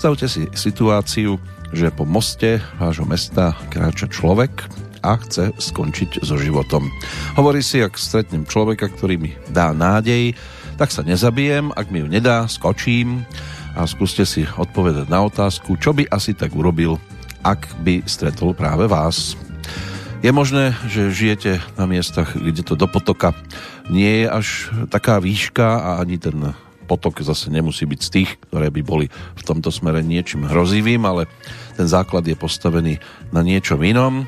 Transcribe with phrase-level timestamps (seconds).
[0.00, 1.36] Predstavte si situáciu,
[1.76, 4.64] že po moste vášho mesta kráča človek
[5.04, 6.88] a chce skončiť so životom.
[7.36, 10.32] Hovorí si, ak stretnem človeka, ktorý mi dá nádej,
[10.80, 13.28] tak sa nezabijem, ak mi ju nedá, skočím
[13.76, 16.96] a skúste si odpovedať na otázku, čo by asi tak urobil,
[17.44, 19.36] ak by stretol práve vás.
[20.24, 23.36] Je možné, že žijete na miestach, kde to do potoka
[23.92, 26.56] nie je až taká výška a ani ten
[26.90, 29.06] potok zase nemusí byť z tých, ktoré by boli
[29.38, 31.30] v tomto smere niečím hrozivým, ale
[31.78, 32.98] ten základ je postavený
[33.30, 34.26] na niečom inom.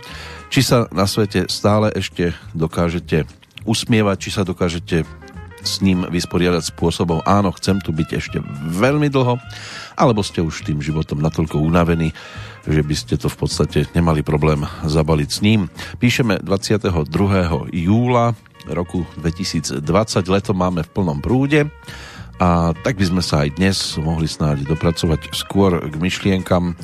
[0.55, 3.27] Či sa na svete stále ešte dokážete
[3.67, 5.03] usmievať, či sa dokážete
[5.63, 9.39] s ním vysporiadať spôsobom áno, chcem tu byť ešte veľmi dlho,
[9.95, 12.11] alebo ste už tým životom natoľko unavení,
[12.67, 15.71] že by ste to v podstate nemali problém zabaliť s ním.
[16.03, 16.91] Píšeme 22.
[17.71, 18.35] júla
[18.71, 19.83] roku 2020,
[20.31, 21.67] leto máme v plnom prúde
[22.43, 26.75] a tak by sme sa aj dnes mohli snáď dopracovať skôr k myšlienkam,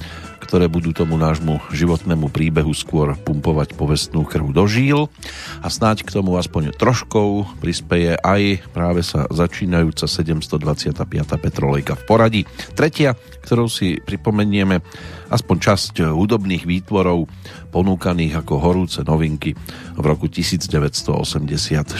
[0.48, 5.12] ktoré budú tomu nášmu životnému príbehu skôr pumpovať povestnú krv do žíl
[5.60, 11.04] a snáď k tomu aspoň troškou prispeje aj práve sa začínajúca 725.
[11.36, 12.42] Petrolejka v poradí.
[12.72, 13.12] Tretia,
[13.44, 14.80] ktorou si pripomenieme
[15.28, 17.28] aspoň časť hudobných výtvorov
[17.68, 19.52] ponúkaných ako horúce novinky
[20.00, 21.92] v roku 1986.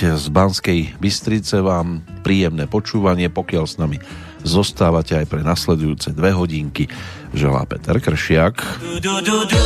[0.00, 4.00] Z Banskej Bystrice vám príjemné počúvanie, pokiaľ s nami
[4.44, 6.84] zostávate aj pre nasledujúce dve hodinky
[7.34, 8.62] želá Peter Kršiak.
[9.02, 9.58] Du, du, du,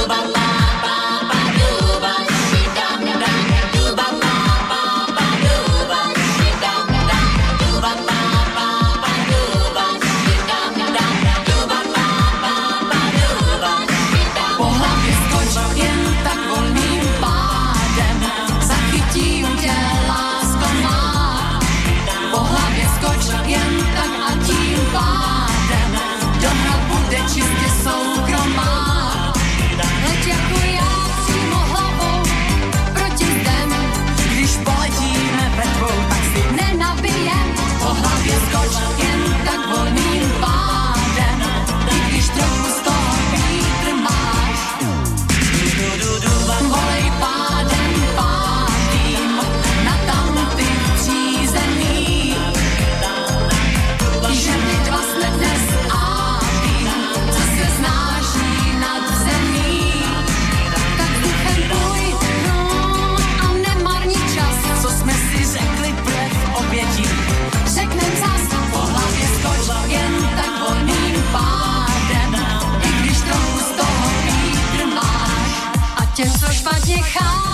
[76.69, 77.47] prípade chápem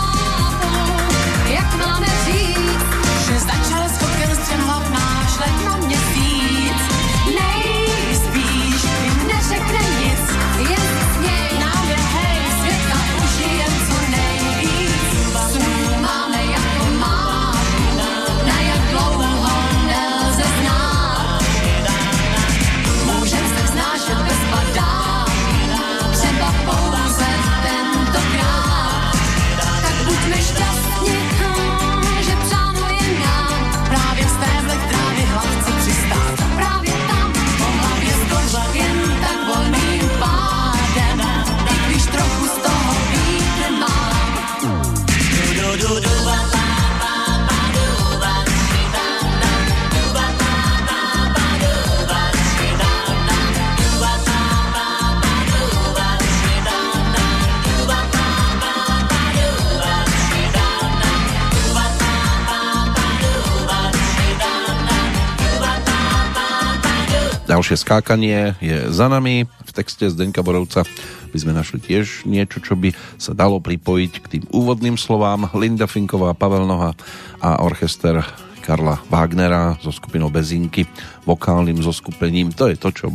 [67.65, 69.49] Ďalšie skákanie je za nami.
[69.49, 70.85] V texte Zdenka Borovca
[71.33, 75.49] by sme našli tiež niečo, čo by sa dalo pripojiť k tým úvodným slovám.
[75.57, 76.93] Linda Finková, Pavel Noha
[77.41, 78.21] a orchester
[78.61, 80.85] Karla Wagnera so skupinou Bezinky,
[81.25, 82.53] vokálnym zoskupením.
[82.53, 83.07] To je to, čo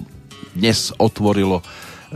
[0.58, 1.64] dnes otvorilo e,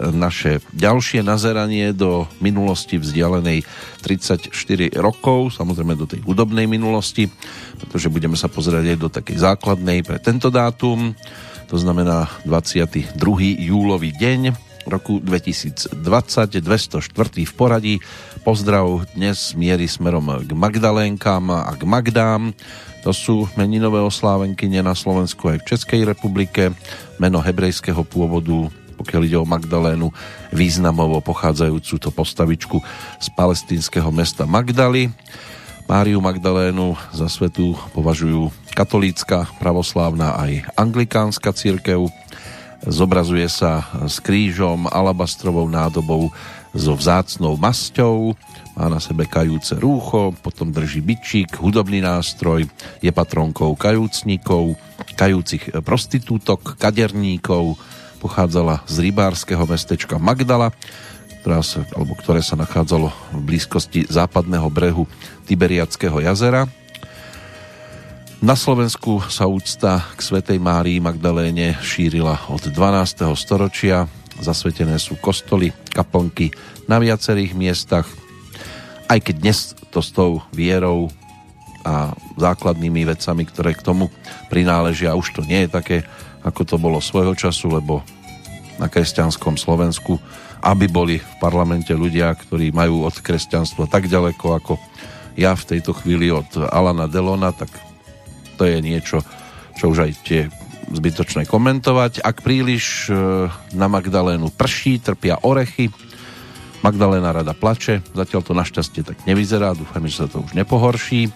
[0.10, 3.62] naše ďalšie nazeranie do minulosti vzdialenej
[4.02, 4.50] 34
[4.98, 7.30] rokov, samozrejme do tej hudobnej minulosti,
[7.78, 11.14] pretože budeme sa pozerať aj do takej základnej pre tento dátum
[11.74, 13.18] to znamená 22.
[13.58, 14.54] júlový deň
[14.86, 15.98] roku 2020,
[16.62, 17.02] 204.
[17.50, 17.96] v poradí.
[18.46, 22.54] Pozdrav dnes mierí smerom k Magdalénkam a k Magdám.
[23.02, 26.78] To sú meninové oslávenkyne na Slovensku aj v Českej republike.
[27.18, 30.14] Meno hebrejského pôvodu pokiaľ ide o Magdalénu,
[30.54, 32.78] významovo pochádzajúcu to postavičku
[33.18, 35.10] z palestínskeho mesta Magdaly.
[35.84, 42.08] Máriu Magdalénu za svetu považujú katolícka, pravoslávna aj anglikánska církev.
[42.88, 46.32] Zobrazuje sa s krížom, alabastrovou nádobou
[46.74, 48.34] so vzácnou masťou,
[48.74, 52.66] má na sebe kajúce rúcho, potom drží bičík, hudobný nástroj,
[53.04, 54.74] je patronkou kajúcnikov,
[55.14, 57.78] kajúcich prostitútok, kaderníkov,
[58.18, 60.74] pochádzala z rybárskeho mestečka Magdala,
[61.44, 65.04] ktorá sa, alebo ktoré sa nachádzalo v blízkosti západného brehu
[65.46, 66.68] Tiberiackého jazera.
[68.44, 73.28] Na Slovensku sa úcta k Svetej Márii Magdaléne šírila od 12.
[73.40, 74.08] storočia.
[74.40, 76.52] Zasvetené sú kostoly, kaplnky
[76.88, 78.08] na viacerých miestach–
[79.14, 79.60] aj keď dnes
[79.94, 81.12] to s tou vierou
[81.84, 84.08] a základnými vecami, ktoré k tomu
[84.48, 85.98] prináležia, už to nie je také,
[86.42, 88.02] ako to bolo svojho času, lebo
[88.80, 90.18] na kresťanskom Slovensku,
[90.64, 94.74] aby boli v parlamente ľudia, ktorí majú od kresťanstva tak ďaleko ako
[95.34, 97.70] ja v tejto chvíli od Alana Delona, tak
[98.58, 99.26] to je niečo,
[99.78, 100.42] čo už aj tie
[100.94, 102.22] zbytočné komentovať.
[102.22, 103.14] Ak príliš e,
[103.74, 105.90] na Magdalénu prší, trpia orechy,
[106.84, 111.32] Magdalena rada plače, zatiaľ to našťastie tak nevyzerá, dúfam, že sa to už nepohorší.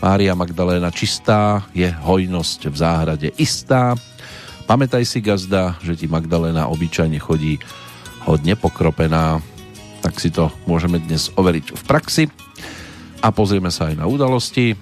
[0.00, 3.92] Mária Magdaléna čistá, je hojnosť v záhrade istá.
[4.64, 7.60] Pamätaj si, gazda, že ti Magdalena obyčajne chodí
[8.26, 9.38] hodne pokropená,
[10.02, 12.24] tak si to môžeme dnes overiť v praxi.
[13.24, 14.76] A pozrieme sa aj na udalosti,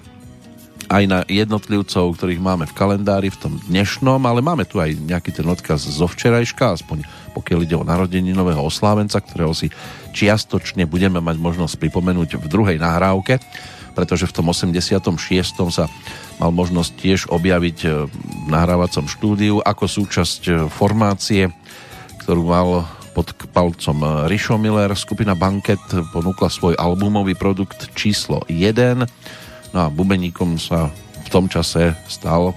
[0.85, 5.33] aj na jednotlivcov, ktorých máme v kalendári v tom dnešnom, ale máme tu aj nejaký
[5.33, 9.73] ten odkaz zo včerajška, aspoň pokiaľ ide o narodení nového oslávenca, ktorého si
[10.13, 13.41] čiastočne budeme mať možnosť pripomenúť v druhej nahrávke,
[13.97, 15.01] pretože v tom 86.
[15.71, 15.89] sa
[16.37, 21.47] mal možnosť tiež objaviť e, v nahrávacom štúdiu ako súčasť e, formácie,
[22.23, 22.83] ktorú mal
[23.15, 24.91] pod palcom e, Rišo Miller.
[24.99, 25.79] Skupina Banket
[26.11, 29.07] ponúkla svoj albumový produkt číslo 1.
[29.71, 30.91] No a bubeníkom sa
[31.23, 32.51] v tom čase stal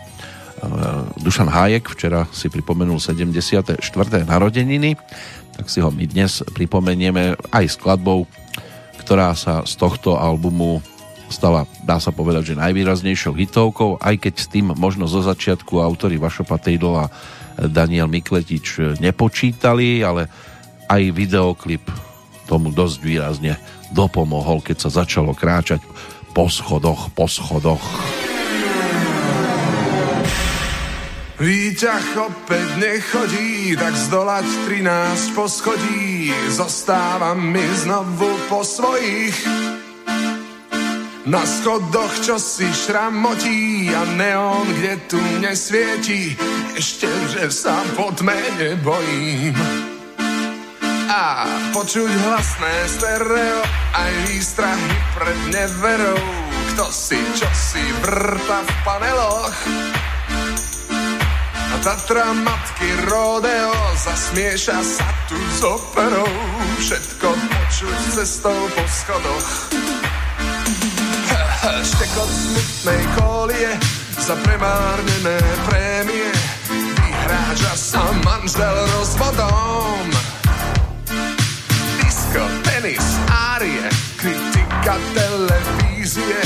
[1.23, 3.79] Dušan Hájek, včera si pripomenul 74.
[4.27, 4.99] narodeniny
[5.59, 8.31] tak si ho my dnes pripomenieme aj skladbou,
[9.03, 10.79] ktorá sa z tohto albumu
[11.27, 16.15] stala, dá sa povedať, že najvýraznejšou hitovkou, aj keď s tým možno zo začiatku autory
[16.15, 17.11] Vašo Patejdl a
[17.59, 20.31] Daniel Mikletič nepočítali, ale
[20.89, 21.85] aj videoklip
[22.49, 23.55] tomu dosť výrazne
[23.93, 25.85] dopomohol, keď sa začalo kráčať
[26.33, 27.85] po schodoch, po schodoch.
[31.39, 36.35] Výťah opäť nechodí, tak zdolať 13 poschodí.
[36.51, 39.39] Zostáva mi znovu po svojich.
[41.31, 46.35] Na schodoch čo si šramotí a neon, kde tu nesvieti.
[46.75, 47.07] Ešte,
[47.37, 49.98] že sa po tme nebojím.
[51.09, 53.65] A počuť hlasné stereo,
[53.97, 56.21] aj výstrahy pred neverou.
[56.77, 59.57] Kto si, čo si vrta v paneloch?
[61.79, 66.29] Tatra matky rodeo Zasmieša sa tu s operou.
[66.77, 69.49] Všetko počuť cestou po schodoch.
[71.89, 73.73] Štekot smutnej kolie
[74.21, 76.29] Za premárnené prémie.
[77.01, 80.38] Vyhráža sa manžel rozvodom
[82.79, 86.39] tenis, árie, kritika televízie,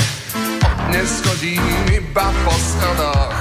[0.65, 1.61] od dnes chodím
[1.93, 3.37] iba po stanoch.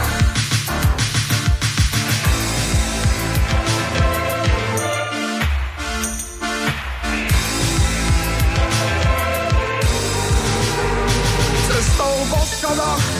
[11.64, 13.11] Cestou po stanoch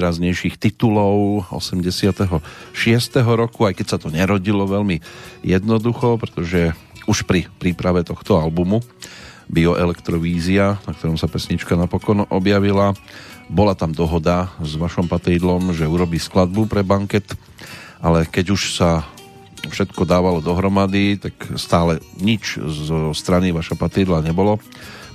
[0.00, 2.32] najvýraznejších titulov 86.
[3.20, 4.96] roku, aj keď sa to nerodilo veľmi
[5.44, 6.72] jednoducho, pretože
[7.04, 8.80] už pri príprave tohto albumu
[9.52, 12.96] Bioelektrovízia, na ktorom sa pesnička napokon objavila,
[13.52, 17.36] bola tam dohoda s vašom patejdlom, že urobí skladbu pre banket,
[18.00, 19.04] ale keď už sa
[19.68, 24.56] všetko dávalo dohromady, tak stále nič zo strany vaša patejdla nebolo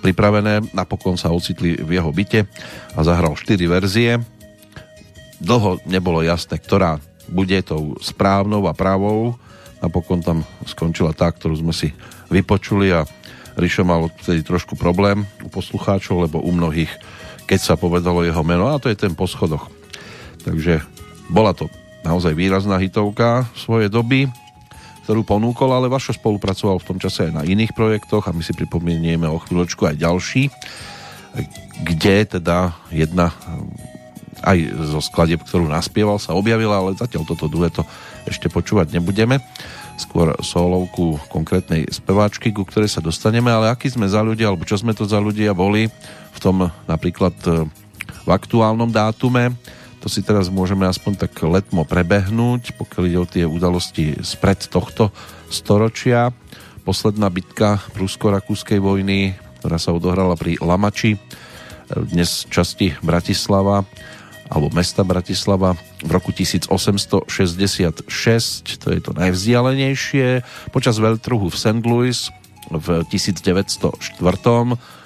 [0.06, 0.78] pripravené.
[0.78, 2.46] Napokon sa ocitli v jeho byte
[2.94, 4.35] a zahral 4 verzie.
[5.46, 6.98] Dlho nebolo jasné, ktorá
[7.30, 9.38] bude tou správnou a pravou.
[9.78, 11.94] Napokon tam skončila tá, ktorú sme si
[12.34, 13.06] vypočuli a
[13.56, 16.92] Rišo mal vtedy trošku problém u poslucháčov, lebo u mnohých,
[17.48, 19.72] keď sa povedalo jeho meno, a to je ten po schodoch.
[20.44, 20.84] Takže
[21.32, 21.72] bola to
[22.04, 24.28] naozaj výrazná hitovka svojej doby
[25.06, 28.58] ktorú ponúkol, ale Vašo spolupracoval v tom čase aj na iných projektoch a my si
[28.58, 30.50] pripomenieme o chvíľočku aj ďalší,
[31.86, 33.30] kde teda jedna
[34.44, 34.58] aj
[34.92, 37.88] zo skladeb, ktorú naspieval, sa objavila, ale zatiaľ toto dueto
[38.28, 39.40] ešte počúvať nebudeme.
[39.96, 44.76] Skôr solovku konkrétnej speváčky, ku ktorej sa dostaneme, ale aký sme za ľudia, alebo čo
[44.76, 45.88] sme to za ľudia boli
[46.36, 47.36] v tom napríklad
[48.26, 49.56] v aktuálnom dátume
[50.06, 55.10] to si teraz môžeme aspoň tak letmo prebehnúť, pokiaľ ide o tie udalosti spred tohto
[55.50, 56.30] storočia.
[56.86, 61.18] Posledná bitka prusko-rakúskej vojny, ktorá sa odohrala pri Lamači,
[61.90, 63.82] dnes časti Bratislava,
[64.50, 65.74] alebo mesta Bratislava
[66.06, 67.30] v roku 1866,
[68.78, 70.46] to je to najvzdialenejšie.
[70.70, 71.82] Počas veľtruhu v St.
[71.82, 72.18] Louis
[72.70, 74.22] v 1904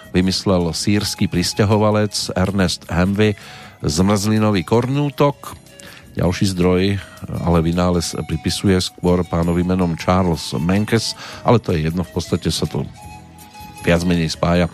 [0.09, 3.37] vymyslel sírsky pristahovalec Ernest Hemvey
[3.79, 5.55] zmrzlinový kornútok.
[6.17, 6.99] Ďalší zdroj,
[7.45, 11.15] ale vynález pripisuje skôr pánovi menom Charles Menkes,
[11.47, 12.83] ale to je jedno, v podstate sa to
[13.87, 14.67] viac menej spája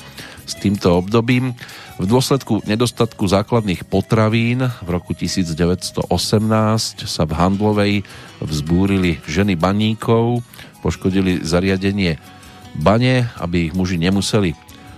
[0.48, 1.54] s týmto obdobím.
[1.96, 6.12] V dôsledku nedostatku základných potravín v roku 1918
[7.08, 7.94] sa v Handlovej
[8.44, 10.44] vzbúrili ženy baníkov,
[10.84, 12.20] poškodili zariadenie
[12.76, 14.52] bane, aby ich muži nemuseli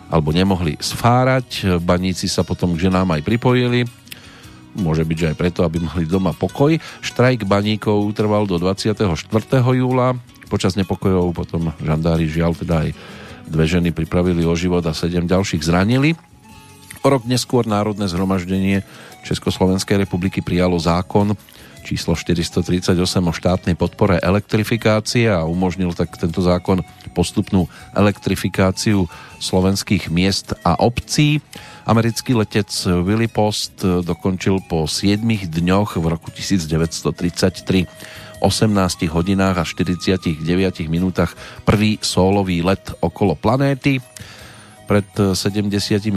[0.09, 1.77] alebo nemohli sfárať.
[1.85, 3.85] Baníci sa potom k ženám aj pripojili.
[4.73, 6.81] Môže byť, že aj preto, aby mali doma pokoj.
[7.05, 9.05] Štrajk baníkov trval do 24.
[9.53, 10.17] júla.
[10.49, 12.97] Počas nepokojov potom žandári žiaľ teda aj
[13.45, 16.17] dve ženy pripravili o život a sedem ďalších zranili.
[17.01, 18.81] O rok neskôr Národné zhromaždenie
[19.25, 21.35] Československej republiky prijalo zákon
[21.87, 26.83] číslo 438 o štátnej podpore elektrifikácie a umožnil tak tento zákon
[27.15, 29.07] postupnú elektrifikáciu
[29.39, 31.39] slovenských miest a obcí.
[31.87, 37.87] Americký letec Willy Post dokončil po 7 dňoch v roku 1933
[38.43, 40.43] 18 hodinách a 49
[40.91, 44.03] minútach prvý sólový let okolo planéty.
[44.87, 46.15] Pred 79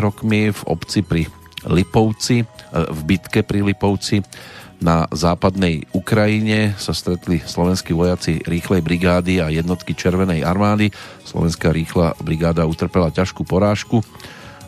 [0.00, 1.28] rokmi v obci pri
[1.68, 2.40] Lipovci,
[2.72, 4.24] v bitke pri Lipovci
[4.80, 10.88] na západnej Ukrajine sa stretli slovenskí vojaci rýchlej brigády a jednotky Červenej armády.
[11.28, 14.00] Slovenská rýchla brigáda utrpela ťažkú porážku.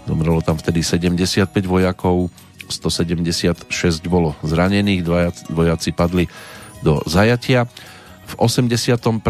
[0.05, 2.29] Zomrelo tam vtedy 75 vojakov,
[2.69, 3.73] 176
[4.05, 5.01] bolo zranených,
[5.49, 6.29] vojaci padli
[6.85, 7.65] do zajatia.
[8.29, 9.25] V 81.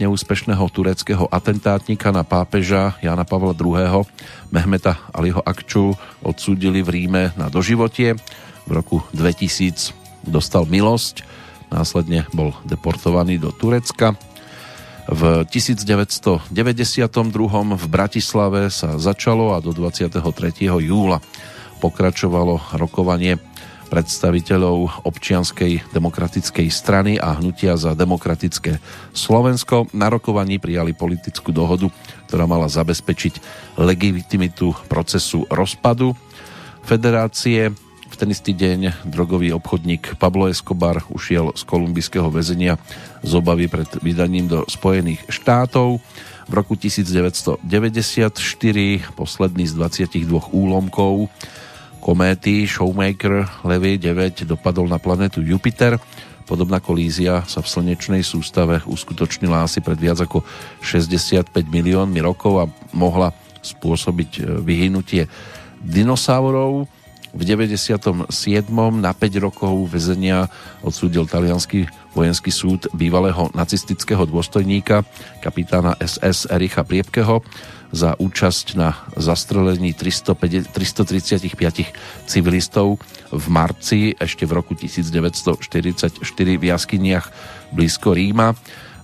[0.00, 4.08] neúspešného tureckého atentátnika na pápeža Jana Pavla II.
[4.48, 5.92] Mehmeta Aliho Akču
[6.24, 8.16] odsúdili v Ríme na doživotie.
[8.64, 9.92] V roku 2000
[10.24, 11.20] dostal milosť,
[11.68, 14.16] následne bol deportovaný do Turecka.
[15.04, 16.48] V 1992.
[17.76, 20.16] v Bratislave sa začalo a do 23.
[20.80, 21.20] júla
[21.80, 23.40] pokračovalo rokovanie
[23.90, 28.78] predstaviteľov občianskej demokratickej strany a hnutia za demokratické
[29.10, 29.90] Slovensko.
[29.90, 31.90] Na rokovaní prijali politickú dohodu,
[32.30, 33.42] ktorá mala zabezpečiť
[33.76, 36.14] legitimitu procesu rozpadu
[36.86, 37.74] federácie
[38.20, 42.76] ten istý deň drogový obchodník Pablo Escobar ušiel z kolumbijského väzenia
[43.24, 46.04] z obavy pred vydaním do Spojených štátov.
[46.44, 47.64] V roku 1994
[49.16, 51.32] posledný z 22 úlomkov
[52.10, 55.94] kométy Showmaker Levy 9 dopadol na planetu Jupiter.
[56.42, 60.42] Podobná kolízia sa v slnečnej sústave uskutočnila asi pred viac ako
[60.82, 62.64] 65 miliónmi rokov a
[62.98, 63.30] mohla
[63.62, 65.30] spôsobiť e, vyhynutie
[65.78, 66.90] dinosaurov
[67.30, 68.26] v 97.
[68.98, 70.50] na 5 rokov väzenia
[70.82, 75.06] odsúdil talianský vojenský súd bývalého nacistického dôstojníka
[75.38, 77.42] kapitána SS Ericha Priebkeho
[77.90, 80.70] za účasť na zastrelení 335
[82.26, 86.22] civilistov v marci ešte v roku 1944
[86.58, 87.26] v jaskyniach
[87.74, 88.54] blízko Ríma.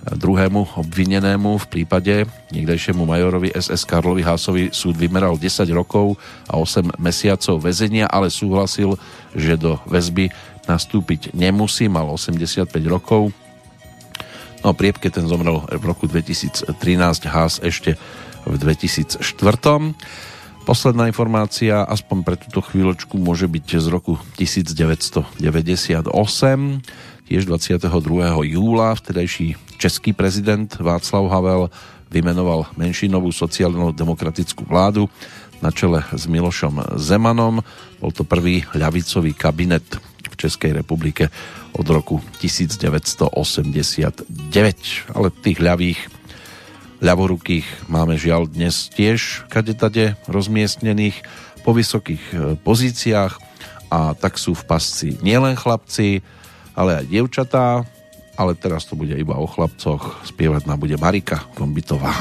[0.07, 6.15] Druhému obvinenému v prípade niekdejšiemu majorovi SS Karlovi Hásovi súd vymeral 10 rokov
[6.47, 8.95] a 8 mesiacov väzenia, ale súhlasil,
[9.35, 10.31] že do väzby
[10.67, 13.35] nastúpiť nemusí, mal 85 rokov.
[14.63, 16.71] No priepke ten zomrel v roku 2013,
[17.27, 17.95] Hás ešte
[18.47, 19.23] v 2004.
[20.67, 25.39] Posledná informácia, aspoň pre túto chvíľočku, môže byť z roku 1998
[27.27, 27.91] tiež 22.
[28.47, 31.69] júla vtedajší český prezident Václav Havel
[32.07, 35.11] vymenoval menšinovú sociálno-demokratickú vládu
[35.59, 37.67] na čele s Milošom Zemanom.
[37.99, 39.83] Bol to prvý ľavicový kabinet
[40.23, 41.27] v Českej republike
[41.75, 44.31] od roku 1989.
[45.11, 46.01] Ale tých ľavých
[47.03, 51.27] ľavorukých máme žiaľ dnes tiež kadetade rozmiestnených
[51.67, 53.35] po vysokých e, pozíciách
[53.91, 56.25] a tak sú v pasci nielen chlapci,
[56.77, 57.83] ale aj dievčatá,
[58.37, 60.23] ale teraz to bude iba o chlapcoch.
[60.29, 62.13] Spievať nám bude Marika Kombitová.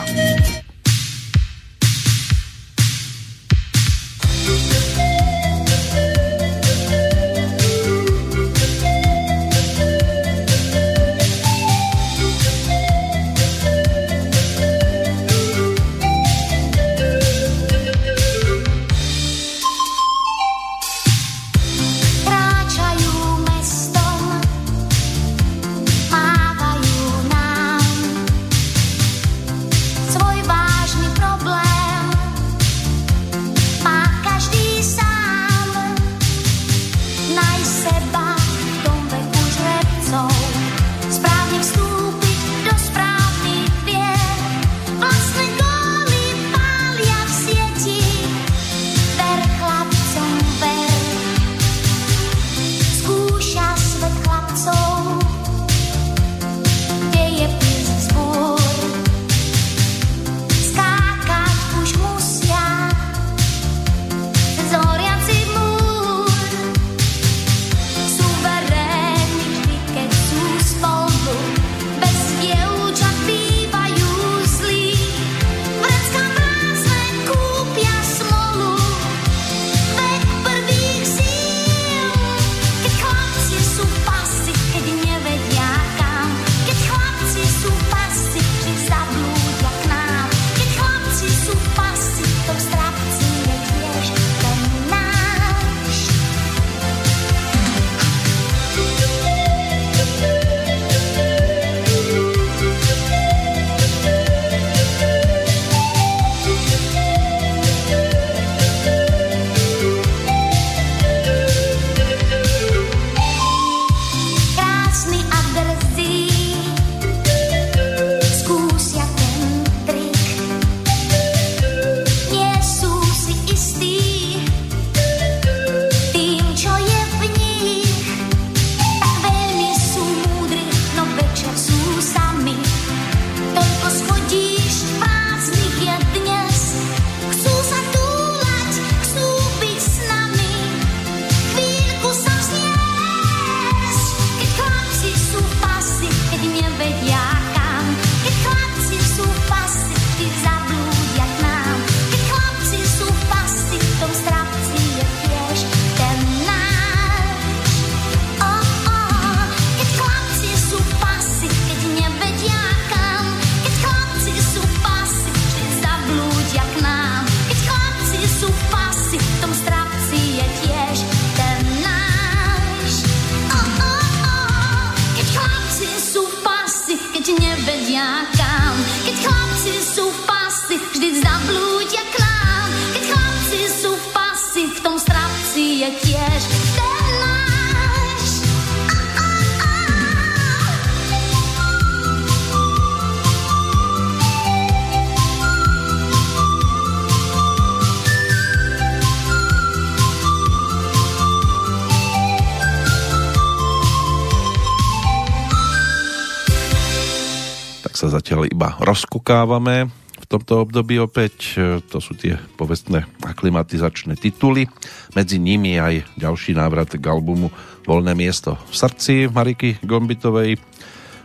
[209.25, 209.89] Rozkukávame
[210.21, 211.57] v tomto období opäť.
[211.57, 214.69] E, to sú tie povestné aklimatizačné tituly.
[215.17, 217.49] Medzi nimi aj ďalší návrat k albumu
[217.89, 220.61] Voľné miesto v srdci Mariky Gombitovej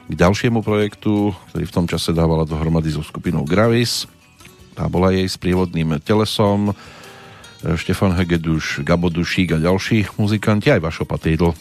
[0.08, 4.08] k ďalšiemu projektu, ktorý v tom čase dávala dohromady so skupinou Gravis.
[4.72, 6.72] Tá bola jej s prívodným telesom.
[6.72, 11.52] E, Štefan Hegeduš, Gabo Dušík a ďalší muzikanti, aj Vašo Patejdl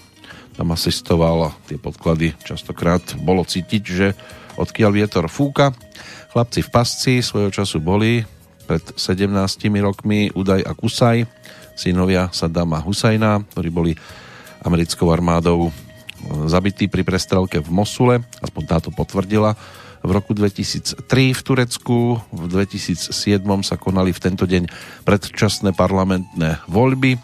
[0.55, 4.11] tam asistoval a tie podklady častokrát bolo cítiť, že
[4.59, 5.71] odkiaľ vietor fúka.
[6.29, 8.21] Chlapci v pasci svojho času boli
[8.69, 9.33] pred 17
[9.81, 11.25] rokmi Udaj a Kusaj,
[11.73, 13.91] synovia Saddama Husajna, ktorí boli
[14.61, 15.73] americkou armádou
[16.45, 19.57] zabití pri prestrelke v Mosule, aspoň táto potvrdila
[20.05, 21.01] v roku 2003
[21.33, 22.21] v Turecku.
[22.29, 23.09] V 2007
[23.65, 24.69] sa konali v tento deň
[25.09, 27.17] predčasné parlamentné voľby,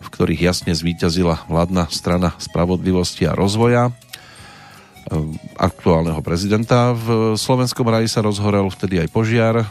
[0.00, 3.92] v ktorých jasne zvíťazila vládna strana spravodlivosti a rozvoja
[5.56, 6.92] aktuálneho prezidenta.
[6.92, 9.64] V slovenskom raji sa rozhorel vtedy aj požiar,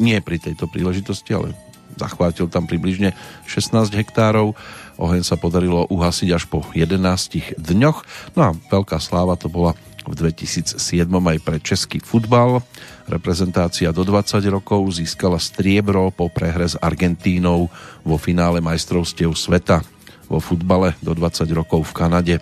[0.00, 1.52] nie pri tejto príležitosti, ale
[1.96, 3.12] zachvátil tam približne
[3.44, 4.56] 16 hektárov.
[4.96, 7.98] Oheň sa podarilo uhasiť až po 11 dňoch.
[8.36, 12.64] No a veľká sláva to bola v 2007 aj pre český futbal.
[13.06, 17.70] Reprezentácia do 20 rokov získala striebro po prehre s Argentínou
[18.02, 19.84] vo finále majstrovstiev sveta
[20.32, 22.34] vo futbale do 20 rokov v Kanade.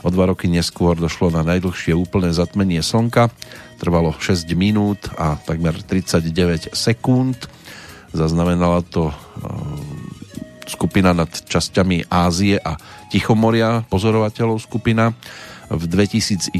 [0.00, 3.28] O dva roky neskôr došlo na najdlhšie úplné zatmenie slnka
[3.84, 7.36] trvalo 6 minút a takmer 39 sekúnd.
[8.14, 9.14] Zaznamenala to e,
[10.70, 12.78] skupina nad časťami Ázie a
[13.12, 15.12] Tichomoria, pozorovateľov skupina.
[15.68, 16.56] V 2011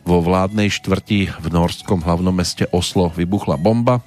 [0.00, 4.00] vo vládnej štvrti v norskom hlavnom meste Oslo vybuchla bomba.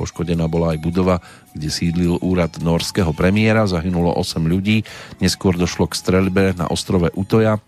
[0.00, 1.20] Poškodená bola aj budova,
[1.54, 3.64] kde sídlil úrad norského premiéra.
[3.64, 4.82] Zahynulo 8 ľudí.
[5.22, 7.62] Neskôr došlo k streľbe na ostrove Utoja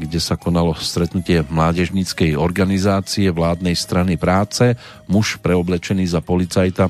[0.00, 4.72] kde sa konalo stretnutie mládežníckej organizácie vládnej strany práce.
[5.04, 6.88] Muž preoblečený za policajta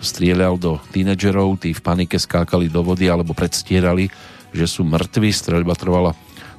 [0.00, 4.08] strieľal do tínedžerov, tí v panike skákali do vody alebo predstierali,
[4.56, 5.28] že sú mŕtvi.
[5.28, 6.16] Streľba trvala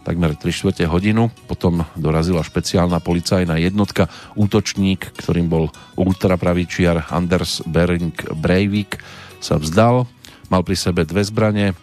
[0.10, 1.30] takmer 3 čtvrte hodinu.
[1.46, 4.10] Potom dorazila špeciálna policajná jednotka.
[4.34, 5.70] Útočník, ktorým bol
[6.02, 8.98] ultrapravičiar Anders Bering Breivik,
[9.38, 10.10] sa vzdal.
[10.50, 11.78] Mal pri sebe dve zbranie,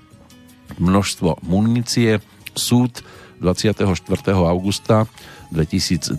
[0.83, 2.19] množstvo munície.
[2.59, 3.07] Súd
[3.39, 3.95] 24.
[4.43, 5.07] augusta
[5.55, 6.19] 2012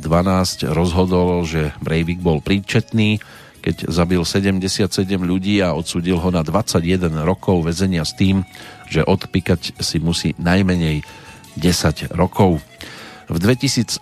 [0.71, 3.19] rozhodol, že Breivik bol príčetný,
[3.59, 4.87] keď zabil 77
[5.19, 8.47] ľudí a odsudil ho na 21 rokov väzenia s tým,
[8.87, 11.26] že odpíkať si musí najmenej
[11.57, 12.61] 10 rokov.
[13.27, 13.99] V 2015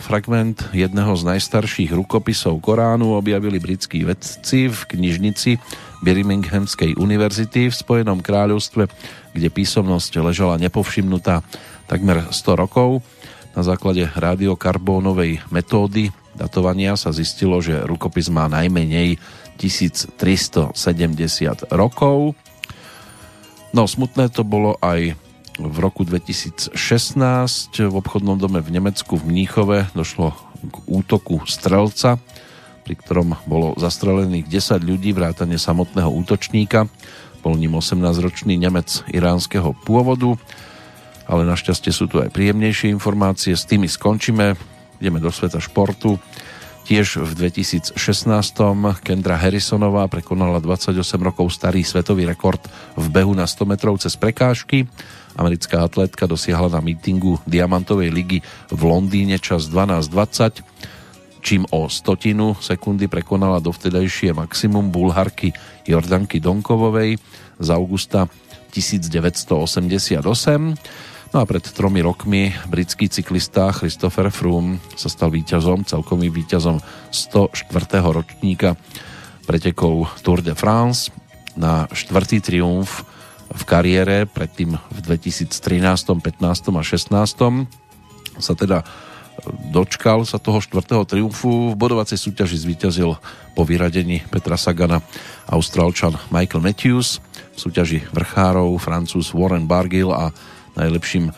[0.00, 5.60] fragment jedného z najstarších rukopisov Koránu objavili britskí vedci v knižnici
[6.00, 8.88] Birminghamskej univerzity v Spojenom kráľovstve,
[9.36, 11.44] kde písomnosť ležala nepovšimnutá
[11.84, 13.04] takmer 100 rokov.
[13.52, 19.20] Na základe radiokarbónovej metódy datovania sa zistilo, že rukopis má najmenej
[19.60, 20.72] 1370
[21.76, 22.32] rokov.
[23.76, 25.27] No smutné to bolo aj
[25.58, 26.72] v roku 2016
[27.76, 32.22] v obchodnom dome v Nemecku v Mníchove došlo k útoku strelca,
[32.86, 36.86] pri ktorom bolo zastrelených 10 ľudí vrátane samotného útočníka.
[37.42, 40.38] Bol ním 18-ročný Nemec iránskeho pôvodu
[41.28, 43.52] ale našťastie sú tu aj príjemnejšie informácie.
[43.52, 44.56] S tými skončíme,
[44.96, 46.16] ideme do sveta športu.
[46.88, 47.92] Tiež v 2016
[49.04, 52.64] Kendra Harrisonová prekonala 28 rokov starý svetový rekord
[52.96, 54.88] v behu na 100 metrov cez prekážky.
[55.36, 58.40] Americká atlétka dosiahla na mítingu Diamantovej ligy
[58.72, 60.64] v Londýne čas 12.20,
[61.44, 65.52] čím o stotinu sekundy prekonala dovtedajšie maximum bulharky
[65.84, 67.20] Jordanky Donkovovej
[67.60, 68.32] z augusta
[68.72, 70.24] 1988.
[71.28, 76.80] No a pred tromi rokmi britský cyklista Christopher Froome sa stal víťazom, celkovým víťazom
[77.12, 77.68] 104.
[78.00, 78.80] ročníka
[79.44, 81.12] pretekov Tour de France
[81.52, 83.04] na štvrtý triumf
[83.52, 86.24] v kariére, predtým v 2013, 15
[86.72, 88.88] a 16 sa teda
[89.68, 91.72] dočkal sa toho štvrtého triumfu.
[91.72, 93.20] V bodovacej súťaži zvíťazil
[93.52, 95.04] po vyradení Petra Sagana
[95.44, 97.20] Austrálčan Michael Matthews,
[97.52, 100.32] v súťaži vrchárov Francúz Warren Bargill a
[100.78, 101.32] Najlepším e,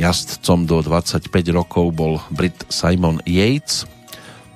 [0.00, 3.84] jazdcom do 25 rokov bol Brit Simon Yates.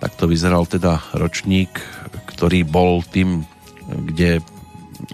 [0.00, 1.70] Tak to vyzeral teda ročník,
[2.32, 3.44] ktorý bol tým,
[3.84, 4.40] kde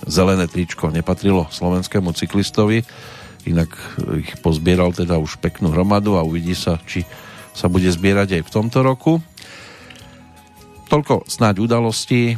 [0.06, 2.86] zelené tričko nepatrilo slovenskému cyklistovi,
[3.48, 3.70] inak
[4.20, 7.04] ich pozbieral teda už peknú hromadu a uvidí sa, či
[7.56, 9.12] sa bude zbierať aj v tomto roku.
[10.90, 12.34] Toľko snáď udalosti.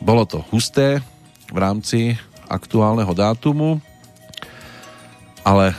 [0.00, 1.04] Bolo to husté
[1.52, 2.16] v rámci
[2.48, 3.84] aktuálneho dátumu
[5.44, 5.76] ale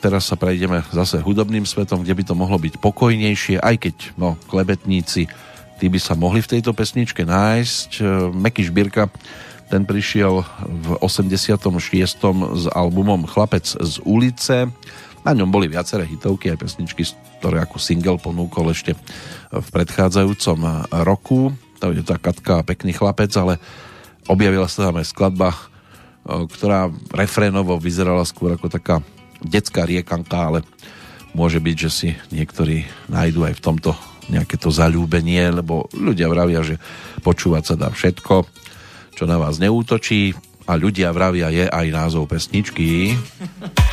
[0.00, 4.40] teraz sa prejdeme zase hudobným svetom, kde by to mohlo byť pokojnejšie, aj keď no,
[4.48, 5.28] klebetníci,
[5.80, 7.90] tí by sa mohli v tejto pesničke nájsť.
[8.00, 9.12] E, Meky Šbírka,
[9.70, 11.62] ten prišiel v 86.
[12.58, 14.66] s albumom Chlapec z ulice.
[15.22, 17.04] Na ňom boli viaceré hitovky aj pesničky,
[17.38, 18.96] ktoré ako single ponúkol ešte
[19.52, 21.54] v predchádzajúcom roku.
[21.80, 23.60] To je tá Katka pekný chlapec, ale
[24.26, 25.69] objavila sa tam aj skladba
[26.46, 29.02] ktorá refrénovo vyzerala skôr ako taká
[29.42, 30.60] detská riekanka, ale
[31.34, 33.90] môže byť, že si niektorí nájdú aj v tomto
[34.30, 36.78] nejaké to zalúbenie, lebo ľudia vravia, že
[37.26, 38.46] počúvať sa dá všetko,
[39.18, 40.38] čo na vás neútočí
[40.70, 43.18] a ľudia vravia je aj názov pesničky.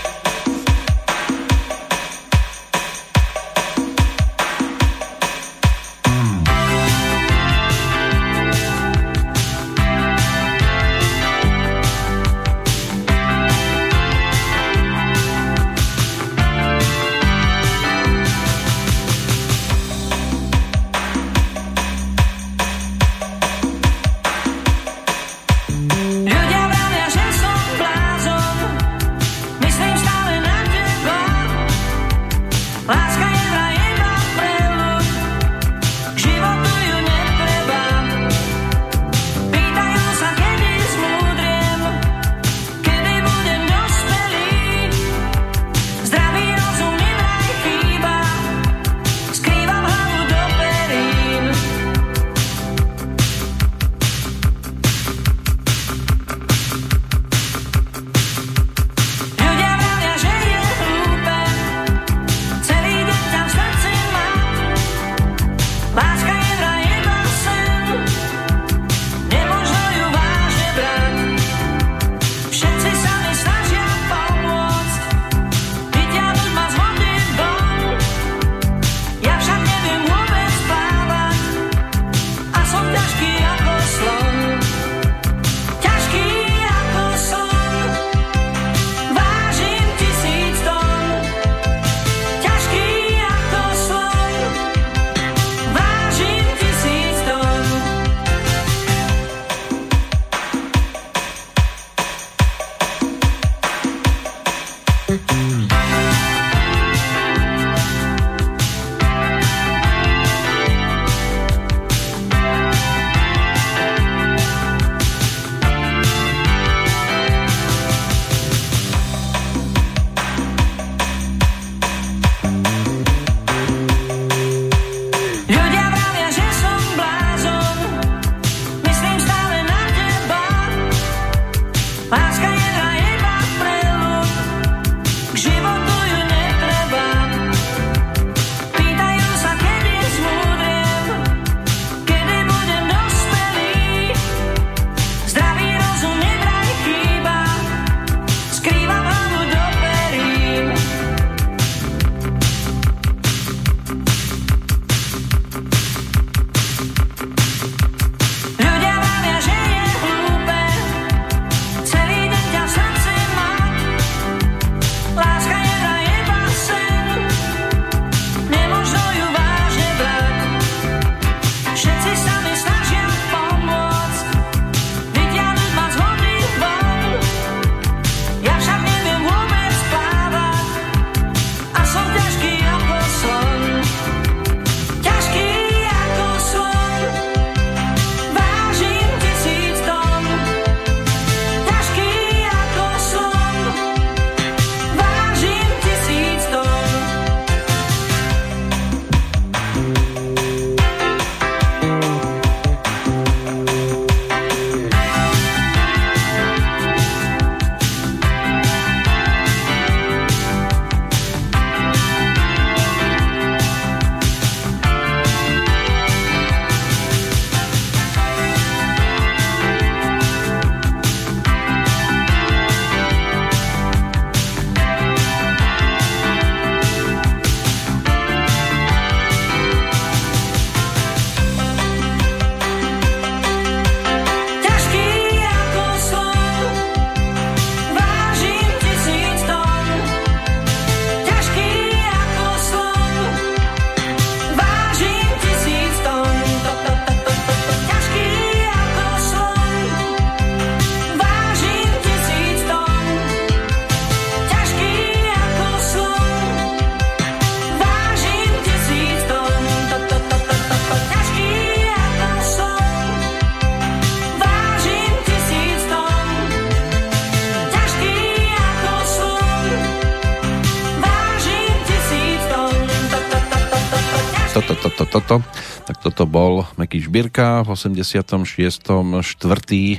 [277.07, 278.83] Šbírka v 86.
[278.83, 279.23] 4.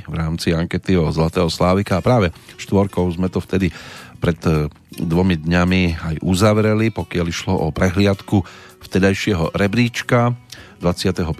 [0.05, 2.29] v rámci ankety o Zlatého Slávika a práve
[2.61, 3.73] štvorkou sme to vtedy
[4.21, 8.45] pred e, dvomi dňami aj uzavreli, pokiaľ išlo o prehliadku
[8.85, 10.37] vtedajšieho rebríčka
[10.85, 11.33] 25.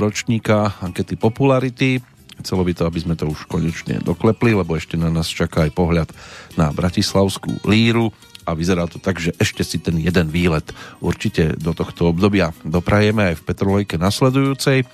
[0.00, 2.00] ročníka ankety popularity.
[2.40, 5.76] Chcelo by to, aby sme to už konečne doklepli, lebo ešte na nás čaká aj
[5.76, 6.08] pohľad
[6.56, 8.16] na Bratislavskú líru
[8.52, 10.68] a vyzerá to tak, že ešte si ten jeden výlet
[11.00, 14.84] určite do tohto obdobia doprajeme aj v Petrolejke nasledujúcej.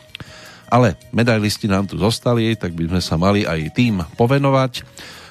[0.71, 4.87] Ale medailisti nám tu zostali, tak by sme sa mali aj tým povenovať.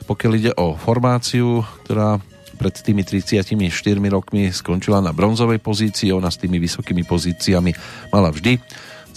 [0.10, 2.20] Pokiaľ ide o formáciu, ktorá
[2.58, 3.46] pred tými 34
[4.10, 7.72] rokmi skončila na bronzovej pozícii, ona s tými vysokými pozíciami
[8.10, 8.58] mala vždy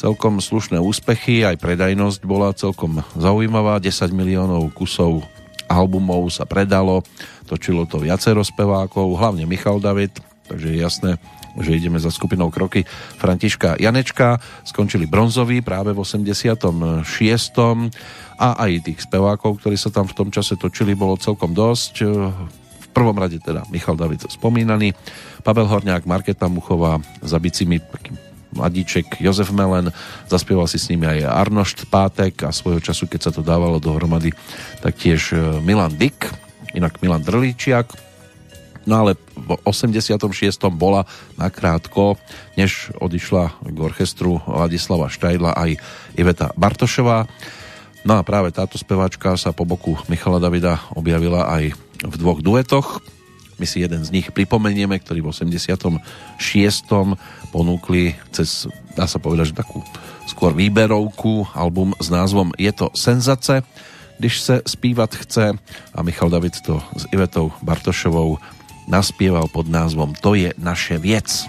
[0.01, 5.29] celkom slušné úspechy, aj predajnosť bola celkom zaujímavá, 10 miliónov kusov
[5.70, 7.06] albumov sa predalo,
[7.46, 10.18] točilo to viacero spevákov, hlavne Michal David,
[10.50, 11.11] takže je jasné,
[11.59, 12.87] že ideme za skupinou kroky
[13.18, 14.38] Františka Janečka.
[14.62, 17.06] Skončili bronzoví práve v 86.
[18.38, 21.94] A aj tých spevákov, ktorí sa tam v tom čase točili, bolo celkom dosť.
[22.80, 24.94] V prvom rade teda Michal David spomínaný,
[25.42, 27.83] Pavel Horňák, Marketa Muchová, za bicimi
[28.54, 29.94] mladíček Jozef Melen,
[30.26, 34.34] zaspieval si s nimi aj Arnošt Pátek a svojho času, keď sa to dávalo dohromady,
[34.82, 36.26] tak tiež e, Milan Dick,
[36.74, 37.94] inak Milan Drličiak,
[38.88, 40.18] no ale v 86.
[40.74, 41.06] bola
[41.38, 42.18] nakrátko,
[42.58, 45.70] než odišla k orchestru Ladislava Štajdla aj
[46.16, 47.30] Iveta Bartošová.
[48.00, 53.04] No a práve táto speváčka sa po boku Michala Davida objavila aj v dvoch duetoch.
[53.61, 56.01] My si jeden z nich pripomenieme, ktorý v 86.
[57.53, 58.64] ponúkli cez,
[58.96, 59.85] dá sa povedať, že takú
[60.25, 63.61] skôr výberovku, album s názvom Je to senzace,
[64.16, 65.53] když se spívat chce
[65.92, 68.40] a Michal David to s Ivetou Bartošovou
[68.88, 71.44] naspieval pod názvom To je naše viec.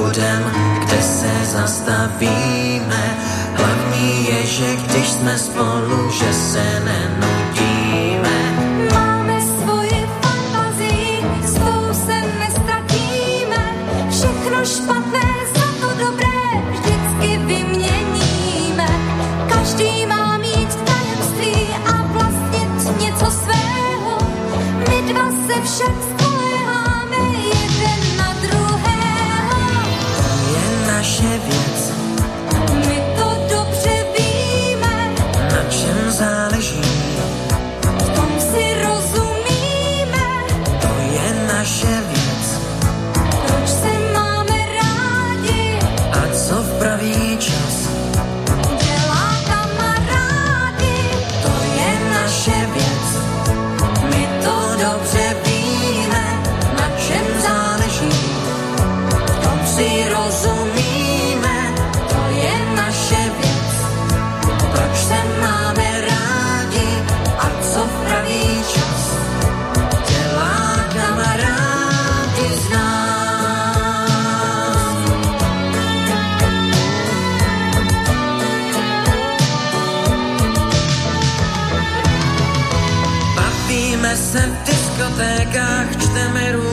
[0.00, 3.18] Budem, kde se zastavíme.
[3.54, 8.38] Hlavní je, že když jsme spolu, že se nenudíme.
[8.94, 11.80] Máme svoji fantazii, s tou.
[14.10, 18.88] Všechno špatné za to dobré vždycky vyměníme.
[19.48, 23.60] Každý má mít tajemství a vlastnit něco svého.
[31.00, 31.92] Naše věc.
[32.86, 33.19] My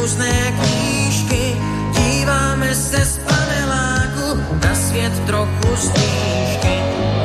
[0.08, 1.56] různé knížky,
[1.92, 6.80] díváme se z paneláku na svět trochu z.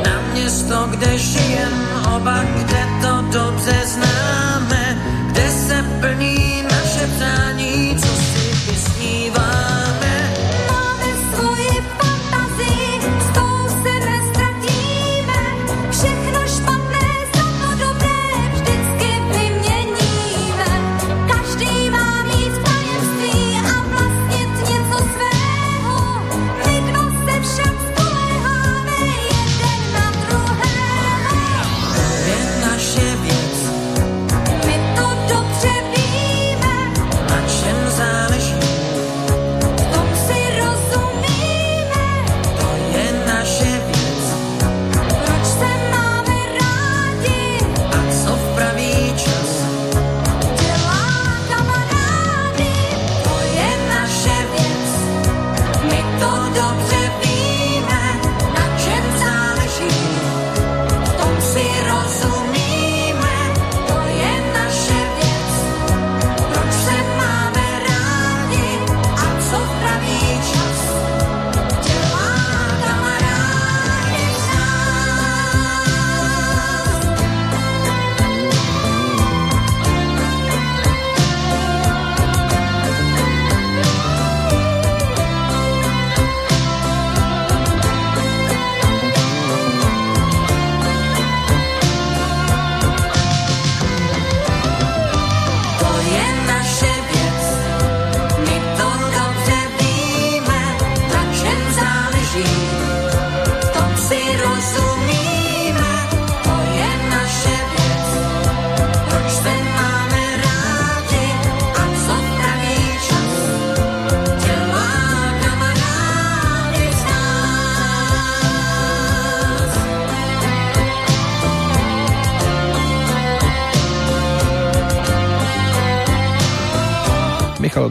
[0.05, 1.73] Na město, kde žijem,
[2.15, 3.12] oba, kde to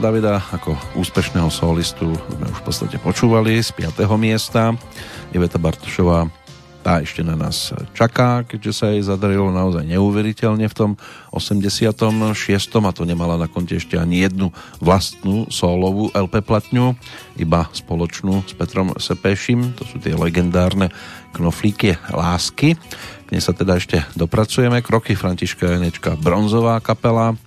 [0.02, 4.02] Davida ako úspešného solistu sme už v podstate počúvali z 5.
[4.18, 4.74] miesta.
[5.30, 6.26] Iveta Bartošová
[6.82, 10.90] tá ešte na nás čaká, keďže sa jej zadarilo naozaj neuveriteľne v tom
[11.30, 12.34] 86.
[12.82, 14.50] a to nemala na konte ešte ani jednu
[14.82, 16.98] vlastnú solovú LP platňu,
[17.38, 20.90] iba spoločnú s Petrom Sepešim, to sú tie legendárne
[21.30, 22.74] knoflíky lásky.
[22.74, 24.82] K nej sa teda ešte dopracujeme.
[24.82, 27.38] Kroky Františka Janečka, bronzová kapela.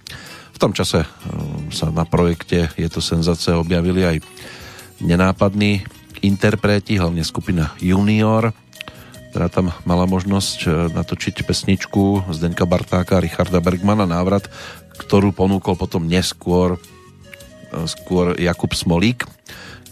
[0.56, 1.04] V tom čase
[1.72, 4.18] sa na projekte Je to senzácia objavili aj
[5.02, 5.86] nenápadní
[6.24, 8.56] interpreti, hlavne skupina Junior,
[9.36, 14.48] ktorá tam mala možnosť e, natočiť pesničku Zdenka Bartáka a Richarda Bergmana Návrat,
[14.96, 16.80] ktorú ponúkol potom neskôr e,
[17.84, 19.28] skôr Jakub Smolík,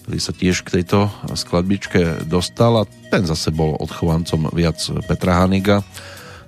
[0.04, 4.80] ktorý sa tiež k tejto skladbičke dostal a ten zase bol odchovancom viac
[5.12, 5.84] Petra Haniga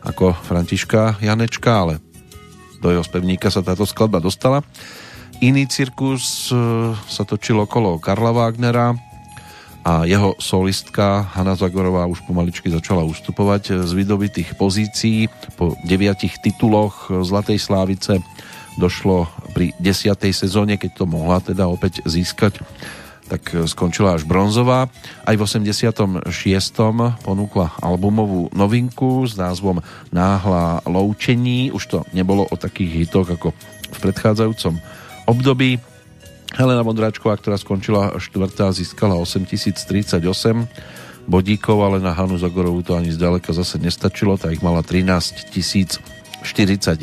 [0.05, 1.93] ako Františka Janečka, ale
[2.79, 4.61] do jeho spevníka sa táto skladba dostala.
[5.43, 6.55] Iný cirkus e,
[6.95, 8.95] sa točil okolo Karla Wagnera
[9.85, 15.29] a jeho solistka Hanna Zagorová už pomaličky začala ustupovať z vydobitých pozícií.
[15.59, 18.23] Po deviatich tituloch Zlatej Slávice
[18.81, 22.65] došlo pri desiatej sezóne, keď to mohla teda opäť získať,
[23.29, 24.89] tak skončila až bronzová.
[25.21, 26.33] Aj v 86.
[27.21, 31.69] ponúkla albumovú novinku s názvom Náhla loučení.
[31.69, 33.53] Už to nebolo o takých hitoch ako
[33.93, 35.77] v predchádzajúcom období.
[36.55, 40.23] Helena Mondráčková, ktorá skončila štvrtá, získala 8038
[41.27, 45.51] bodíkov, ale na Hanu Zagorovú to ani zďaleka zase nestačilo, tá ich mala 13
[46.45, 47.01] 041,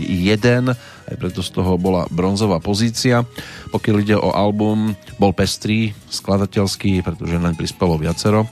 [1.10, 3.26] aj preto z toho bola bronzová pozícia.
[3.74, 8.46] Pokiaľ ide o album, bol pestrý, skladateľský, pretože naň prispelo viacero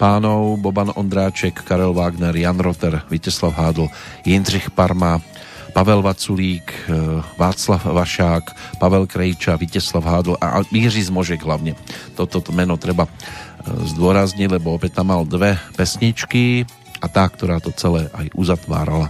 [0.00, 3.92] pánov, Boban Ondráček, Karel Wagner, Jan Roter, Viteslav Hádl,
[4.24, 5.20] Jindřich Parma,
[5.70, 6.76] Pavel Vaculík, e,
[7.38, 11.78] Václav Vašák, Pavel Krejča, Viteslav Hádl a Jiří Zmožek hlavne.
[12.18, 13.10] Toto meno treba e,
[13.96, 16.68] zdôrazniť, lebo opäť tam mal dve pesničky
[17.00, 19.08] a tá, ktorá to celé aj uzatvárala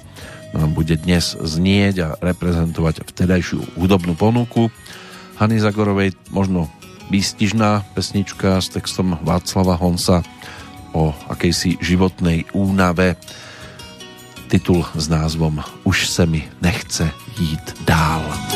[0.51, 4.67] bude dnes znieť a reprezentovať vtedajšiu hudobnú ponuku.
[5.39, 6.67] Hany Zagorovej možno
[7.11, 10.27] výstižná pesnička s textom Václava Honsa
[10.91, 13.15] o akejsi životnej únave.
[14.51, 18.50] Titul s názvom Už se mi nechce jít dál.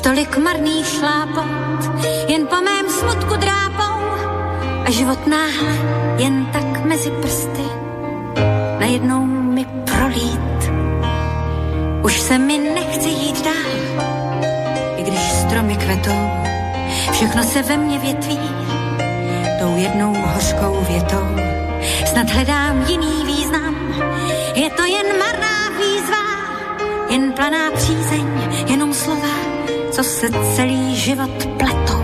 [0.00, 1.80] Už tolik marný šlápot,
[2.28, 4.00] jen po mém smutku drápou
[4.84, 5.76] a život náhle
[6.16, 7.68] jen tak mezi prsty
[8.80, 10.60] najednou mi prolít.
[12.02, 14.00] Už se mi nechce jít dál,
[14.96, 16.20] i když stromy kvetou,
[17.12, 18.40] všechno se ve mně větví,
[19.60, 21.28] tou jednou hořkou větou.
[22.06, 23.76] Snad hledám jiný význam,
[24.54, 26.24] je to jen marná výzva,
[27.10, 28.49] jen planá přízeň,
[30.10, 32.02] se celý život pletou.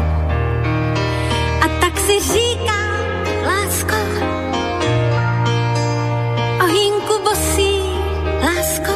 [1.61, 3.97] A tak si říkám, lásko,
[6.65, 7.81] ohýnku bosí,
[8.47, 8.93] lásko,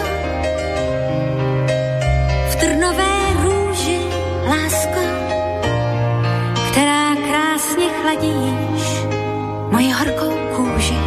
[2.51, 4.01] v trnové růži,
[4.49, 5.03] lásko,
[6.71, 8.85] která krásně chladíš
[9.71, 10.99] moji horkou kůži.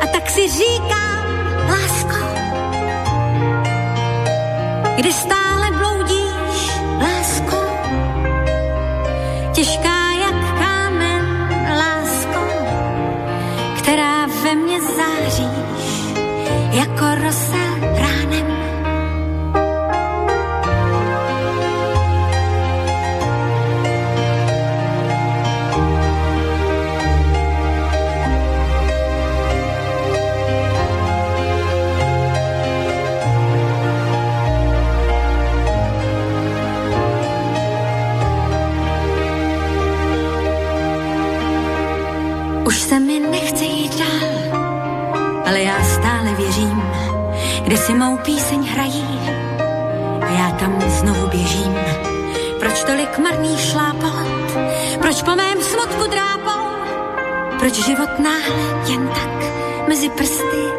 [0.00, 1.24] A tak si říkám,
[1.68, 2.18] lásko,
[4.96, 5.37] kde stále
[48.28, 49.08] píseň hrají.
[50.38, 51.74] Já tam znovu běžím.
[52.58, 54.28] Proč tolik marný šlápot?
[55.00, 56.68] Proč po mém smutku drápou?
[57.58, 59.30] Proč život náhle jen tak
[59.88, 60.77] mezi prsty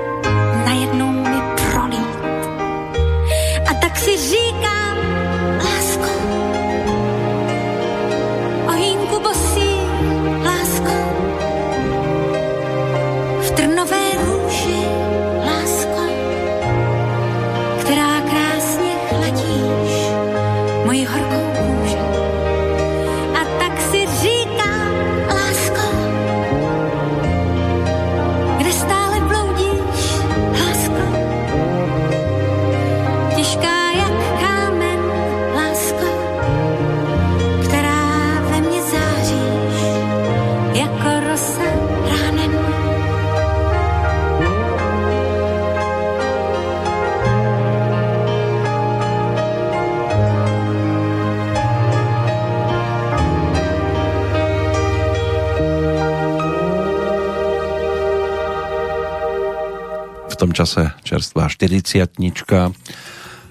[60.59, 62.19] čase čerstvá 40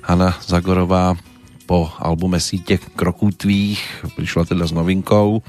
[0.05, 1.17] Hanna Zagorová
[1.65, 5.41] po albume Sítě kroků tvých prišla teda s novinkou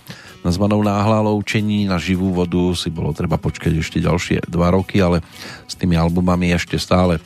[0.48, 5.20] nazvanou Náhla loučení na živú vodu si bolo treba počkať ešte ďalšie dva roky, ale
[5.68, 7.20] s tými albumami ešte stále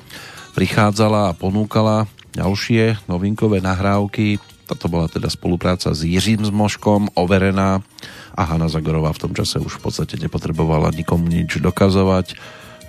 [0.57, 4.41] prichádzala a ponúkala ďalšie novinkové nahrávky.
[4.65, 7.85] Toto bola teda spolupráca s Jiřím Zmoškom, overená
[8.33, 12.33] a Hanna Zagorová v tom čase už v podstate nepotrebovala nikomu nič dokazovať.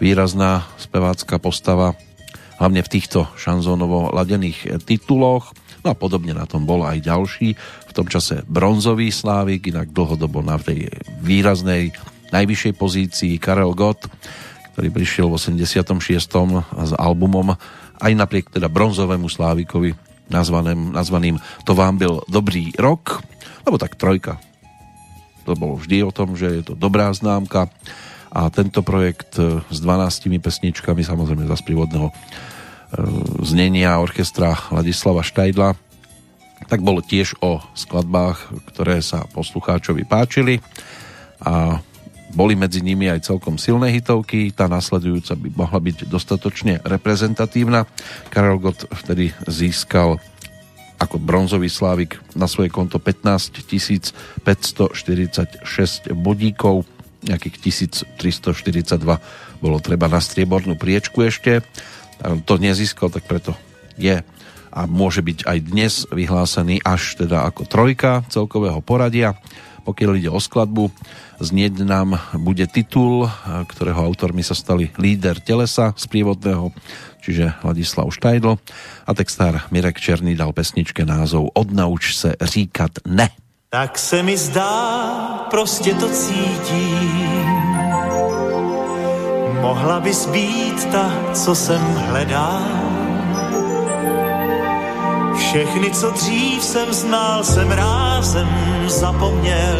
[0.03, 1.95] Výrazná spevácka postava,
[2.59, 5.55] hlavne v týchto šanzónovo ladených tituloch.
[5.85, 7.55] No a podobne na tom bol aj ďalší,
[7.89, 10.91] v tom čase bronzový slávik, inak dlhodobo na tej
[11.23, 11.95] výraznej
[12.35, 14.11] najvyššej pozícii Karel Gott,
[14.75, 16.03] ktorý prišiel v 86.
[16.75, 17.55] s albumom
[18.03, 19.95] aj napriek teda bronzovému slávikovi
[20.27, 23.23] nazvaným, nazvaným To vám byl dobrý rok,
[23.67, 24.41] lebo tak trojka.
[25.45, 27.69] To bolo vždy o tom, že je to dobrá známka
[28.35, 32.15] a tento projekt e, s 12 pesničkami, samozrejme za sprievodného e,
[33.47, 35.79] znenia orchestra Ladislava Štajdla,
[36.67, 40.59] tak bolo tiež o skladbách, ktoré sa poslucháčovi páčili
[41.39, 41.79] a
[42.35, 44.51] boli medzi nimi aj celkom silné hitovky.
[44.51, 47.87] Tá nasledujúca by mohla byť dostatočne reprezentatívna.
[48.27, 50.19] Karel Gott vtedy získal
[50.99, 53.63] ako bronzový slávik na svoje konto 15
[54.43, 56.87] 546 bodíkov,
[57.25, 57.57] nejakých
[58.15, 59.01] 1342
[59.61, 61.65] bolo treba na striebornú priečku ešte.
[62.21, 63.57] To nezískal, tak preto
[63.97, 64.21] je
[64.75, 69.39] a môže byť aj dnes vyhlásený až teda ako trojka celkového poradia.
[69.87, 70.91] Pokiaľ ide o skladbu,
[71.39, 76.75] znieť nám bude titul, ktorého autormi sa stali líder telesa z prievodného,
[77.23, 78.59] čiže Ladislav Štajdl
[79.07, 83.44] a textár Mirek Černý dal pesničke názov Odnauč se říkat ne.
[83.75, 87.45] Tak se mi zdá, prostě to cítím.
[89.61, 92.63] Mohla bys být ta, co jsem hledal.
[95.37, 98.49] Všechny, co dřív jsem znal, jsem rázem
[98.87, 99.79] zapomněl.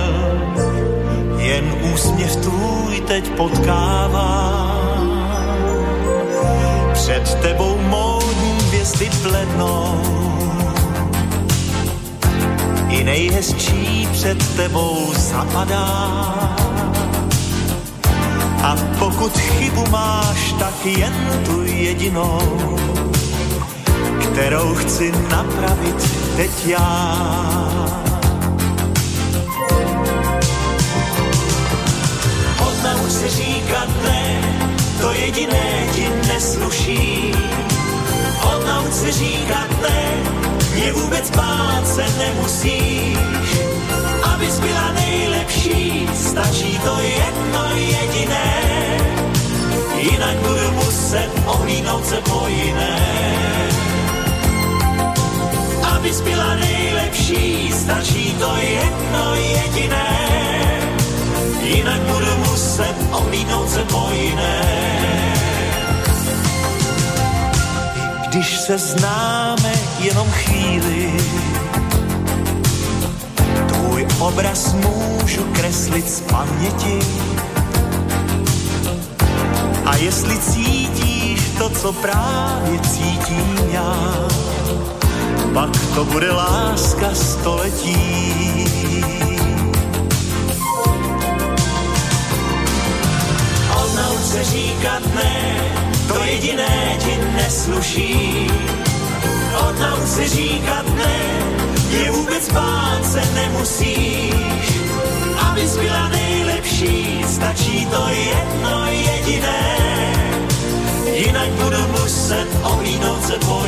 [1.37, 4.77] Jen úsměv tvůj teď potkává.
[6.93, 10.24] Před tebou módní hvězdy plednou
[12.95, 15.87] i nejhezčí před tebou zapadá.
[18.63, 22.41] A pokud chybu máš, tak jen tu jedinou,
[24.23, 27.19] kterou chci napravit teď já.
[32.67, 34.41] Odnauč se říkat ne,
[35.01, 37.35] to jediné ti nesluší.
[38.55, 40.05] Odnauč se říkat ne,
[40.75, 43.19] mě vůbec bát se nemusíš,
[44.23, 48.63] abys byla nejlepší, stačí to jedno jediné,
[49.97, 52.99] jinak budu muset ohlídnout se po jiné.
[55.83, 60.09] Abys byla nejlepší, stačí to jedno jediné,
[61.63, 65.04] jinak budu muset ohlídnout se po jiné.
[68.35, 71.13] když se známe jenom chvíli.
[73.69, 76.99] Tvůj obraz můžu kreslit z paměti.
[79.87, 84.29] A jestli cítíš to, co právě cítím já,
[85.55, 88.67] pak to bude láska století.
[93.77, 95.84] Odnauč se říkat ne,
[97.55, 98.47] nesluší.
[99.69, 101.19] Odnauč se říkat ne,
[101.91, 104.81] je vůbec bát se nemusíš.
[105.39, 109.77] Abys byla nejlepší, stačí to jedno jediné.
[111.15, 113.63] Jinak budu muset ohlídnout se po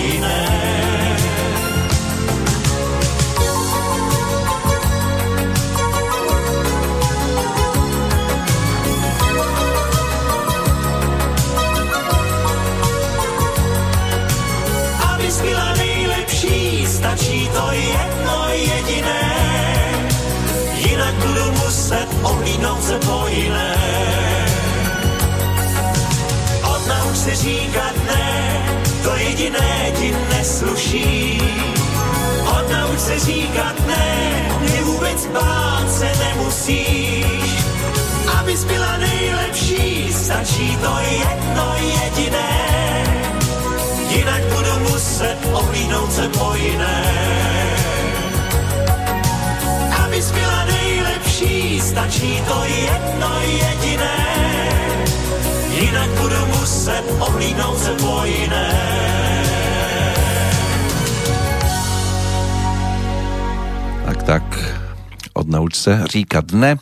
[30.46, 31.40] nesluší.
[32.58, 37.50] Odnauč se říkat ne, je vůbec bát se nemusíš.
[38.38, 42.52] Abys byla nejlepší, stačí to jedno jediné.
[44.08, 47.02] Jinak budu muset ohlídnout se po jiné.
[50.04, 54.16] Abys byla nejlepší, stačí to jedno jediné.
[55.80, 59.45] Jinak budu muset ohlídnout se po jiné.
[65.36, 66.80] Odnauč se říkat ne.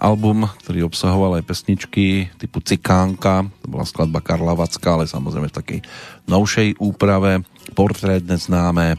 [0.00, 5.58] Album, ktorý obsahoval aj pesničky typu Cikánka, to bola skladba Karla Vacka, ale samozrejme v
[5.58, 5.80] takej
[6.30, 7.42] novšej úprave.
[7.74, 8.96] Portrét dnes známe,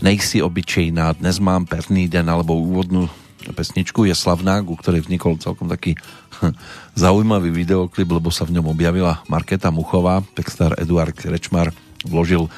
[0.00, 3.04] Nejsi obyčejná, Dnes mám perný den, alebo úvodnú
[3.52, 5.96] pesničku je slavná, ku ktorej vznikol celkom taký
[6.96, 11.72] zaujímavý videoklip, lebo sa v ňom objavila Marketa Muchová, textár Eduard Krečmar
[12.04, 12.48] vložil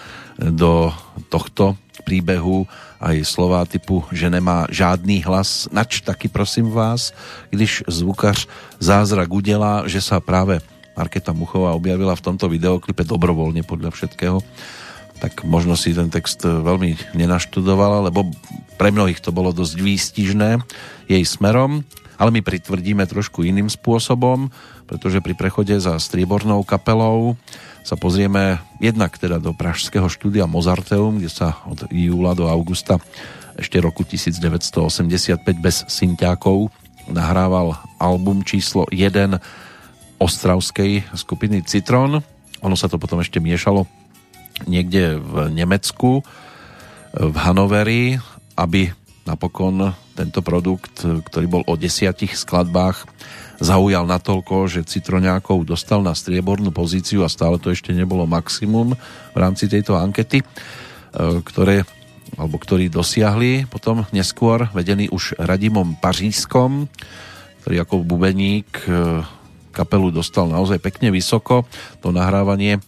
[0.51, 0.91] do
[1.31, 2.67] tohto príbehu
[2.99, 5.71] aj slova typu, že nemá žádný hlas.
[5.71, 7.15] Nač taky prosím vás,
[7.51, 8.47] když zvukař
[8.83, 10.59] zázrak udělá, že sa práve
[10.99, 14.39] Marketa Muchová objavila v tomto videoklipe dobrovoľne podľa všetkého,
[15.23, 18.27] tak možno si ten text veľmi nenaštudovala, lebo
[18.77, 20.51] pre mnohých to bolo dosť výstižné
[21.07, 21.87] jej smerom,
[22.19, 24.51] ale my pritvrdíme trošku iným spôsobom,
[24.91, 27.39] pretože pri prechode za striebornou kapelou
[27.83, 33.03] sa pozrieme jednak teda do pražského štúdia Mozarteum, kde sa od júla do augusta
[33.59, 36.73] ešte roku 1985 bez synťákov
[37.11, 39.37] nahrával album číslo 1
[40.23, 42.23] ostravskej skupiny Citron.
[42.63, 43.91] Ono sa to potom ešte miešalo
[44.71, 46.23] niekde v Nemecku,
[47.13, 48.23] v Hanoveri,
[48.55, 48.95] aby
[49.27, 53.09] napokon tento produkt, ktorý bol o desiatich skladbách,
[53.63, 58.99] zaujal natoľko, že Citroňákov dostal na striebornú pozíciu a stále to ešte nebolo maximum
[59.33, 60.47] v rámci tejto ankety, e,
[61.47, 61.87] ktoré
[62.33, 66.89] alebo ktorí dosiahli potom neskôr, vedený už Radimom Pařískom,
[67.63, 69.21] ktorý ako bubeník e,
[69.73, 71.69] kapelu dostal naozaj pekne vysoko.
[72.01, 72.83] To nahrávanie, e,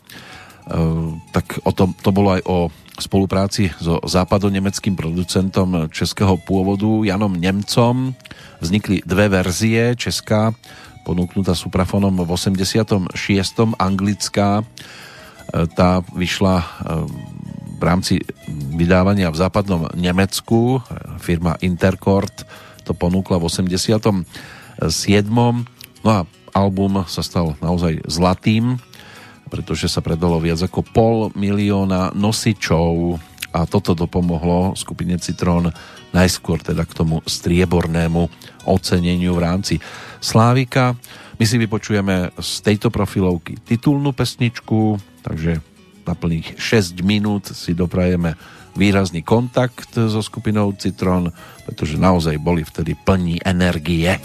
[1.32, 2.56] tak o tom, to bolo aj o
[2.98, 8.14] spolupráci so západonemeckým producentom českého pôvodu Janom Nemcom.
[8.62, 10.54] Vznikli dve verzie, česká
[11.04, 13.12] ponúknutá suprafonom v 86.
[13.76, 14.64] anglická
[15.76, 16.64] tá vyšla
[17.76, 18.24] v rámci
[18.74, 20.80] vydávania v západnom Nemecku.
[21.20, 22.48] Firma Intercord
[22.88, 24.24] to ponúkla v 87.
[26.04, 26.24] No a
[26.56, 28.80] album sa stal naozaj zlatým,
[29.48, 33.18] pretože sa predalo viac ako pol milióna nosičov
[33.54, 35.70] a toto dopomohlo skupine Citron
[36.10, 38.22] najskôr teda k tomu striebornému
[38.66, 39.74] oceneniu v rámci
[40.18, 40.98] Slávika.
[41.38, 45.62] My si vypočujeme z tejto profilovky titulnú pesničku, takže
[46.06, 48.38] na plných 6 minút si doprajeme
[48.74, 51.30] výrazný kontakt so skupinou Citron,
[51.66, 54.18] pretože naozaj boli vtedy plní energie.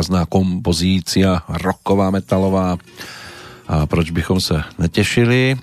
[0.00, 2.80] Výrazná kompozícia, rocková, metalová.
[3.68, 5.60] A proč bychom sa netešili?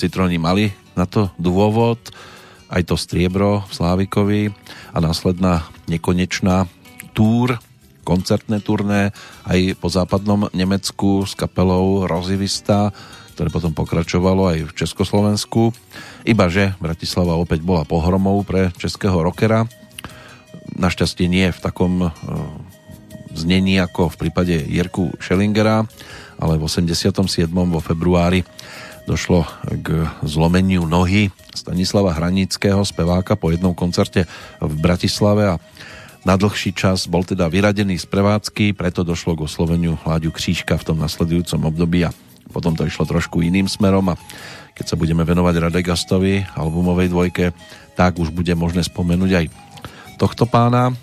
[0.00, 2.00] Citroni mali na to dôvod,
[2.72, 4.42] aj to striebro v Slávikovi
[4.96, 6.72] a následná nekonečná
[7.12, 7.60] túr,
[8.00, 9.12] koncertné turné
[9.44, 12.96] aj po západnom Nemecku s kapelou Rozivista,
[13.36, 15.76] ktoré potom pokračovalo aj v Československu.
[16.24, 19.68] Ibaže Bratislava opäť bola pohromou pre českého rockera.
[20.78, 22.12] Našťastie nie v takom
[23.38, 25.86] znení ako v prípade Jirku Schellingera,
[26.38, 27.14] ale v 87.
[27.46, 28.42] vo februári
[29.08, 29.48] došlo
[29.80, 34.28] k zlomeniu nohy Stanislava Hranického, speváka po jednom koncerte
[34.60, 35.62] v Bratislave a
[36.28, 40.86] na dlhší čas bol teda vyradený z prevádzky, preto došlo k osloveniu Hláďu Křížka v
[40.92, 42.12] tom nasledujúcom období a
[42.52, 44.18] potom to išlo trošku iným smerom a
[44.76, 47.44] keď sa budeme venovať Radegastovi albumovej dvojke,
[47.96, 49.46] tak už bude možné spomenúť aj
[50.20, 50.94] tohto pána,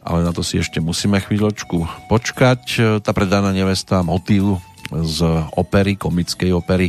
[0.00, 2.62] ale na to si ešte musíme chvíľočku počkať.
[3.04, 4.58] Tá predaná nevesta motív
[4.90, 5.22] z
[5.54, 6.88] opery, komickej opery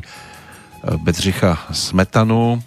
[0.81, 2.57] Bedřicha Smetanu,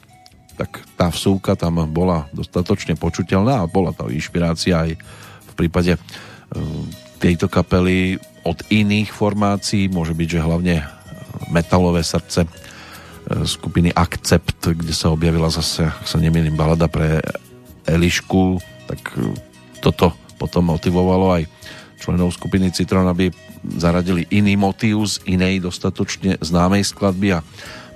[0.54, 4.90] tak tá vsúka tam bola dostatočne počuteľná a bola to inšpirácia aj
[5.50, 5.98] v prípade
[7.18, 10.76] tejto kapely od iných formácií, môže byť, že hlavne
[11.50, 12.46] metalové srdce
[13.48, 17.24] skupiny Accept, kde sa objavila zase, ak sa nemýlim, balada pre
[17.88, 19.00] Elišku, tak
[19.80, 21.42] toto potom motivovalo aj
[21.98, 23.32] členov skupiny Citron, aby
[23.80, 27.40] zaradili iný motív z inej dostatočne známej skladby a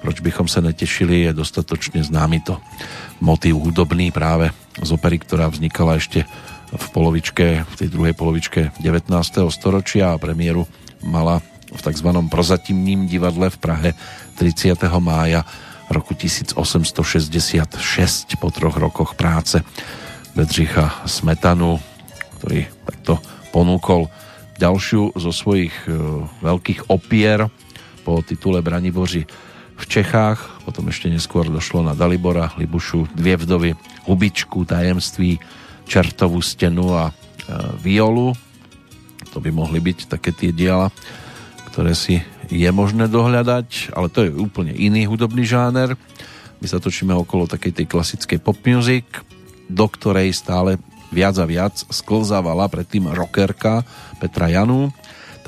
[0.01, 2.57] proč bychom sa netešili, je dostatočne známy to
[3.19, 6.23] motív hudobný práve z opery, ktorá vznikala ešte
[6.69, 9.11] v polovičke, v tej druhej polovičke 19.
[9.51, 10.69] storočia a premiéru
[11.03, 12.09] mala v tzv.
[12.33, 13.91] prozatímním divadle v Prahe
[14.41, 14.79] 30.
[15.03, 15.45] mája
[15.89, 19.65] roku 1866 po troch rokoch práce
[20.37, 21.81] Bedřicha Smetanu,
[22.49, 23.21] ktorý takto
[23.53, 24.09] ponúkol
[24.57, 25.93] ďalšiu zo svojich e,
[26.41, 27.45] veľkých opier
[28.09, 29.29] po titule Braniboři
[29.77, 33.77] v Čechách, potom ešte neskôr došlo na Dalibora, Libušu, Dvie vdovy,
[34.09, 35.37] Hubičku, Tajemství,
[35.85, 37.15] Čertovú stenu a e,
[37.85, 38.33] Violu.
[39.37, 40.89] To by mohli byť také tie diela,
[41.69, 46.01] ktoré si je možné dohľadať, ale to je úplne iný hudobný žáner.
[46.65, 49.05] My sa točíme okolo takej tej klasickej pop music,
[49.69, 50.81] do ktorej stále
[51.11, 53.85] viac a viac sklzávala predtým rockerka
[54.21, 54.93] Petra Janu,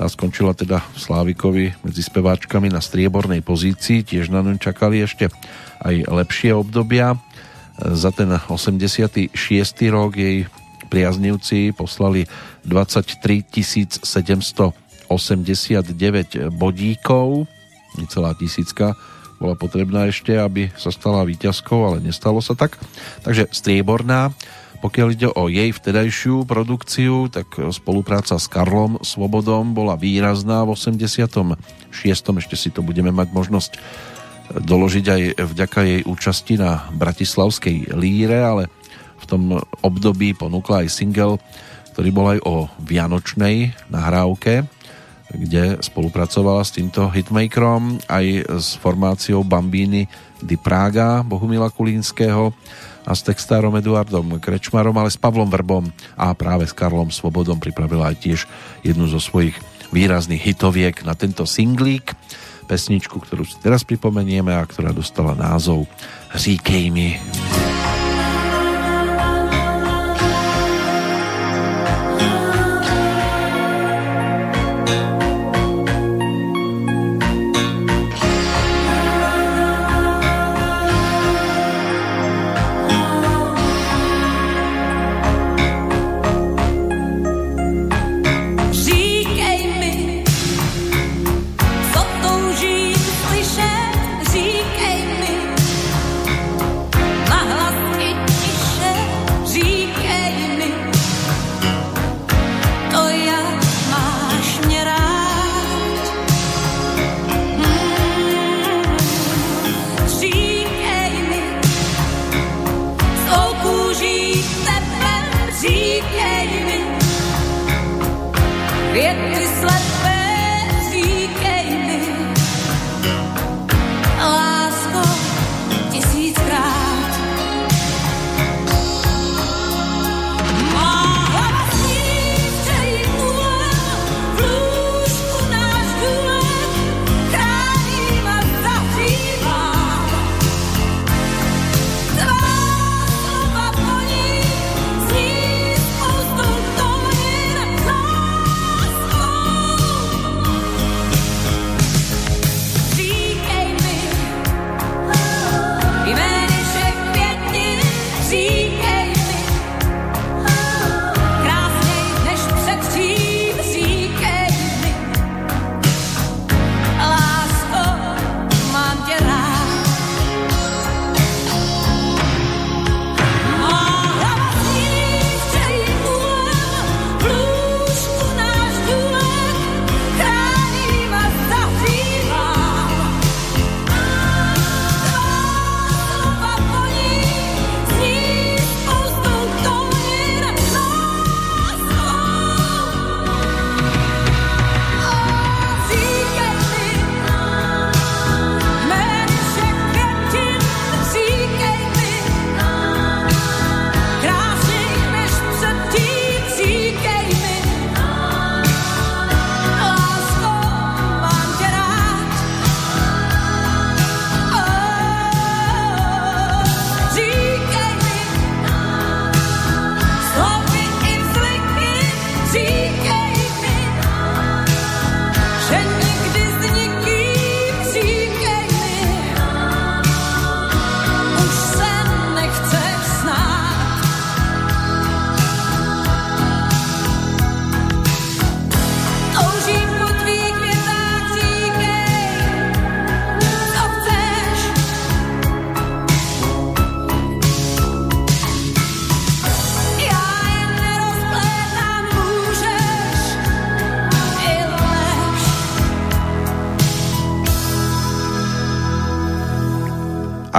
[0.01, 5.29] tá skončila teda v Slávikovi medzi speváčkami na striebornej pozícii, tiež na ňu čakali ešte
[5.85, 7.21] aj lepšie obdobia.
[7.77, 9.29] Za ten 86.
[9.93, 10.49] rok jej
[10.89, 12.25] priaznivci poslali
[12.65, 17.45] 23 789 bodíkov,
[18.01, 18.97] necelá tisícka
[19.41, 22.77] bola potrebná ešte, aby sa stala výťazkou, ale nestalo sa tak.
[23.25, 24.29] Takže strieborná
[24.81, 31.53] pokiaľ ide o jej vtedajšiu produkciu, tak spolupráca s Karlom Svobodom bola výrazná v 86.
[32.41, 33.71] Ešte si to budeme mať možnosť
[34.57, 38.63] doložiť aj vďaka jej účasti na Bratislavskej líre, ale
[39.21, 41.37] v tom období ponúkla aj single,
[41.93, 44.65] ktorý bol aj o Vianočnej nahrávke,
[45.31, 48.25] kde spolupracovala s týmto hitmakerom aj
[48.59, 50.09] s formáciou Bambíny
[50.41, 52.51] di Praga Bohumila Kulínskeho
[53.05, 58.13] a s textárom Eduardom Krečmarom, ale s Pavlom Vrbom a práve s Karlom Svobodom pripravila
[58.13, 58.39] aj tiež
[58.85, 59.57] jednu zo svojich
[59.91, 62.15] výrazných hitoviek na tento singlík,
[62.65, 65.89] pesničku, ktorú si teraz pripomenieme a ktorá dostala názov
[66.31, 67.19] Říkej mi.
[67.19, 67.60] Říkej mi.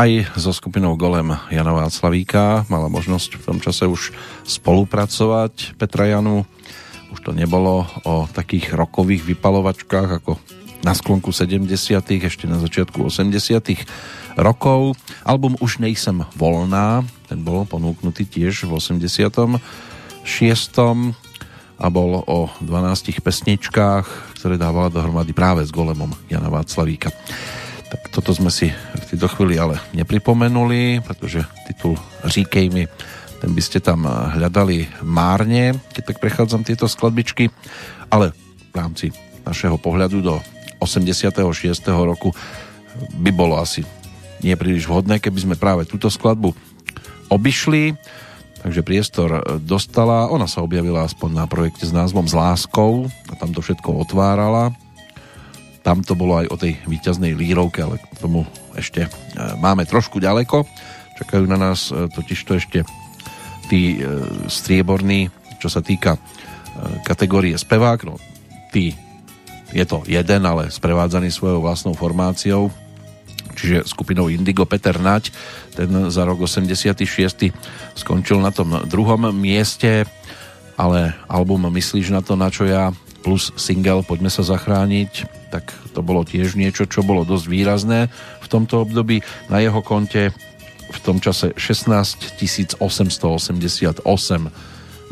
[0.03, 4.11] Aj so skupinou Golem Jana Václavíka mala možnosť v tom čase už
[4.43, 6.43] spolupracovať Petra Janu.
[7.15, 10.43] Už to nebolo o takých rokových vypalovačkách ako
[10.83, 11.71] na sklonku 70.
[12.19, 13.31] ešte na začiatku 80.
[14.43, 14.99] rokov.
[15.23, 19.63] Album Už nejsem volná, ten bol ponúknutý tiež v 86.
[21.79, 27.15] a bol o 12 pesničkách, ktoré dávala dohromady práve s Golemom Jana Václavíka.
[27.93, 32.89] Tak toto sme si v tejto chvíli ale nepripomenuli, pretože titul Říkej mi,
[33.45, 37.53] ten by ste tam hľadali márne, keď tak prechádzam tieto skladbičky,
[38.09, 38.33] ale
[38.73, 39.07] v rámci
[39.45, 40.41] našeho pohľadu do
[40.81, 41.37] 86.
[41.93, 42.33] roku
[43.21, 43.85] by bolo asi
[44.41, 46.57] nie vhodné, keby sme práve túto skladbu
[47.29, 47.93] obišli,
[48.65, 53.53] takže priestor dostala, ona sa objavila aspoň na projekte s názvom S láskou a tam
[53.53, 54.73] to všetko otvárala
[55.83, 58.47] tam to bolo aj o tej výťaznej lírovke, ale k tomu
[58.79, 59.11] ešte e,
[59.59, 60.63] máme trošku ďaleko.
[61.19, 62.79] Čakajú na nás e, totiž to ešte
[63.67, 64.07] tí e,
[64.47, 65.29] strieborní,
[65.59, 66.19] čo sa týka
[67.05, 68.09] kategórie spevák.
[68.09, 68.17] No,
[68.73, 68.97] tí
[69.77, 72.73] je to jeden, ale sprevádzaný svojou vlastnou formáciou,
[73.53, 75.31] čiže skupinou Indigo Peter Nať,
[75.77, 76.97] ten za rok 86.
[77.93, 80.09] skončil na tom druhom mieste,
[80.81, 82.91] ale album Myslíš na to, na čo ja
[83.23, 88.09] plus single Poďme sa zachrániť tak to bolo tiež niečo, čo bolo dosť výrazné
[88.41, 89.21] v tomto období.
[89.53, 90.33] Na jeho konte
[90.89, 92.41] v tom čase 16
[92.81, 94.01] 888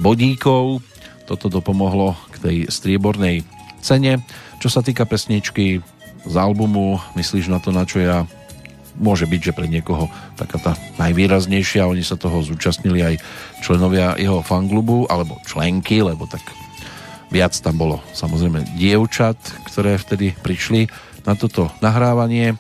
[0.01, 0.81] bodíkov.
[1.29, 3.45] Toto dopomohlo k tej striebornej
[3.85, 4.25] cene.
[4.65, 5.85] Čo sa týka pesničky
[6.25, 8.25] z albumu, myslíš na to, na čo ja
[9.01, 11.89] môže byť, že pre niekoho taká tá najvýraznejšia.
[11.89, 13.15] Oni sa toho zúčastnili aj
[13.65, 16.45] členovia jeho fanglubu, alebo členky, lebo tak
[17.31, 19.39] Viac tam bolo samozrejme dievčat,
[19.71, 20.91] ktoré vtedy prišli
[21.23, 22.59] na toto nahrávanie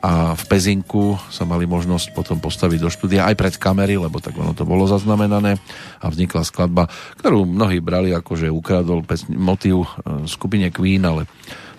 [0.00, 4.32] a v Pezinku sa mali možnosť potom postaviť do štúdia aj pred kamery, lebo tak
[4.32, 5.60] ono to bolo zaznamenané
[6.00, 6.88] a vznikla skladba,
[7.20, 11.28] ktorú mnohí brali ako, že ukradol motív e, skupine Queen, ale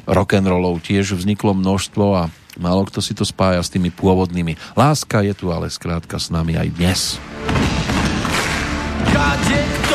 [0.06, 2.30] rock'n'rollov tiež vzniklo množstvo a
[2.62, 4.54] málo kto si to spája s tými pôvodnými.
[4.78, 7.02] Láska je tu ale skrátka s nami aj dnes.
[9.10, 9.91] Kade kto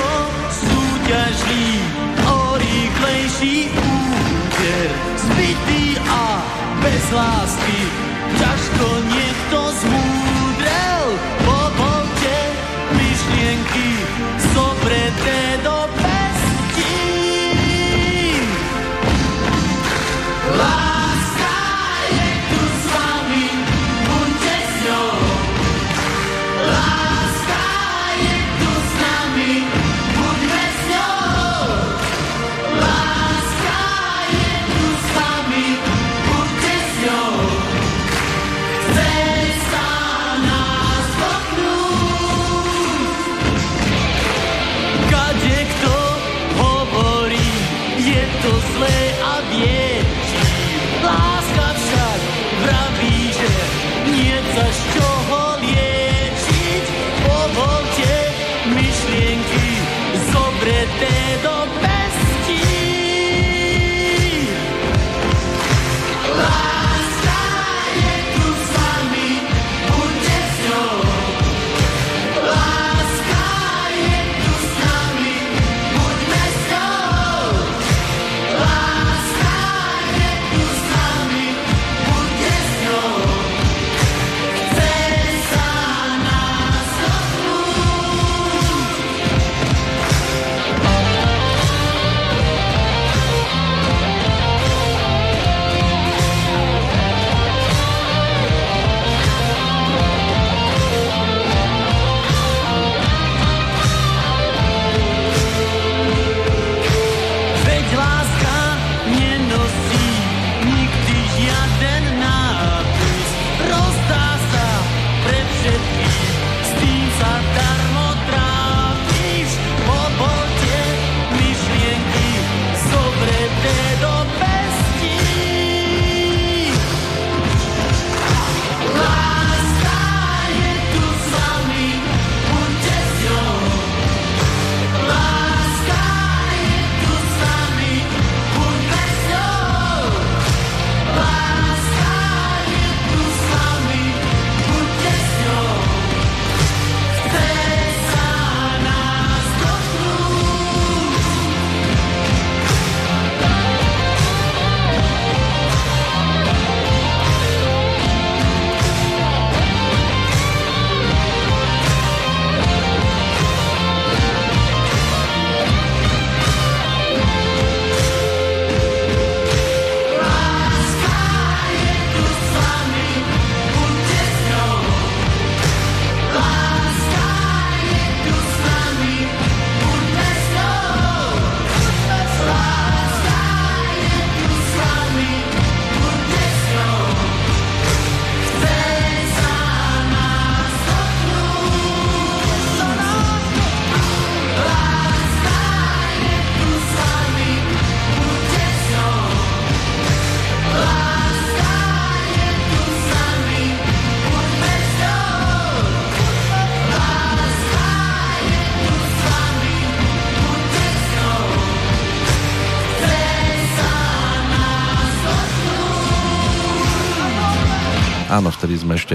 [7.12, 7.85] lásky,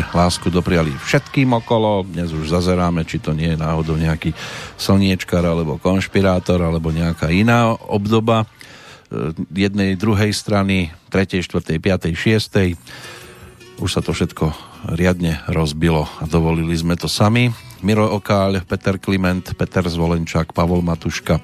[0.10, 4.34] lásku dopriali všetkým okolo, dnes už zazeráme, či to nie je náhodou nejaký
[4.76, 12.70] slniečkar, alebo konšpirátor, alebo nejaká iná obdoba e, jednej, druhej strany, tretej, štvrtej, piatej, šiestej.
[13.78, 14.54] Už sa to všetko
[14.94, 17.54] riadne rozbilo a dovolili sme to sami.
[17.82, 21.42] Miro Okáľ, Peter Kliment, Peter Zvolenčák, Pavol Matuška,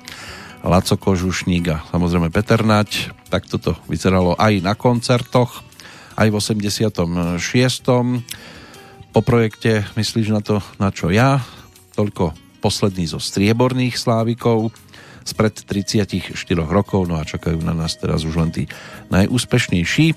[0.65, 3.13] Laco Kožušník a samozrejme Peter Nať.
[3.27, 5.66] Tak toto vyzeralo aj na koncertoch
[6.17, 7.37] aj v 86.
[9.13, 11.45] Po projekte Myslíš na to, na čo ja?
[11.93, 14.73] Toľko posledný zo strieborných slávikov
[15.21, 16.33] spred 34
[16.65, 18.63] rokov, no a čakajú na nás teraz už len tí
[19.13, 20.15] najúspešnejší.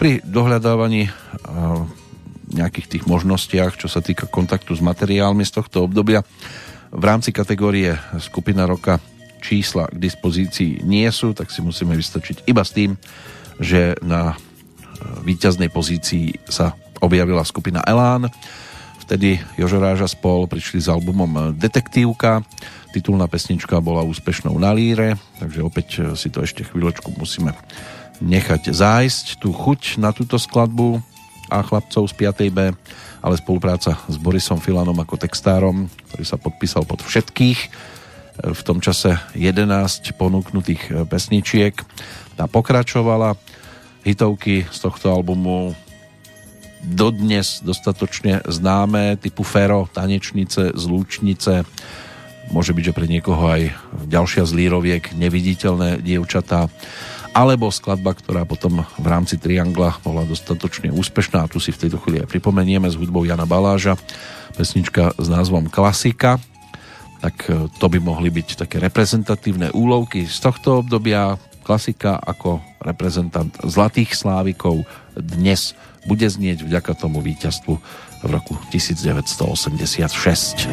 [0.00, 1.10] Pri dohľadávaní
[2.54, 6.22] nejakých tých možnostiach, čo sa týka kontaktu s materiálmi z tohto obdobia,
[6.94, 9.02] v rámci kategórie skupina roka
[9.42, 12.94] čísla k dispozícii nie sú, tak si musíme vystačiť iba s tým,
[13.58, 14.38] že na
[15.24, 18.28] víťaznej pozícii sa objavila skupina Elán.
[19.04, 22.40] Vtedy Jožo Ráža spol prišli s albumom Detektívka.
[22.96, 27.52] Titulná pesnička bola úspešnou na líre, takže opäť si to ešte chvíľočku musíme
[28.22, 31.02] nechať zájsť tú chuť na túto skladbu
[31.50, 32.54] a chlapcov z 5.
[32.54, 32.72] B,
[33.20, 37.60] ale spolupráca s Borisom Filanom ako textárom, ktorý sa podpísal pod všetkých
[38.34, 41.76] v tom čase 11 ponúknutých pesničiek.
[42.34, 43.38] Tá pokračovala
[44.04, 45.72] hitovky z tohto albumu
[46.84, 51.64] dodnes dostatočne známe typu Fero, Tanečnice, Zlúčnice.
[52.52, 53.72] Môže byť, že pre niekoho aj
[54.04, 56.68] ďalšia z líroviek Neviditeľné dievčatá.
[57.34, 61.98] Alebo skladba, ktorá potom v rámci Triangla bola dostatočne úspešná a tu si v tejto
[61.98, 63.98] chvíli aj pripomenieme s hudbou Jana Baláža
[64.54, 66.38] pesnička s názvom Klasika.
[67.18, 71.34] Tak e, to by mohli byť také reprezentatívne úlovky z tohto obdobia
[71.64, 74.84] klasika ako reprezentant Zlatých Slávikov
[75.16, 75.72] dnes
[76.04, 77.74] bude znieť vďaka tomu víťazstvu
[78.24, 80.68] v roku 1986.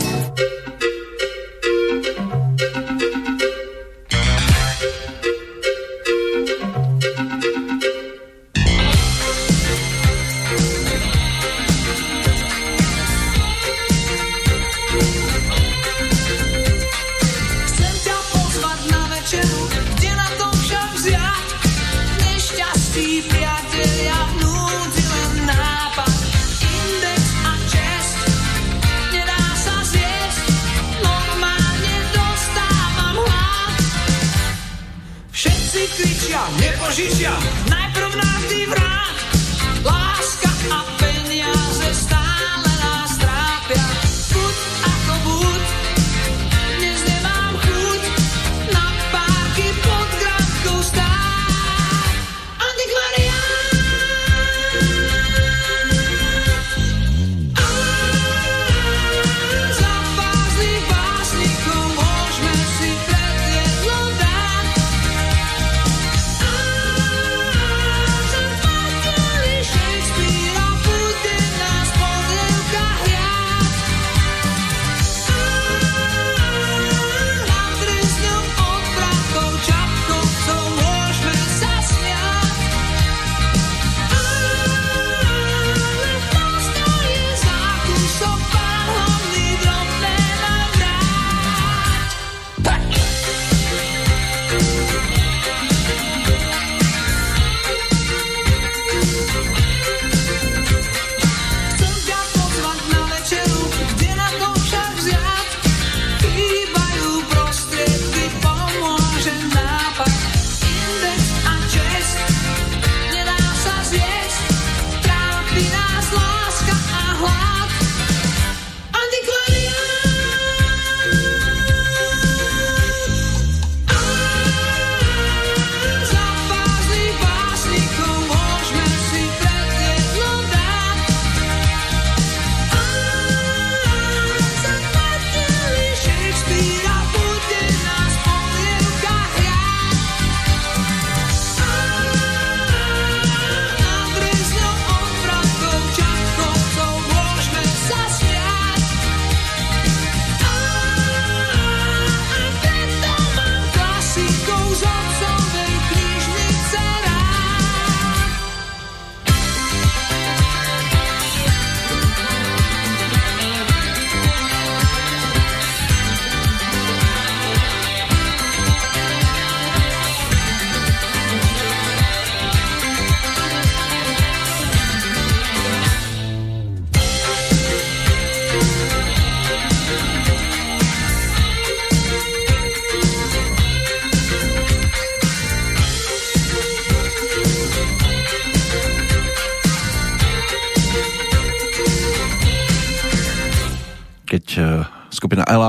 [36.91, 37.31] Košícia.
[37.71, 37.90] Najprv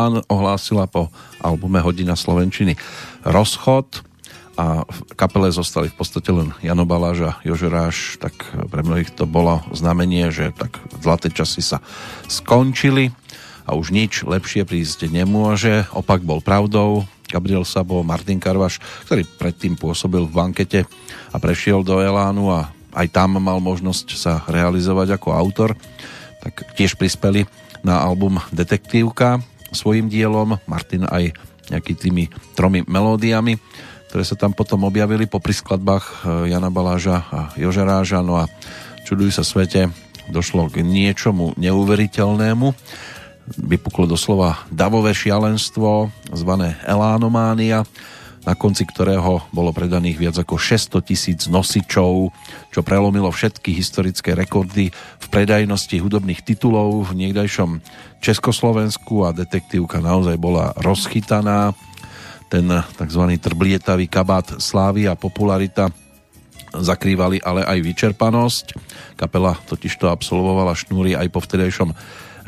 [0.02, 2.74] Elán ohlásila po albume Hodina Slovenčiny
[3.22, 4.02] rozchod
[4.58, 8.34] a v kapele zostali v podstate len Jano Baláž a Jožeráš, tak
[8.66, 11.78] pre mnohých to bolo znamenie, že tak zlaté časy sa
[12.26, 13.14] skončili
[13.62, 15.86] a už nič lepšie prísť nemôže.
[15.94, 17.06] Opak bol pravdou.
[17.30, 20.80] Gabriel Sabo, Martin Karvaš, ktorý predtým pôsobil v bankete
[21.30, 25.78] a prešiel do Elánu a aj tam mal možnosť sa realizovať ako autor,
[26.42, 27.46] tak tiež prispeli
[27.86, 29.38] na album Detektívka
[29.73, 31.32] svojim dielom, Martin aj
[31.73, 33.57] nejaký tými tromi melódiami,
[34.12, 38.44] ktoré sa tam potom objavili po skladbách eh, Jana Baláža a Joža Ráža, no a
[39.09, 39.89] čudujú sa svete,
[40.31, 42.77] došlo k niečomu neuveriteľnému,
[43.59, 47.82] vypuklo doslova davové šialenstvo zvané Elánománia,
[48.43, 52.35] na konci ktorého bolo predaných viac ako 600 tisíc nosičov,
[52.74, 57.78] čo prelomilo všetky historické rekordy v predajnosti hudobných titulov v niekdajšom
[58.23, 61.74] Československu a detektívka naozaj bola rozchytaná.
[62.47, 63.23] Ten tzv.
[63.43, 65.90] trblietavý kabát slávy a popularita
[66.73, 68.66] zakrývali ale aj vyčerpanosť.
[69.19, 71.90] Kapela totiž to absolvovala šnúry aj po vtedajšom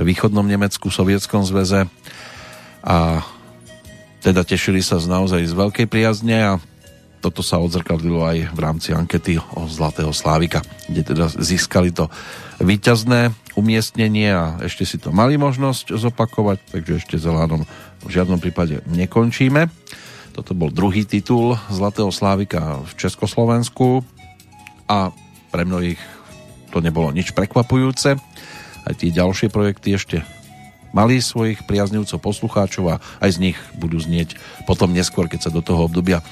[0.01, 1.91] východnom Nemecku, Sovietskom zväze
[2.85, 3.25] a
[4.25, 6.53] teda tešili sa z naozaj z veľkej priazne a
[7.21, 12.13] toto sa odzrkadlilo aj v rámci ankety o Zlatého Slávika, kde teda získali to
[12.61, 17.63] výťazné umiestnenie a ešte si to mali možnosť zopakovať, takže ešte Zelánom
[18.05, 19.71] v žiadnom prípade nekončíme.
[20.35, 24.03] Toto bol druhý titul Zlatého Slávika v Československu
[24.91, 25.15] a
[25.55, 26.03] pre mnohých
[26.75, 28.19] to nebolo nič prekvapujúce.
[28.85, 30.27] Aj tie ďalšie projekty ešte
[30.95, 35.63] mali svojich priaznivcov poslucháčov a aj z nich budú znieť potom neskôr, keď sa do
[35.63, 36.23] toho obdobia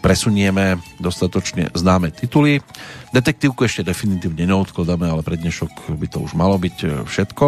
[0.00, 2.64] presunieme dostatočne známe tituly.
[3.12, 7.46] Detektívku ešte definitívne neodkladáme, ale pre dnešok by to už malo byť e, všetko.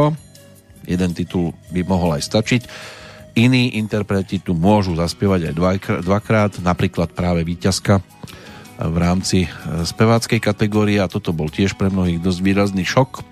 [0.85, 2.63] Jeden titul by mohol aj stačiť.
[3.35, 5.55] Iní interpreti tu môžu zaspievať aj
[6.05, 8.05] dvakrát, napríklad práve víťazka
[8.79, 9.49] v rámci e,
[9.87, 13.23] speváckej kategórie a toto bol tiež pre mnohých dosť výrazný šok,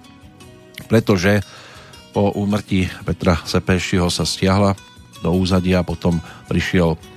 [0.86, 1.43] pretože
[2.12, 4.76] po úmrtí Petra Sepešiho sa stiahla
[5.22, 6.18] do úzadia, potom
[6.51, 7.11] prišiel e,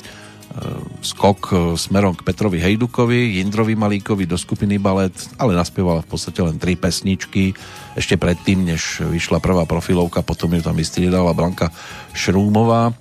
[1.04, 6.40] skok e, smerom k Petrovi Hejdukovi, Jindrovi Malíkovi do skupiny Balet, ale naspievala v podstate
[6.42, 7.54] len tri pesničky.
[7.94, 11.70] Ešte predtým, než vyšla prvá profilovka, potom ju tam vystriedala Blanka
[12.16, 12.96] Šrúmová.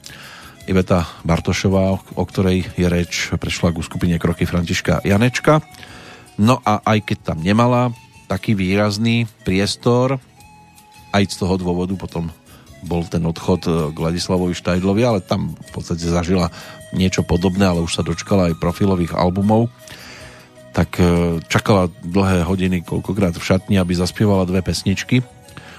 [0.65, 5.61] Iveta Bartošová, o ktorej je reč, prešla ku skupine Kroky Františka Janečka.
[6.41, 7.93] No a aj keď tam nemala
[8.27, 10.17] taký výrazný priestor,
[11.15, 12.33] aj z toho dôvodu potom
[12.85, 16.53] bol ten odchod e, k Ladislavovi Štajdlovi, ale tam v podstate zažila
[16.95, 19.69] niečo podobné, ale už sa dočkala aj profilových albumov.
[20.75, 21.05] Tak e,
[21.47, 25.23] čakala dlhé hodiny koľkokrát v šatni, aby zaspievala dve pesničky.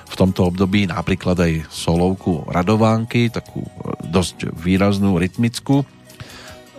[0.06, 3.72] V tomto období napríklad aj solovku Radovánky, takú e,
[4.08, 5.84] dosť výraznú, rytmickú.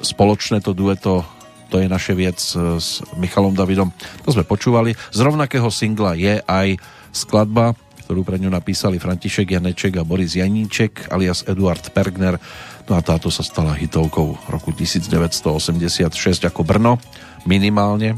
[0.00, 1.24] Spoločné to dueto
[1.66, 2.38] to je naše viec
[2.78, 3.90] s Michalom Davidom.
[4.22, 4.94] To sme počúvali.
[5.10, 6.78] Z rovnakého singla je aj
[7.10, 7.74] skladba
[8.06, 12.38] ktorú pre ňu napísali František Janeček a Boris Janíček alias Eduard Pergner.
[12.86, 17.02] No a táto sa stala hitovkou roku 1986 ako Brno,
[17.42, 18.14] minimálne,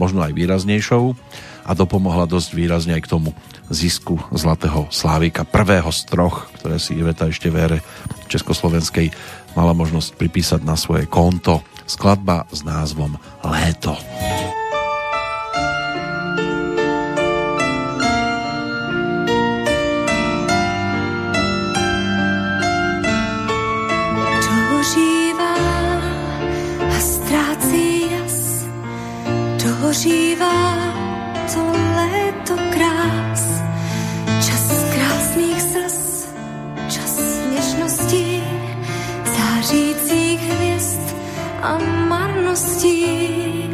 [0.00, 1.12] možno aj výraznejšou
[1.66, 3.30] a dopomohla dosť výrazne aj k tomu
[3.68, 7.78] zisku Zlatého Slávika, prvého z troch, ktoré si Iveta ešte v ére
[8.30, 9.10] Československej
[9.58, 11.60] mala možnosť pripísať na svoje konto.
[11.84, 13.94] Skladba s názvom Léto.
[13.96, 14.45] Léto.
[29.96, 30.92] Dožívá
[31.54, 33.42] to léto krás.
[34.44, 36.28] Čas krásných slz,
[36.88, 37.12] čas
[37.54, 38.42] nežností,
[39.24, 41.00] zářících hvězd
[41.62, 41.78] a
[42.08, 43.65] marností.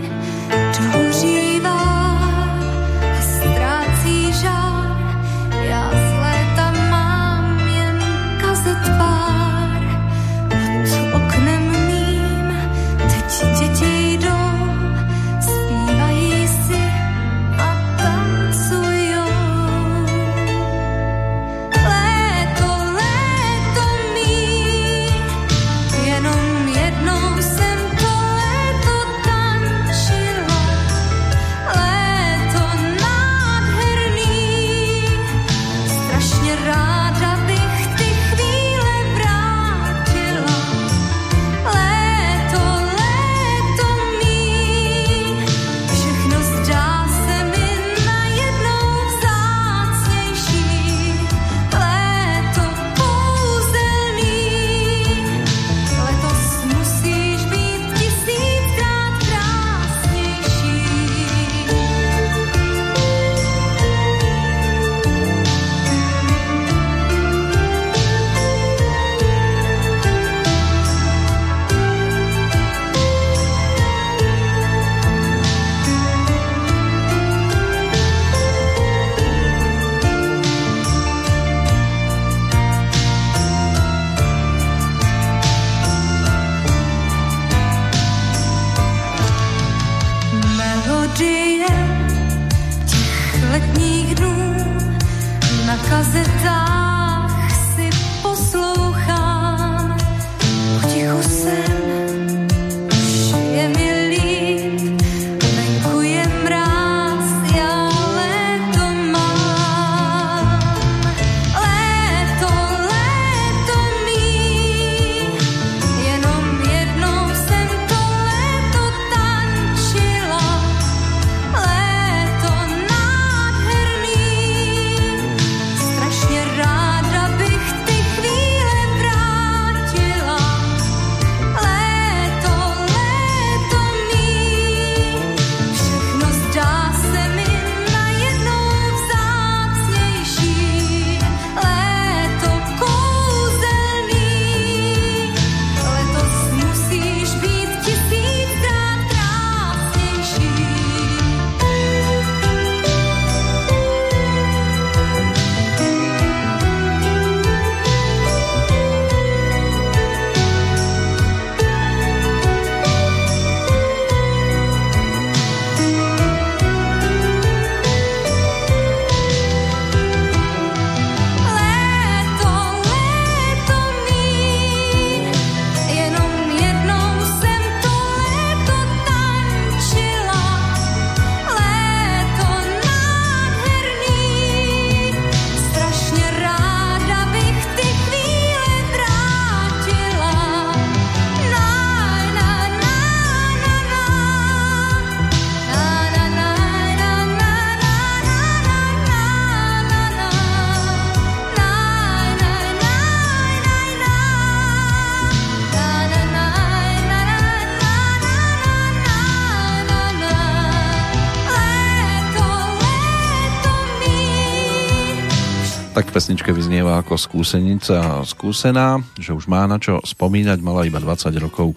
[216.12, 221.72] Pesničke vyznieva ako skúsenica skúsená, že už má na čo spomínať, mala iba 20 rokov,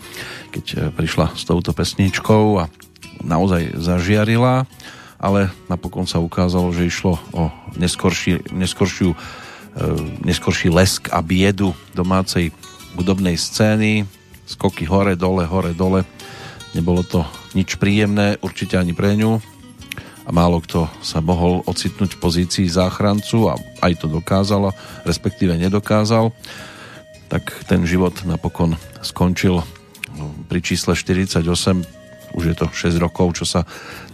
[0.52, 2.68] keď e, prišla s touto pesničkou a
[3.24, 4.68] naozaj zažiarila,
[5.16, 7.48] ale napokon sa ukázalo, že išlo o
[7.80, 9.18] neskorší, neskoršiu, e,
[10.28, 12.52] neskorší lesk a biedu domácej
[13.00, 14.04] hudobnej scény,
[14.44, 16.04] skoky hore, dole, hore, dole.
[16.76, 17.24] Nebolo to
[17.56, 19.40] nič príjemné, určite ani pre ňu,
[20.26, 24.74] a málo kto sa mohol ocitnúť v pozícii záchrancu a aj to dokázalo,
[25.06, 26.34] respektíve nedokázal,
[27.30, 28.74] tak ten život napokon
[29.06, 29.62] skončil
[30.50, 31.46] pri čísle 48
[32.36, 33.64] už je to 6 rokov, čo sa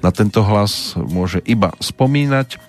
[0.05, 2.61] na tento hlas môže iba spomínať.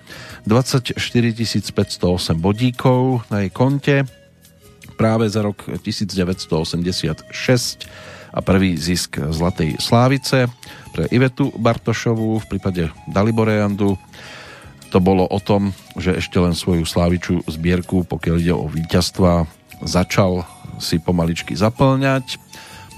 [0.49, 3.95] 24 508 bodíkov na jej konte
[4.99, 7.31] práve za rok 1986
[8.33, 10.49] a prvý zisk Zlatej Slávice
[10.93, 13.97] pre Ivetu Bartošovú v prípade Daliboreandu.
[14.93, 19.49] To bolo o tom, že ešte len svoju sláviču zbierku, pokiaľ ide o víťazstva,
[19.81, 20.45] začal
[20.77, 22.37] si pomaličky zaplňať.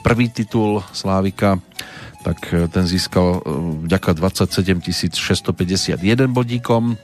[0.04, 1.58] Prvý titul Slávika
[2.26, 2.42] tak
[2.74, 3.40] ten získal e,
[3.86, 6.02] vďaka 27 651
[6.34, 6.98] bodíkom.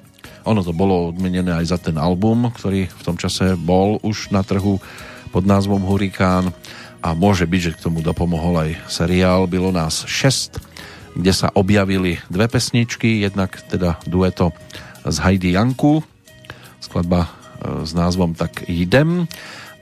[0.50, 4.42] Ono to bolo odmenené aj za ten album, ktorý v tom čase bol už na
[4.42, 4.82] trhu
[5.30, 6.50] pod názvom Hurikán
[7.06, 10.71] a môže byť, že k tomu dopomohol aj seriál Bylo nás 6
[11.16, 14.56] kde sa objavili dve pesničky, jednak teda dueto
[15.04, 16.06] z Heidi Janku,
[16.80, 17.30] skladba e,
[17.86, 19.26] s názvom Tak idem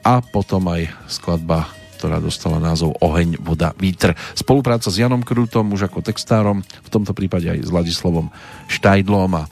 [0.01, 1.68] a potom aj skladba,
[1.99, 4.15] ktorá dostala názov Oheň, voda, vítr.
[4.34, 8.31] Spolupráca s Janom Krútom, už ako textárom, v tomto prípade aj s Ladislavom
[8.72, 9.43] Štajdlom a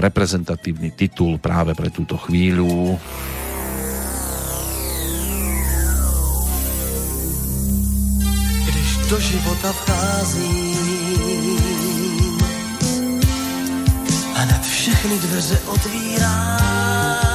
[0.00, 2.96] reprezentatívny titul práve pre túto chvíľu.
[8.64, 10.69] Když do života vchází
[14.40, 17.29] hned všechny dveře otvírá.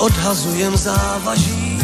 [0.00, 1.78] odhazujem závaží.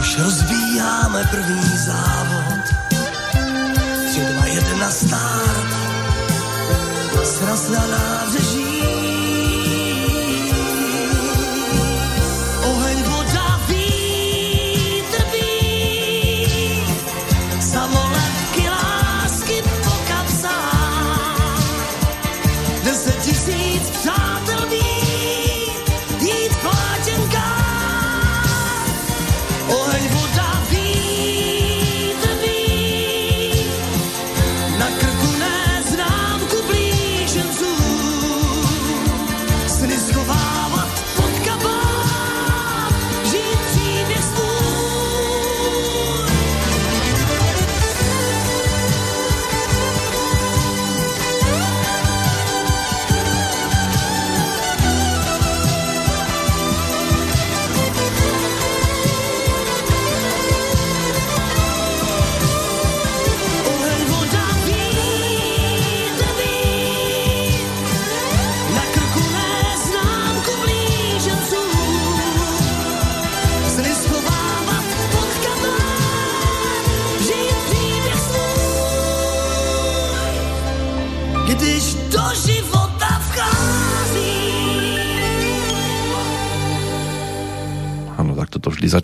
[0.00, 2.64] Už rozbíjáme první závod,
[4.10, 5.70] tři, dva, jedna start,
[7.24, 8.49] sraz na nábřeží.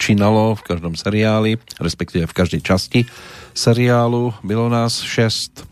[0.07, 3.11] Začínalo v každom seriáli, respektíve v každej časti
[3.59, 4.31] seriálu.
[4.47, 5.67] Bylo nás 6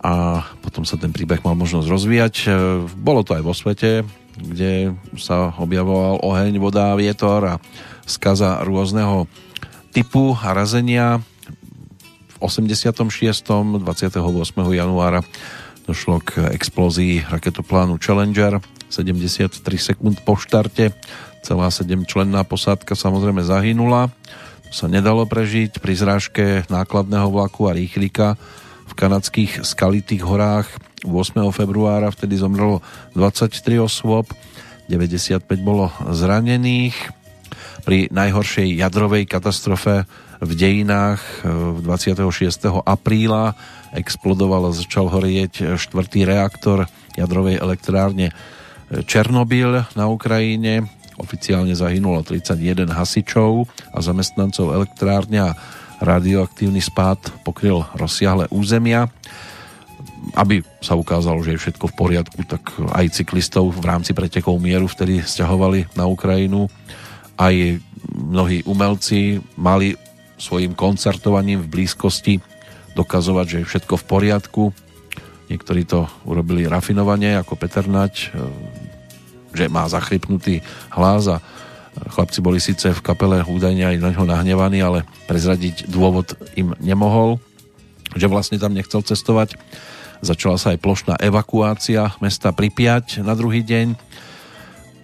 [0.00, 2.34] a potom sa ten príbeh mal možnosť rozvíjať.
[2.40, 2.48] E,
[2.96, 4.08] bolo to aj vo svete,
[4.40, 7.54] kde sa objavoval oheň, voda, vietor a
[8.08, 9.28] skaza rôzneho
[9.92, 11.20] typu a razenia.
[12.40, 12.96] V 86.
[12.96, 14.24] 28.
[14.72, 15.20] januára
[15.84, 18.56] došlo k explózii raketoplánu Challenger
[18.88, 20.96] 73 sekúnd po štarte
[21.44, 24.08] Celá sedemčlenná posádka samozrejme zahynula.
[24.72, 28.40] To sa nedalo prežiť pri zrážke nákladného vlaku a rýchlika
[28.88, 30.72] v kanadských skalitých horách
[31.04, 31.44] 8.
[31.52, 32.08] februára.
[32.08, 32.80] Vtedy zomrelo
[33.12, 34.32] 23 osôb,
[34.88, 36.96] 95 bolo zranených.
[37.84, 40.08] Pri najhoršej jadrovej katastrofe
[40.40, 42.24] v dejinách 26.
[42.88, 43.52] apríla
[43.92, 46.88] explodoval a začal horieť štvrtý reaktor
[47.20, 48.32] jadrovej elektrárne
[49.04, 51.03] Černobyl na Ukrajine.
[51.20, 55.56] Oficiálne zahynulo 31 hasičov a zamestnancov elektrárne a
[56.02, 59.06] radioaktívny spád pokryl rozsiahle územia.
[60.34, 62.64] Aby sa ukázalo, že je všetko v poriadku, tak
[62.96, 66.66] aj cyklistov v rámci pretekov mieru vtedy stiahovali na Ukrajinu.
[67.38, 67.54] Aj
[68.10, 69.94] mnohí umelci mali
[70.40, 72.42] svojim koncertovaním v blízkosti
[72.98, 74.62] dokazovať, že je všetko v poriadku.
[75.50, 77.84] Niektorí to urobili rafinovane, ako Peter
[79.54, 80.60] že má zachrypnutý
[80.92, 81.38] hlas a
[81.94, 87.38] chlapci boli síce v kapele údajne aj na ňo nahnevaní, ale prezradiť dôvod im nemohol,
[88.18, 89.54] že vlastne tam nechcel cestovať.
[90.24, 93.94] Začala sa aj plošná evakuácia mesta Pripiať na druhý deň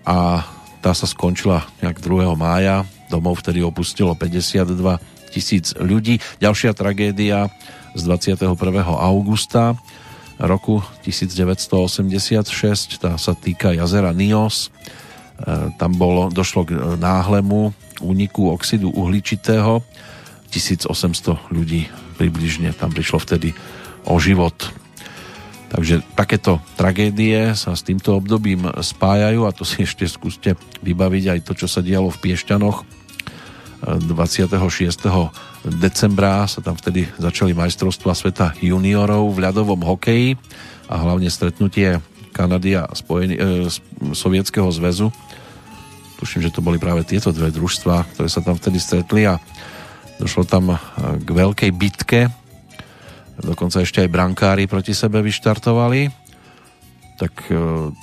[0.08, 0.42] a
[0.80, 2.32] tá sa skončila nejak 2.
[2.40, 2.88] mája.
[3.12, 4.96] Domov vtedy opustilo 52
[5.30, 6.18] tisíc ľudí.
[6.40, 7.52] Ďalšia tragédia
[7.92, 8.56] z 21.
[8.96, 9.76] augusta
[10.40, 14.72] roku 1986, tá sa týka jazera Nios.
[15.36, 19.84] E, tam bolo, došlo k náhlemu úniku oxidu uhličitého.
[20.50, 21.86] 1800 ľudí
[22.18, 23.54] približne tam prišlo vtedy
[24.08, 24.56] o život.
[25.70, 31.40] Takže takéto tragédie sa s týmto obdobím spájajú a to si ešte skúste vybaviť aj
[31.46, 32.99] to, čo sa dialo v Piešťanoch
[33.80, 34.52] 26
[35.64, 40.36] decembra sa tam vtedy začali majstrovstva sveta juniorov v ľadovom hokeji
[40.92, 41.96] a hlavne stretnutie
[42.30, 43.42] Kanady a Spojený, e,
[44.12, 45.08] Sovietskeho zväzu.
[46.20, 49.40] Tuším, že to boli práve tieto dve družstva, ktoré sa tam vtedy stretli a
[50.20, 50.78] došlo tam e,
[51.16, 52.28] k veľkej bitke.
[53.40, 56.12] Dokonca ešte aj brankári proti sebe vyštartovali.
[57.16, 57.52] Tak e,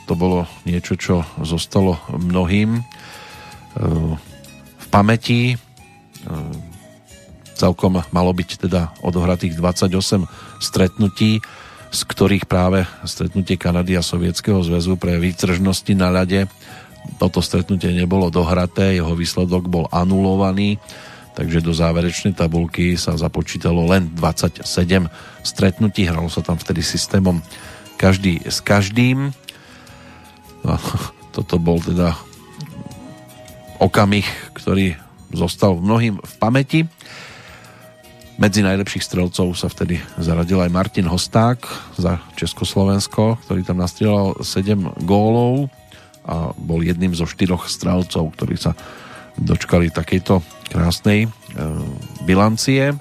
[0.09, 2.83] to bolo niečo, čo zostalo mnohým e,
[4.77, 5.66] v pamäti
[7.57, 10.27] Celkom malo byť teda odohratých 28
[10.61, 11.41] stretnutí,
[11.87, 16.45] z ktorých práve stretnutie Kanady a Sovietskeho zväzu pre výtržnosti na ľade
[17.15, 20.75] toto stretnutie nebolo dohraté, jeho výsledok bol anulovaný,
[21.39, 24.67] takže do záverečnej tabulky sa započítalo len 27
[25.39, 27.39] stretnutí, hralo sa tam vtedy systémom
[27.95, 29.31] každý s každým.
[30.67, 30.75] No,
[31.35, 32.11] toto bol teda
[33.79, 34.99] okamih, ktorý
[35.31, 36.79] zostal mnohým v pamäti.
[38.37, 41.57] Medzi najlepších strelcov sa vtedy zaradil aj Martin Hosták
[41.97, 45.73] za Československo, ktorý tam nastrieľal 7 gólov
[46.21, 48.77] a bol jedným zo štyroch strelcov, ktorí sa
[49.41, 51.29] dočkali takejto krásnej e,
[52.29, 52.95] bilancie e,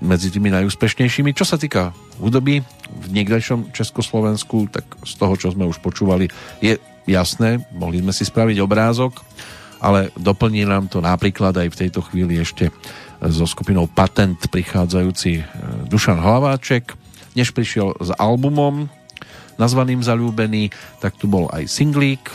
[0.00, 1.36] medzi tými najúspešnejšími.
[1.36, 6.32] Čo sa týka hudoby v niekdejšom Československu, tak z toho, čo sme už počúvali,
[6.64, 9.20] je jasné, mohli sme si spraviť obrázok,
[9.80, 12.68] ale doplní nám to napríklad aj v tejto chvíli ešte
[13.20, 15.44] so skupinou Patent prichádzajúci
[15.88, 16.96] Dušan Hlaváček,
[17.36, 18.88] než prišiel s albumom
[19.60, 20.72] nazvaným Zalúbený,
[21.04, 22.32] tak tu bol aj singlík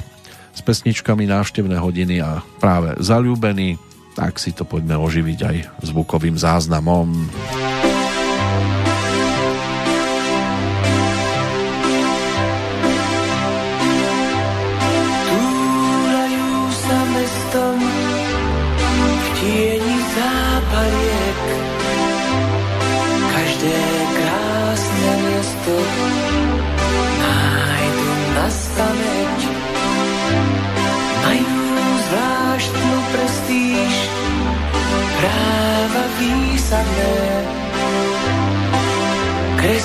[0.53, 3.81] s pesničkami návštevné hodiny a práve Zalúbený,
[4.13, 5.57] tak si to poďme oživiť aj
[5.89, 7.27] zvukovým záznamom.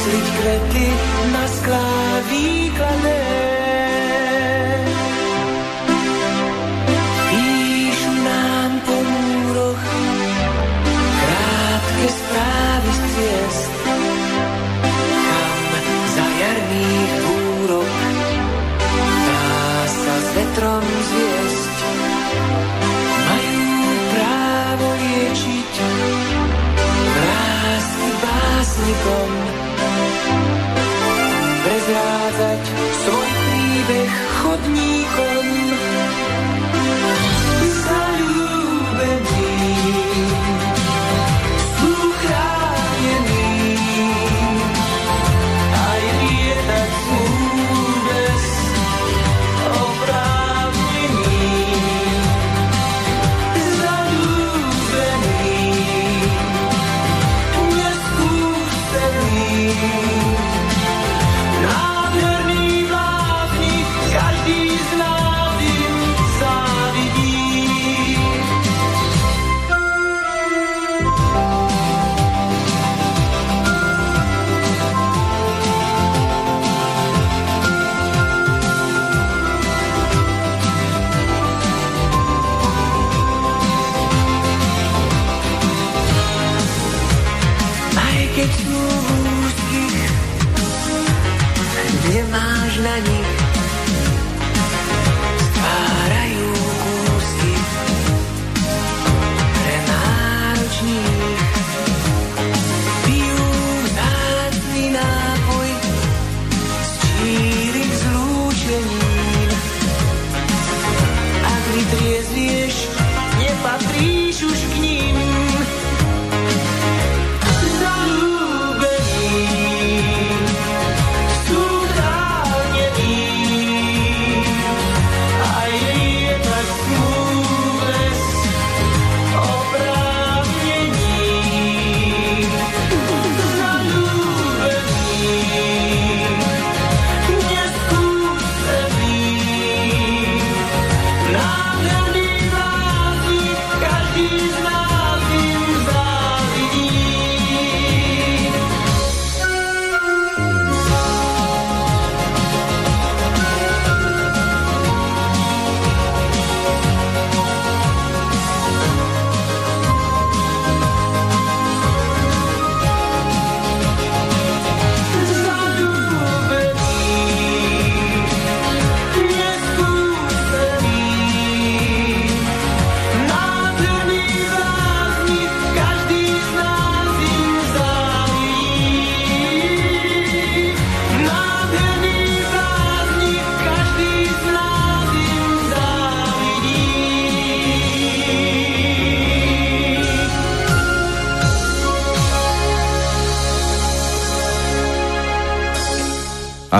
[0.00, 0.86] Misličke ti
[1.32, 3.29] na sklavi klade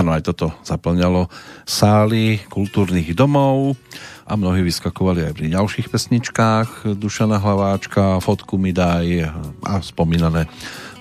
[0.01, 1.29] Áno, aj toto zaplňalo.
[1.69, 3.77] Sály kultúrnych domov
[4.25, 6.97] a mnohí vyskakovali aj pri ďalších pesničkách.
[6.97, 9.29] Dušana Hlaváčka, Fotku mi daj
[9.61, 10.49] a spomínané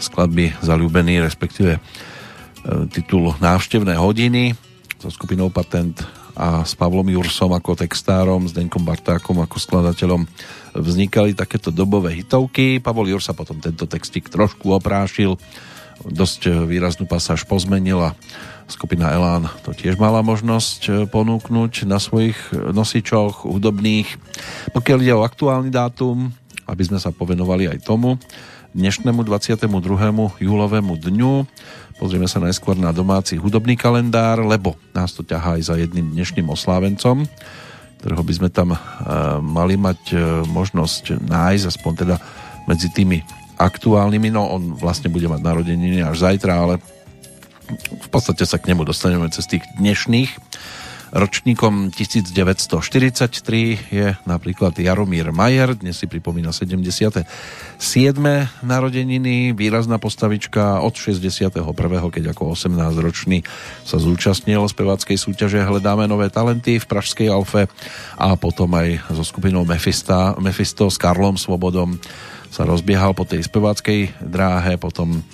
[0.04, 1.82] skladby Zalúbený, respektíve e,
[2.92, 4.52] titul Návštevné hodiny
[5.00, 6.04] so skupinou Patent
[6.36, 10.28] a s Pavlom Jursom ako textárom, s Deňkom Bartákom ako skladateľom.
[10.76, 12.84] Vznikali takéto dobové hitovky.
[12.84, 15.40] Pavol Jursa potom tento textik trošku oprášil,
[16.04, 18.12] dosť výraznú pasáž pozmenil a
[18.70, 24.06] Skupina Elán to tiež mala možnosť e, ponúknuť na svojich nosičoch hudobných.
[24.78, 26.30] Pokiaľ ide o aktuálny dátum,
[26.70, 28.22] aby sme sa povenovali aj tomu,
[28.78, 29.66] dnešnému 22.
[30.38, 31.34] júlovému dňu.
[31.98, 36.46] Pozrieme sa najskôr na domáci hudobný kalendár, lebo nás to ťahá aj za jedným dnešným
[36.46, 37.26] oslávencom,
[38.00, 38.80] ktorého by sme tam uh,
[39.42, 42.16] mali mať uh, možnosť nájsť, aspoň teda
[42.70, 43.26] medzi tými
[43.58, 44.30] aktuálnymi.
[44.32, 46.80] No on vlastne bude mať narodeniny až zajtra, ale
[47.78, 50.34] v podstate sa k nemu dostaneme cez tých dnešných.
[51.10, 57.26] Ročníkom 1943 je napríklad Jaromír Majer, dnes si pripomína 77.
[58.62, 61.66] narodeniny, výrazná postavička od 61.
[62.14, 63.42] keď ako 18-ročný
[63.82, 67.66] sa zúčastnil speváckej súťaže Hledáme nové talenty v Pražskej Alfe
[68.14, 71.98] a potom aj so skupinou Mefista, Mefisto s Karlom Svobodom
[72.54, 75.26] sa rozbiehal po tej speváckej dráhe, potom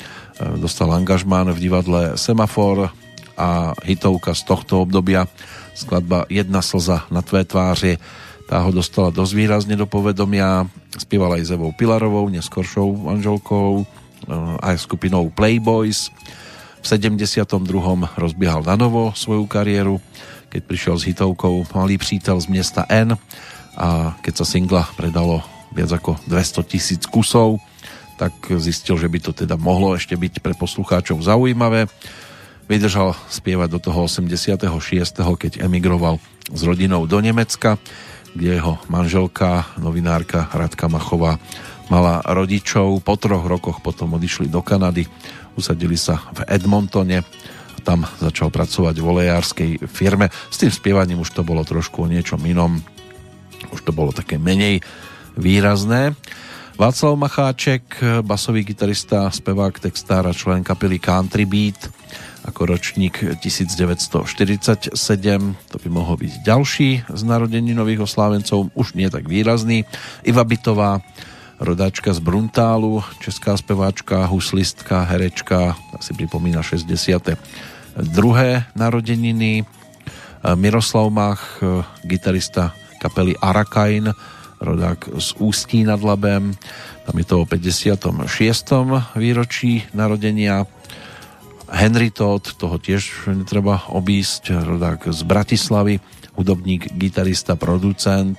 [0.60, 2.91] dostal angažmán v divadle Semafor
[3.36, 5.28] a hitovka z tohto obdobia
[5.76, 7.99] skladba Jedna slza na tvé tváři
[8.45, 14.86] tá ho dostala dosť výrazne do povedomia spievala aj s Pilarovou neskoršou manželkou eh, aj
[14.86, 16.14] skupinou Playboys
[16.80, 17.57] v 72.
[18.16, 19.98] rozbiehal na novo svoju kariéru
[20.53, 23.18] keď prišiel s hitovkou Malý přítel z miesta N
[23.76, 25.44] a keď sa singla predalo
[25.76, 27.60] viac ako 200 tisíc kusov
[28.15, 31.91] tak zistil, že by to teda mohlo ešte byť pre poslucháčov zaujímavé
[32.65, 34.65] Vydržal spievať do toho 86.,
[35.37, 36.17] keď emigroval
[36.49, 37.77] s rodinou do Nemecka,
[38.33, 41.37] kde jeho manželka, novinárka Radka Machová,
[41.93, 43.05] mala rodičov.
[43.05, 45.05] Po troch rokoch potom odišli do Kanady,
[45.53, 50.33] usadili sa v Edmontone a tam začal pracovať v olejárskej firme.
[50.49, 52.81] S tým spievaním už to bolo trošku o niečom inom.
[53.69, 54.81] Už to bolo také menej
[55.37, 56.17] výrazné.
[56.76, 61.88] Václav Macháček, basový gitarista, spevák, textár a člen kapely Country Beat,
[62.43, 64.91] ako ročník 1947.
[65.72, 69.88] To by mohol byť ďalší z narodení nových oslávencov, už nie tak výrazný.
[70.27, 70.99] Iva Bitová,
[71.64, 77.39] rodáčka z Bruntálu, česká speváčka, huslistka, herečka, asi pripomína 60.
[78.03, 79.64] druhé narodeniny.
[80.60, 81.64] Miroslav Mach,
[82.03, 84.11] gitarista kapely Arakain,
[84.65, 86.57] rodák z Ústí nad Labem,
[87.05, 88.25] tam je to o 56.
[89.13, 90.65] výročí narodenia
[91.69, 96.01] Henry Todd, toho tiež netreba obísť, rodák z Bratislavy,
[96.33, 98.37] hudobník, gitarista, producent,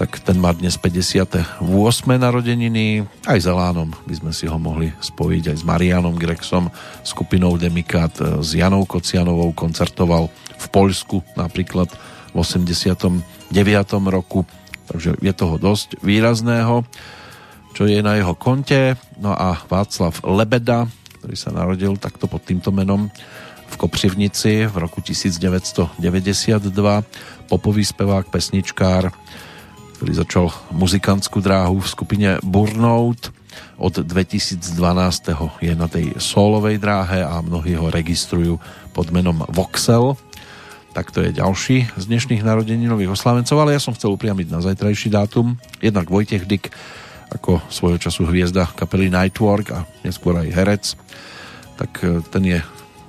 [0.00, 1.60] tak ten má dnes 58.
[2.08, 3.04] narodeniny.
[3.28, 6.72] Aj s Elánom by sme si ho mohli spojiť, aj s Marianom Grexom,
[7.04, 11.92] skupinou Demikat, s Janou Kocianovou koncertoval v Poľsku napríklad
[12.32, 13.20] v 89.
[14.08, 14.48] roku,
[14.90, 16.82] takže je toho dosť výrazného,
[17.72, 18.98] čo je na jeho konte.
[19.22, 20.90] No a Václav Lebeda,
[21.22, 23.06] ktorý sa narodil takto pod týmto menom
[23.70, 26.02] v Kopřivnici v roku 1992.
[27.46, 29.14] Popový spevák, pesničkár,
[29.94, 33.30] ktorý začal muzikantskú dráhu v skupine Burnout.
[33.78, 34.58] Od 2012.
[35.62, 38.58] je na tej solovej dráhe a mnohí ho registrujú
[38.90, 40.18] pod menom Voxel.
[40.90, 45.14] Tak to je ďalší z dnešných narodeninových oslavencov, ale ja som chcel upriamiť na zajtrajší
[45.14, 45.54] dátum.
[45.78, 46.74] Jednak Vojtech Dyk
[47.30, 50.84] ako svojho času hviezda kapely Nightwork a neskôr aj herec,
[51.78, 52.58] tak e, ten je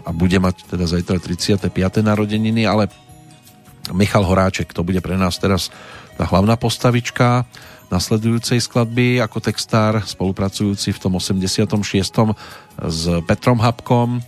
[0.02, 1.70] a bude mať teda zajtra 35.
[2.02, 2.90] narodeniny, ale
[3.94, 5.70] Michal Horáček, to bude pre nás teraz
[6.18, 7.46] tá hlavná postavička
[7.92, 11.76] nasledujúcej skladby ako textár, spolupracujúci v tom 86.
[12.88, 14.24] s Petrom Habkom,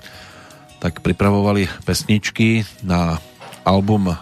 [0.84, 3.17] tak pripravovali pesničky na
[3.64, 4.15] album uh,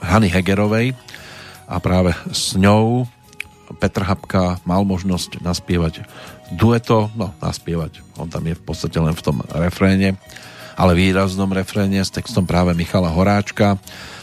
[0.00, 0.94] Hany Hegerovej
[1.68, 3.04] a práve s ňou
[3.76, 6.08] Petr Habka mal možnosť naspievať
[6.56, 10.16] dueto, no naspievať, on tam je v podstate len v tom refréne,
[10.78, 13.76] ale výraznom refréne s textom práve Michala Horáčka.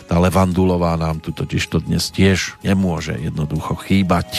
[0.05, 4.29] Tá Levandulová nám tu totiž to dnes tiež nemôže jednoducho chýbať.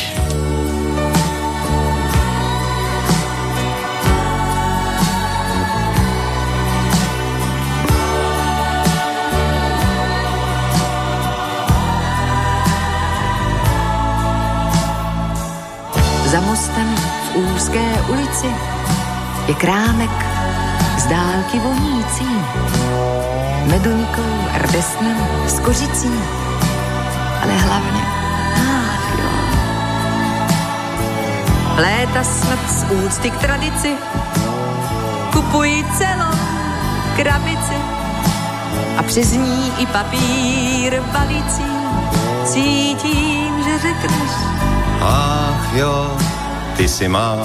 [18.09, 18.51] Ulici.
[19.49, 20.27] Je krámek
[20.99, 22.29] z dálky vonící.
[23.67, 25.17] Meduňkou, rdesnem,
[25.47, 26.11] s kořicí,
[27.43, 28.03] ale hlavně
[28.57, 29.31] ach jo.
[31.77, 33.95] Léta snad z úcty k tradici.
[35.33, 36.39] Kupují celou
[37.17, 37.77] krabici.
[38.99, 41.77] A přes ní i papír balící.
[42.45, 44.31] Cítím, že řekneš
[45.03, 46.17] Ach jo,
[46.77, 47.37] ty si má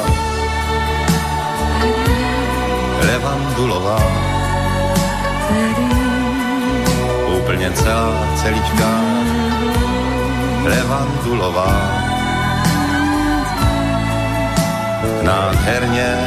[3.08, 4.00] levandulová.
[7.38, 8.90] Úplně celá, celička,
[10.64, 11.72] levandulová.
[15.22, 16.18] Nádherně,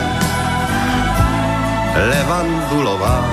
[1.94, 3.24] levandulová.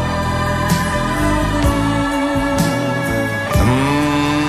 [3.56, 4.46] Hmm,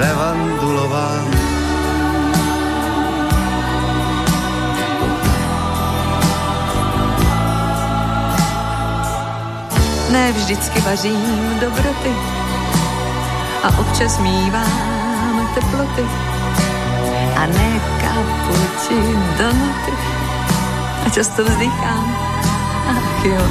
[0.00, 1.43] levandulová.
[10.14, 12.12] Ne vždycky vařím dobroty.
[13.62, 16.04] A občas mívám teploty.
[17.36, 19.00] A ne kapuči
[19.38, 19.92] donuty
[21.06, 22.16] a často vzdychám,
[22.88, 23.42] ach jo.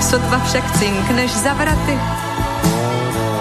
[0.00, 1.98] Sotva však cinkneš za vraty,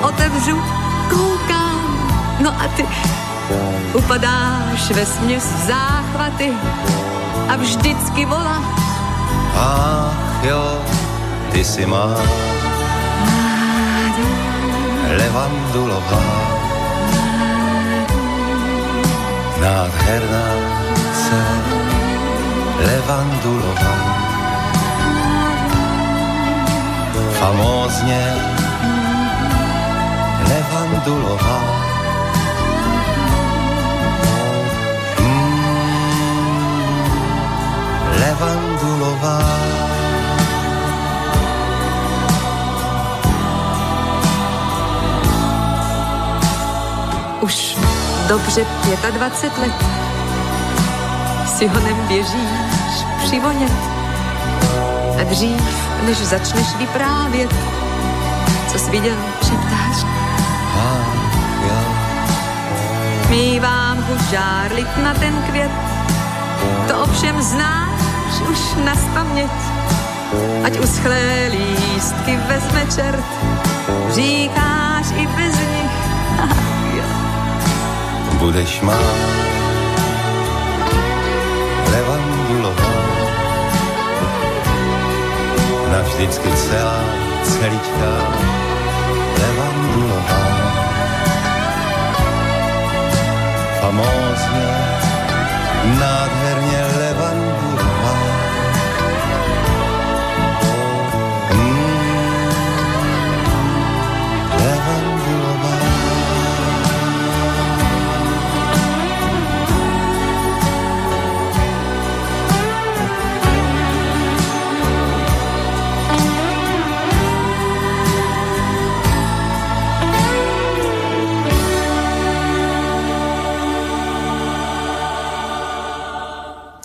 [0.02, 0.64] otevřu,
[1.10, 1.82] koukám,
[2.40, 2.86] no a ty
[3.94, 6.54] upadáš ve směs záchvaty.
[7.50, 8.89] A vždycky volá.
[11.60, 12.16] Ty si má
[15.12, 16.24] levandulová.
[19.60, 20.48] Nádherná
[21.12, 21.42] se
[22.80, 23.96] levandulová.
[27.40, 28.24] Famózně
[30.48, 31.60] levandulová.
[35.20, 35.60] Mm,
[38.20, 39.69] levandulová.
[48.30, 48.66] Dobře
[49.12, 49.86] 25 let
[51.58, 53.72] si honem běžíš přivonět
[55.22, 57.56] a dřív, než začneš vyprávět,
[58.72, 60.06] co jsi viděl, šeptáš.
[63.30, 65.72] Mívám chuť žárlit na ten květ,
[66.88, 68.02] to ovšem znáš
[68.52, 69.52] už na spaměť.
[70.64, 73.26] Ať uschlé lístky vezme čert,
[74.14, 75.69] říkáš i bez
[78.40, 78.96] budeš má
[81.92, 82.96] levandulová.
[85.92, 87.04] Navždycky celá,
[87.44, 88.14] celičká
[89.44, 90.44] levandulová.
[93.82, 94.72] Famózně,
[96.00, 97.39] nádherně levandulová.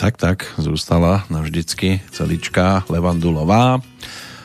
[0.05, 3.81] Tak, tak, zůstala navždycky celička Levandulová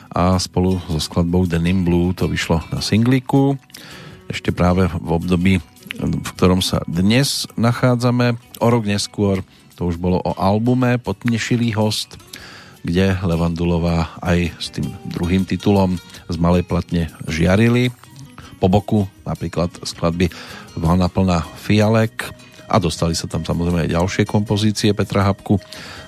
[0.08, 3.60] a spolu so skladbou Denim Blue to vyšlo na singliku.
[4.32, 5.60] Ešte práve v období,
[6.00, 8.40] v ktorom sa dnes nachádzame.
[8.56, 9.44] O rok neskôr
[9.76, 12.16] to už bolo o albume Potnešilý host,
[12.80, 16.00] kde Levandulová aj s tým druhým titulom
[16.32, 17.92] z malej platne žiarili.
[18.64, 20.32] Po boku napríklad skladby
[20.72, 22.32] Vlna plná fialek,
[22.70, 25.58] a dostali sa tam samozrejme aj ďalšie kompozície Petra Habku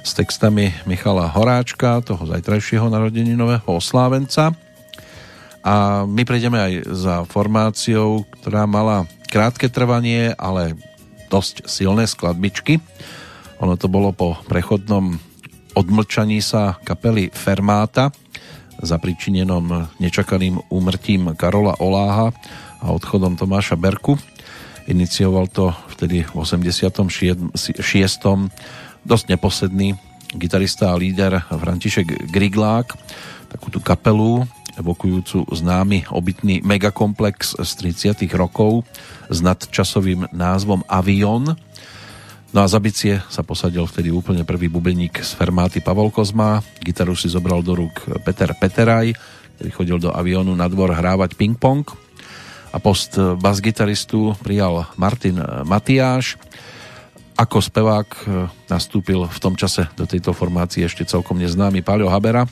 [0.06, 4.54] s textami Michala Horáčka, toho zajtrajšieho narodeninového oslávenca.
[5.66, 10.78] A my prejdeme aj za formáciou, ktorá mala krátke trvanie, ale
[11.26, 12.78] dosť silné skladbičky.
[13.58, 15.18] Ono to bolo po prechodnom
[15.74, 18.14] odmlčaní sa kapely Fermáta,
[18.82, 22.34] zapričinenom nečakaným úmrtím Karola Oláha
[22.82, 24.18] a odchodom Tomáša Berku.
[24.90, 27.54] Inicioval to vtedy v 86.
[29.06, 29.94] dosť neposedný
[30.34, 32.96] gitarista a líder František Griglák,
[33.46, 34.42] takú tú kapelu
[34.74, 37.70] evokujúcu známy obytný megakomplex z
[38.16, 38.26] 30.
[38.34, 38.82] rokov
[39.28, 41.54] s nadčasovým názvom Avion.
[42.52, 47.14] No a za bicie sa posadil vtedy úplne prvý bubeník z Fermáty Pavol Kozma, gitaru
[47.14, 49.14] si zobral do rúk Peter Peteraj,
[49.56, 51.86] ktorý chodil do Avionu na dvor hrávať ping-pong
[52.72, 55.36] a post bas-gitaristu prijal Martin
[55.68, 56.40] Matiáš.
[57.36, 58.08] Ako spevák
[58.72, 62.48] nastúpil v tom čase do tejto formácie ešte celkom neznámy Paľo Habera.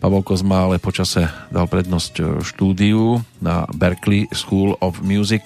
[0.00, 5.44] Pavol Kozma ale počase dal prednosť štúdiu na Berkeley School of Music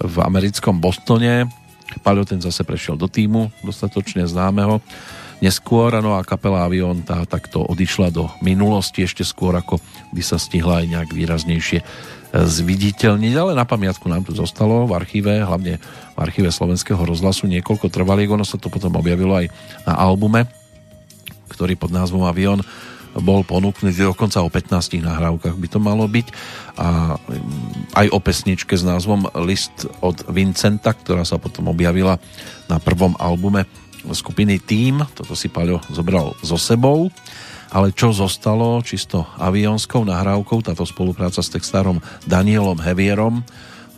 [0.00, 1.50] v americkom Bostone.
[2.00, 4.80] Paľo ten zase prešiel do týmu dostatočne známeho
[5.38, 9.78] neskôr, no a kapela Avion tá takto odišla do minulosti ešte skôr, ako
[10.10, 11.80] by sa stihla aj nejak výraznejšie
[12.32, 15.80] zviditeľniť, ale na pamiatku nám tu zostalo v archíve, hlavne
[16.14, 19.48] v archíve Slovenského rozhlasu niekoľko trvaliek, ono sa to potom objavilo aj
[19.88, 20.44] na albume,
[21.48, 22.60] ktorý pod názvom Avion
[23.18, 26.26] bol ponúknutý dokonca o 15 nahrávkach by to malo byť.
[26.78, 32.20] A mm, aj o pesničke s názvom List od Vincenta, ktorá sa potom objavila
[32.68, 33.64] na prvom albume
[34.12, 37.10] skupiny Team, toto si Paľo zobral so sebou
[37.68, 43.44] ale čo zostalo čisto avionskou nahrávkou, táto spolupráca s textárom Danielom Hevierom,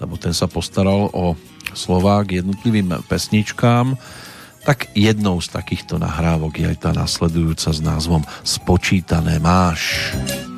[0.03, 1.39] lebo ten sa postaral o
[1.77, 3.95] slová k jednotlivým pesničkám,
[4.67, 10.13] tak jednou z takýchto nahrávok je aj tá nasledujúca s názvom Spočítané máš.
[10.21, 10.50] dáš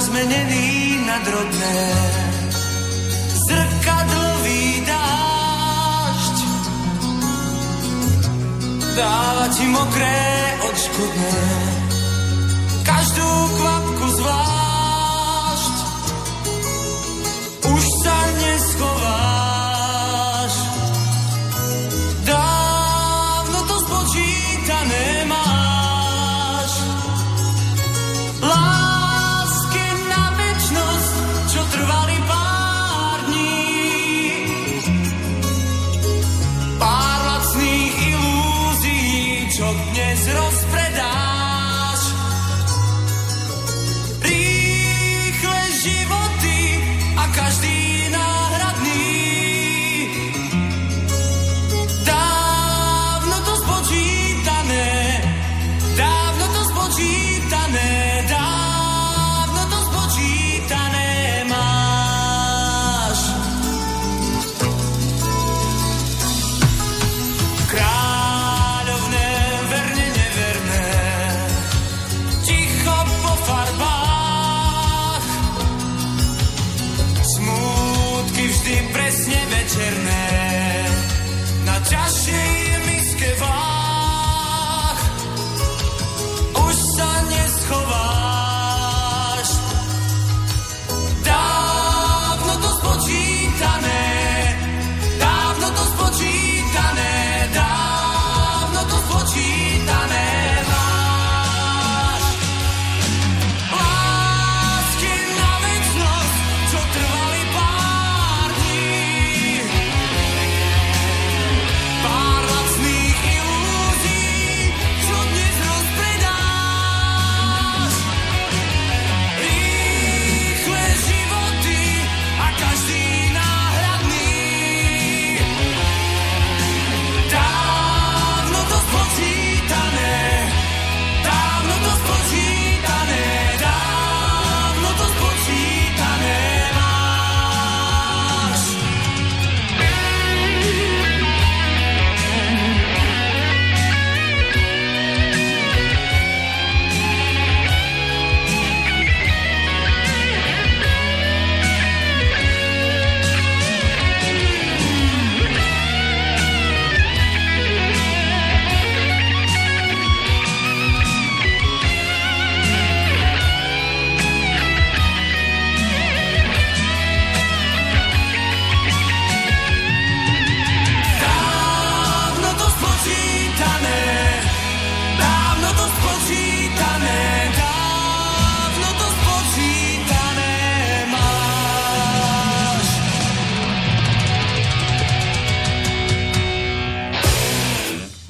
[0.00, 1.80] rozmenený na drobné,
[3.36, 6.36] zrkadlový dážď,
[8.96, 10.24] dáva ti mokré
[10.72, 11.36] odškodné,
[12.80, 13.28] každú
[13.60, 14.69] kvapku zvlášť,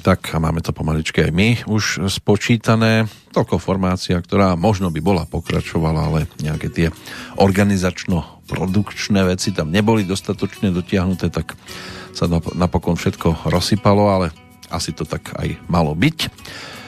[0.01, 3.05] Tak a máme to pomaličky aj my už spočítané.
[3.29, 6.87] Toľko formácia, ktorá možno by bola pokračovala, ale nejaké tie
[7.37, 11.53] organizačno-produkčné veci tam neboli dostatočne dotiahnuté, tak
[12.17, 14.27] sa nap- napokon všetko rozsypalo, ale
[14.73, 16.33] asi to tak aj malo byť.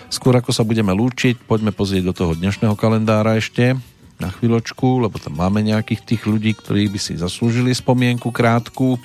[0.09, 3.77] Skôr ako sa budeme lúčiť, poďme pozrieť do toho dnešného kalendára ešte
[4.17, 8.97] na chvíľočku, lebo tam máme nejakých tých ľudí, ktorí by si zaslúžili spomienku krátku.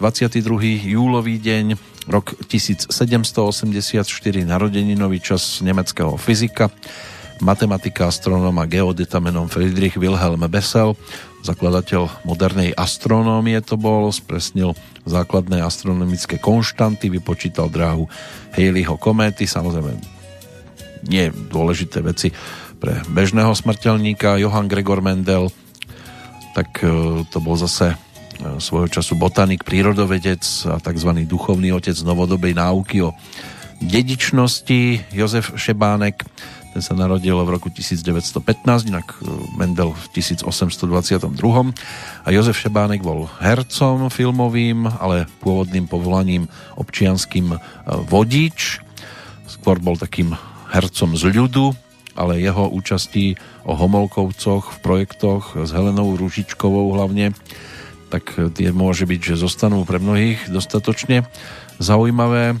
[0.00, 0.96] 22.
[0.96, 1.76] júlový deň,
[2.10, 4.02] rok 1784,
[4.42, 6.68] narodeninový čas nemeckého fyzika,
[7.38, 10.98] matematika, astronóm a geodeta menom Friedrich Wilhelm Bessel,
[11.46, 14.74] zakladateľ modernej astronómie to bol, spresnil
[15.08, 18.10] základné astronomické konštanty, vypočítal dráhu
[18.52, 19.96] Halleyho kométy, samozrejme
[21.08, 22.28] nie dôležité veci
[22.76, 25.48] pre bežného smrteľníka, Johann Gregor Mendel,
[26.52, 27.96] tak e, to bol zase
[28.58, 31.10] svojho času botanik, prírodovedec a tzv.
[31.28, 33.16] duchovný otec novodobej náuky o
[33.80, 36.24] dedičnosti Jozef Šebánek,
[36.70, 39.26] ten sa narodil v roku 1915, inak e,
[39.58, 41.26] Mendel v 1822.
[42.22, 46.46] A Jozef Šebánek bol hercom filmovým, ale pôvodným povolaním
[46.78, 47.58] občianským e,
[48.06, 48.78] vodič.
[49.50, 50.38] Skôr bol takým
[50.70, 51.74] hercom z ľudu,
[52.14, 53.34] ale jeho účastí
[53.66, 57.34] o Homolkovcoch v projektoch s Helenou Ružičkovou hlavne,
[58.10, 61.22] tak tie môže byť, že zostanú pre mnohých dostatočne
[61.78, 62.58] zaujímavé.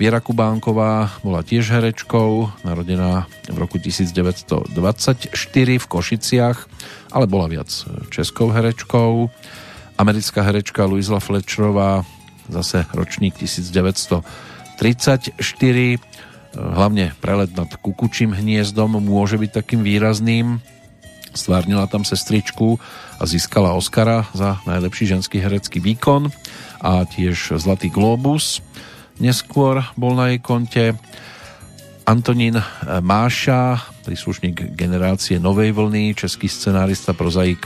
[0.00, 4.72] Viera Kubánková bola tiež herečkou, narodená v roku 1924
[5.78, 6.58] v Košiciach,
[7.12, 7.68] ale bola viac
[8.08, 9.28] českou herečkou.
[10.00, 12.02] Americká herečka Louisa Fletcherová,
[12.48, 14.82] zase ročník 1934,
[16.56, 20.58] hlavne prelet nad kukučím hniezdom môže byť takým výrazným.
[21.32, 22.76] Stvárnila tam sestričku
[23.18, 26.28] a získala Oscara za najlepší ženský herecký výkon
[26.80, 28.60] a tiež Zlatý globus
[29.20, 30.98] neskôr bol na jej konte.
[32.02, 37.62] Antonín Máša, príslušník generácie Novej vlny, český scenárista, prozaik,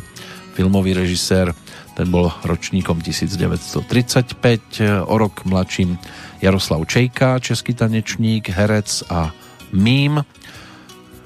[0.52, 1.56] filmový režisér,
[1.96, 5.96] ten bol ročníkom 1935, o rok mladším
[6.44, 9.32] Jaroslav Čejka, český tanečník, herec a
[9.72, 10.20] mím.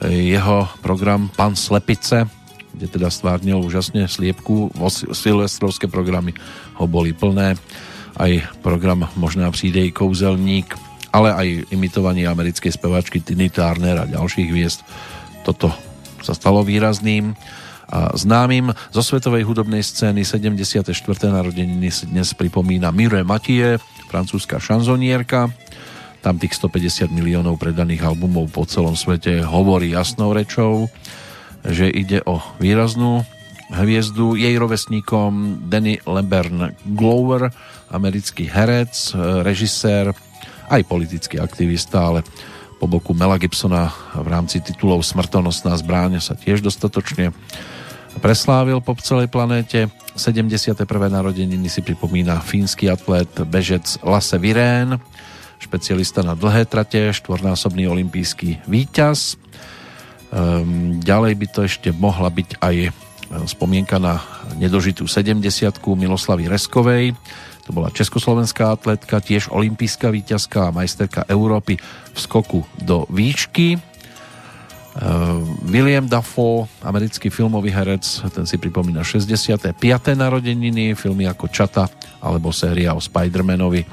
[0.09, 2.25] Jeho program Pan Slepice,
[2.73, 4.73] kde teda stvárnil úžasne sliepku,
[5.13, 6.33] silvestrovské programy
[6.81, 7.61] ho boli plné
[8.17, 10.77] aj program Možná přijde i kouzelník,
[11.13, 14.81] ale aj imitovanie americkej speváčky Tiny Turner a ďalších hviezd.
[15.43, 15.73] Toto
[16.21, 17.35] sa stalo výrazným
[17.91, 20.95] a známym zo svetovej hudobnej scény 74.
[21.27, 25.51] narodeniny si dnes pripomína Mire Matie, francúzska šanzonierka.
[26.21, 30.93] Tam tých 150 miliónov predaných albumov po celom svete hovorí jasnou rečou,
[31.65, 33.25] že ide o výraznú
[33.73, 34.37] hviezdu.
[34.37, 37.49] Jej rovesníkom Danny Lebern Glover,
[37.89, 40.13] americký herec, režisér,
[40.69, 42.21] aj politický aktivista, ale
[42.81, 47.33] po boku Mela Gibsona v rámci titulov Smrtonosná zbráň sa tiež dostatočne
[48.21, 49.89] preslávil po celej planéte.
[50.17, 50.85] 71.
[51.09, 54.99] narodeniny si pripomína fínsky atlét bežec Lasse Virén,
[55.61, 59.37] špecialista na dlhé trate, štvornásobný olimpijský víťaz.
[60.33, 62.77] Um, ďalej by to ešte mohla byť aj
[63.47, 64.19] spomienka na
[64.59, 65.47] nedožitú 70
[65.95, 67.15] Miloslavy Reskovej,
[67.71, 71.79] to bola československá atletka, tiež olimpijská víťazka a majsterka Európy
[72.11, 73.79] v skoku do výšky.
[74.91, 75.39] Uh,
[75.71, 78.03] William Dafoe, americký filmový herec,
[78.35, 79.71] ten si pripomína 65.
[80.19, 81.87] narodeniny, filmy ako Čata
[82.19, 83.87] alebo séria o Spider-Manovi,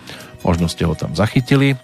[0.47, 1.75] možno ste ho tam zachytili.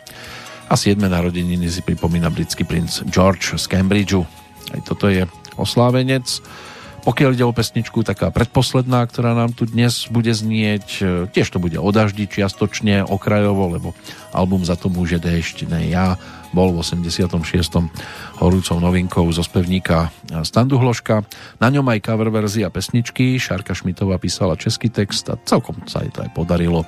[0.71, 0.95] A 7.
[0.95, 4.23] narodeniny si pripomína britský princ George z Cambridgeu.
[4.71, 5.27] Aj toto je
[5.59, 6.23] oslávenec.
[7.03, 11.59] Pokiaľ ide o pesničku, taká predposledná, ktorá nám tu dnes bude znieť, e, tiež to
[11.59, 13.91] bude o daždi čiastočne, okrajovo, lebo
[14.31, 16.15] album Za to môže déšť, ne ja,
[16.53, 17.33] bol v 86.
[18.39, 20.13] horúcou novinkou zo spevníka
[20.45, 21.25] Standu Hloška.
[21.57, 26.13] Na ňom aj cover verzia pesničky, Šárka Šmitová písala český text a celkom sa jej
[26.13, 26.85] to aj podarilo.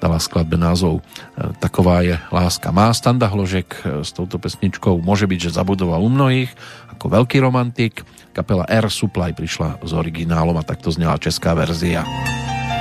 [0.00, 1.04] Dala skladbe názov
[1.36, 2.88] e, Taková je láska má.
[2.96, 6.48] Standa Hložek e, s touto pesničkou môže byť, že zabudoval u mnohých
[6.96, 8.00] ako veľký romantik
[8.32, 12.06] Kapela Air Supply prišla s originálom a takto znela česká verzia.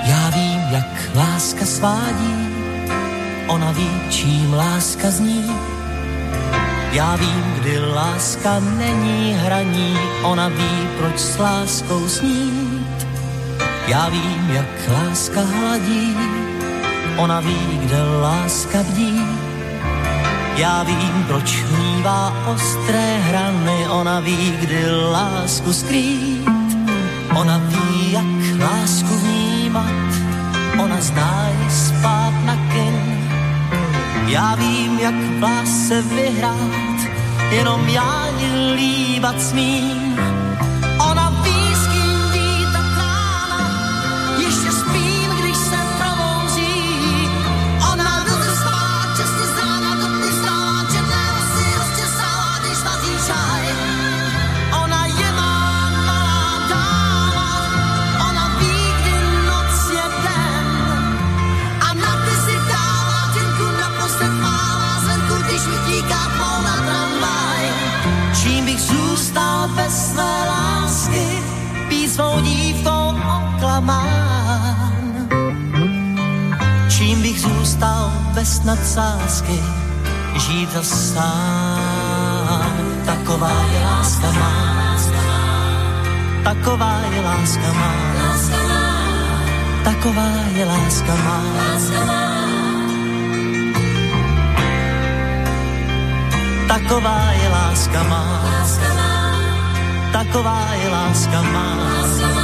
[0.05, 2.35] Já vím, jak láska svádí,
[3.47, 5.78] ona ví, čím láska zní.
[6.91, 13.07] Já vím, kdy láska není hraní, ona ví, proč s láskou snít.
[13.87, 16.17] Já vím, jak láska hladí,
[17.17, 19.21] ona ví, kde láska bdí
[20.59, 26.49] já vím, proč mívá ostré hrany, ona ví, kdy lásku skrýt.
[27.35, 30.09] Ona ví, jak lásku vnímat,
[30.83, 33.18] ona zná je spát na kin.
[34.29, 36.99] Já vím, jak v lásce vyhrát,
[37.51, 40.19] jenom já ji líbat smím.
[73.79, 75.27] Oklamán.
[76.89, 79.63] Čím bych zůstal bez nadsázky,
[80.35, 82.61] žít a sám.
[83.05, 84.97] Taková je láska má,
[86.43, 87.93] taková je láska má,
[89.83, 91.41] taková je láska má.
[91.43, 92.39] Taková je láska má.
[96.67, 98.25] Taková je láska má.
[100.11, 102.38] Taková je láska má.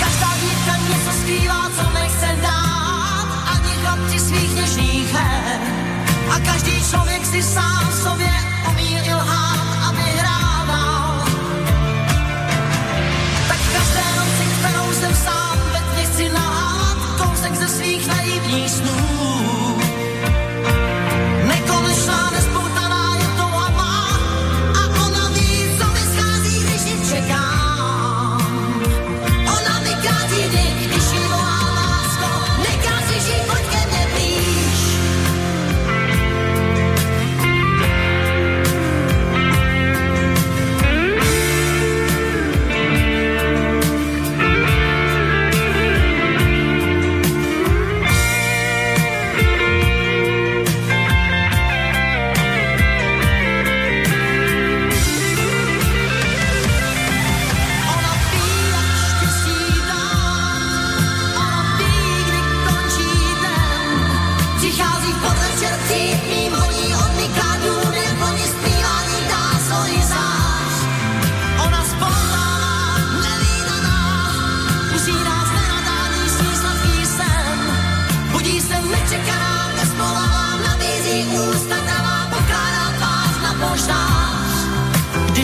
[0.00, 5.60] Každá dívka něco skrývá, co nechce dát, ani chlapci svých něžných her.
[6.34, 8.32] A každý člověk si sám sobě
[8.70, 11.24] umí i lhát a vyhrával.
[13.48, 19.21] Tak každé noci, kterou jsem sám ve tmě chci nahát, kousek ze svých naivních snů.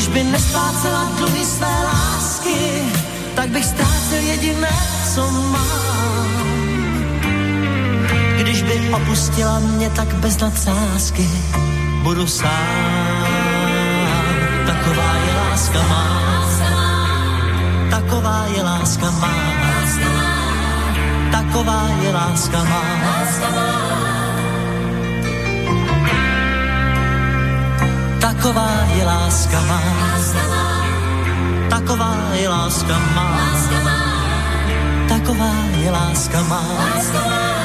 [0.08, 2.82] Když by nesplácela dluhy své lásky,
[3.34, 4.72] tak bych ztrácel jediné,
[5.14, 6.28] co mám.
[8.38, 11.28] Když by opustila mě tak bez nadsázky,
[12.02, 13.26] budu sám.
[14.66, 16.44] Taková je láska má.
[17.90, 19.34] Taková je láska má.
[21.32, 22.82] Taková je láska má.
[23.04, 23.77] Láska má.
[28.38, 29.82] Taková je láska má.
[31.66, 33.26] Taková je láska má.
[35.10, 35.50] Taková
[35.82, 36.62] je láska má.
[36.62, 37.58] Láska má.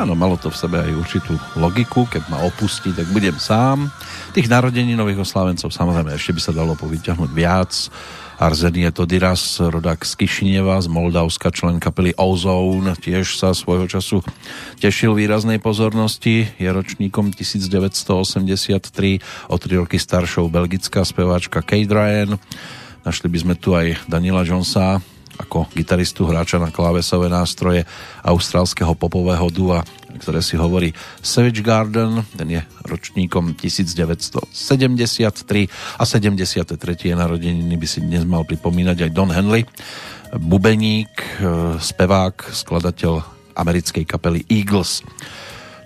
[0.00, 3.92] Áno, malo to v sebe aj určitú logiku, keď ma opustí, tak budem sám.
[4.30, 7.74] Tých narodení nových oslávencov samozrejme ešte by sa dalo povyťahnuť viac.
[8.38, 14.22] Arzenie Todiras, rodák z Kišineva, z Moldavska, člen kapely Ozone, tiež sa svojho času
[14.78, 16.46] tešil výraznej pozornosti.
[16.46, 22.38] Je ročníkom 1983, o tri roky staršou belgická speváčka Kate Ryan.
[23.02, 25.02] Našli by sme tu aj Danila Jonesa,
[25.42, 27.82] ako gitaristu, hráča na klávesové nástroje
[28.22, 29.82] austrálskeho popového dua,
[30.20, 30.92] ktoré si hovorí
[31.24, 34.52] Savage Garden, ten je ročníkom 1973
[35.96, 37.16] a 73.
[37.16, 39.64] narodeniny by si dnes mal pripomínať aj Don Henley,
[40.36, 41.10] bubeník,
[41.40, 43.24] e, spevák, skladateľ
[43.56, 45.02] americkej kapely Eagles.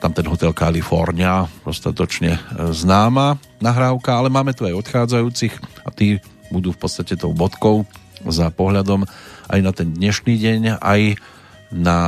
[0.03, 2.41] Tam ten hotel California, dostatočne e,
[2.75, 6.21] známa nahrávka, ale máme tu aj odchádzajúcich a tí
[6.53, 7.89] budú v podstate tou bodkou
[8.27, 9.07] za pohľadom
[9.49, 11.01] aj na ten dnešný deň, aj
[11.73, 11.99] na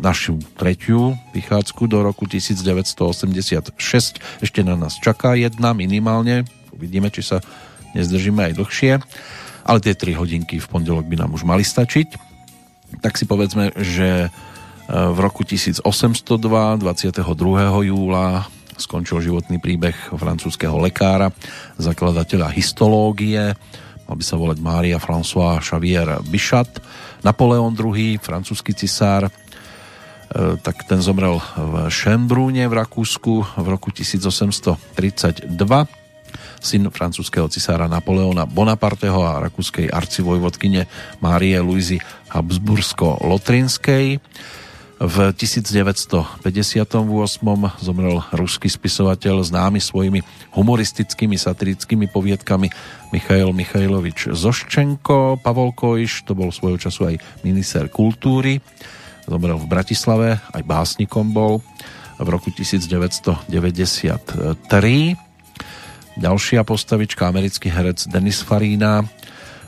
[0.00, 3.72] našu tretiu vychádzku do roku 1986.
[4.40, 6.48] Ešte na nás čaká jedna minimálne.
[6.72, 7.40] Uvidíme, či sa
[7.92, 8.92] nezdržíme aj dlhšie.
[9.66, 12.08] Ale tie 3 hodinky v pondelok by nám už mali stačiť.
[13.02, 14.30] Tak si povedzme, že
[14.86, 17.18] v roku 1802, 22.
[17.90, 18.46] júla
[18.78, 21.32] skončil životný príbeh francúzského lekára,
[21.80, 23.56] zakladateľa histológie,
[24.06, 26.78] mal by sa volať Mária François Xavier Bichat.
[27.26, 29.26] Napoleon II, francúzsky cisár,
[30.34, 35.46] tak ten zomrel v Schönbrunne v Rakúsku v roku 1832.
[36.60, 40.88] Syn francúzského cisára Napoleona Bonaparteho a rakúskej arcivojvodkyne
[41.22, 44.18] Márie Luizy Habsbursko-Lotrinskej.
[44.96, 46.40] V 1958
[47.84, 50.24] zomrel ruský spisovateľ známy svojimi
[50.56, 52.72] humoristickými satirickými poviedkami
[53.12, 55.44] Michail Michailovič Zoščenko.
[55.44, 58.64] Pavol Kojš, to bol svojho času aj minister kultúry.
[59.26, 61.58] Zomrel v Bratislave, aj básnikom bol
[62.16, 63.50] v roku 1993.
[66.16, 69.04] Ďalšia postavička, americký herec Denis Farina,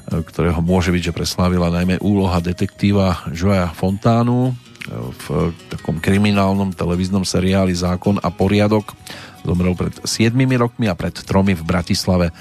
[0.09, 4.57] ktorého môže byť, že preslávila najmä úloha detektíva Joa Fontánu
[4.89, 8.97] v takom kriminálnom televíznom seriáli Zákon a poriadok.
[9.45, 12.33] Zomrel pred 7 rokmi a pred tromi v Bratislave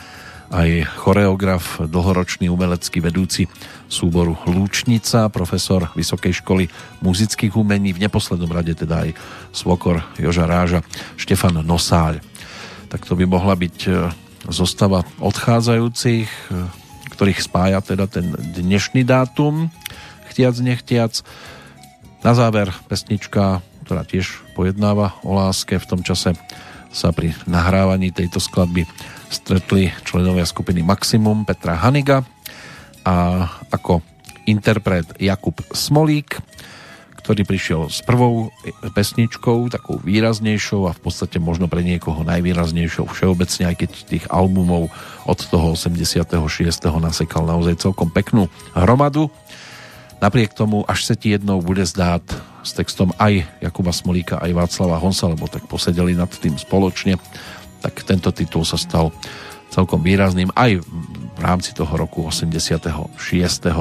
[0.48, 3.52] aj choreograf, dlhoročný umelecký vedúci
[3.92, 6.72] súboru Lúčnica, profesor Vysokej školy
[7.04, 9.10] muzických umení, v neposlednom rade teda aj
[9.52, 10.84] svokor Joža Ráža,
[11.20, 12.24] Štefan Nosáľ.
[12.88, 13.92] Tak to by mohla byť e,
[14.48, 16.50] zostava odchádzajúcich, e,
[17.12, 19.68] ktorých spája teda ten dnešný dátum,
[20.32, 21.14] chtiac nechtiac.
[22.24, 26.36] Na záver pesnička, ktorá tiež pojednáva o láske, v tom čase
[26.92, 28.88] sa pri nahrávaní tejto skladby
[29.30, 32.24] stretli členovia skupiny Maximum Petra Haniga
[33.08, 34.04] a ako
[34.48, 36.40] interpret Jakub Smolík,
[37.28, 38.56] ktorý prišiel s prvou
[38.96, 44.88] pesničkou, takou výraznejšou a v podstate možno pre niekoho najvýraznejšou všeobecne, aj keď tých albumov
[45.28, 46.32] od toho 86.
[47.04, 49.28] nasekal naozaj celkom peknú hromadu.
[50.24, 52.24] Napriek tomu, až sa ti jednou bude zdát
[52.64, 57.20] s textom aj Jakuba Smolíka, aj Václava Honsa, lebo tak posedeli nad tým spoločne,
[57.82, 59.14] tak tento titul sa stal
[59.70, 60.82] celkom výrazným aj
[61.38, 63.14] v rámci toho roku 86.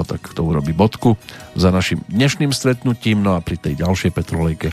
[0.05, 1.17] tak to urobí bodku
[1.57, 4.69] za našim dnešným stretnutím no a pri tej ďalšej petrolejke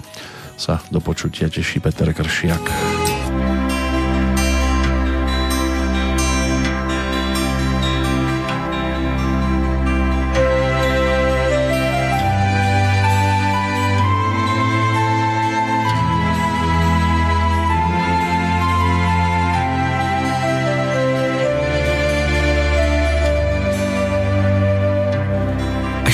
[0.60, 3.63] sa do počutia teší Peter Kršiak.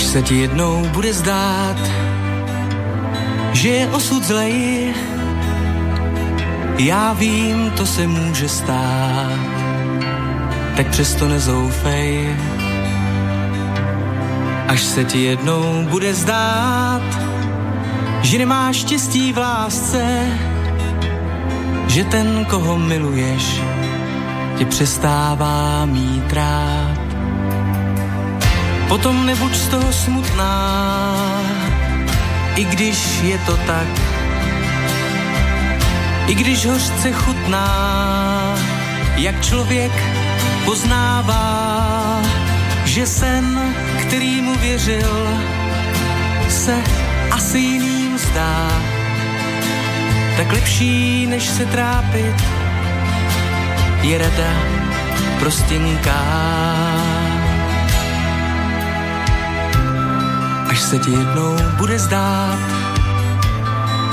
[0.09, 1.77] Se ti jednou bude zdát,
[3.53, 4.93] že je osud zlej.
[6.77, 9.39] Já vím, to se může stát,
[10.75, 12.35] tak přesto nezoufej.
[14.67, 17.01] Až se ti jednou bude zdát,
[18.21, 20.27] že nemáš štěstí v lásce,
[21.87, 23.61] že ten, koho miluješ,
[24.57, 26.98] tě přestává mít rád.
[28.89, 30.53] Potom nebuď z toho smutná,
[32.55, 33.87] i když je to tak.
[36.27, 37.69] I když hořce chutná,
[39.15, 39.91] jak člověk
[40.65, 42.21] poznává,
[42.85, 45.27] že sen, který mu věřil,
[46.49, 46.75] se
[47.31, 48.67] asi jiným zdá.
[50.37, 52.35] Tak lepší, než se trápit,
[54.01, 54.53] je rada
[55.39, 56.88] prostinká.
[60.69, 62.59] Až se ti jednou bude zdát,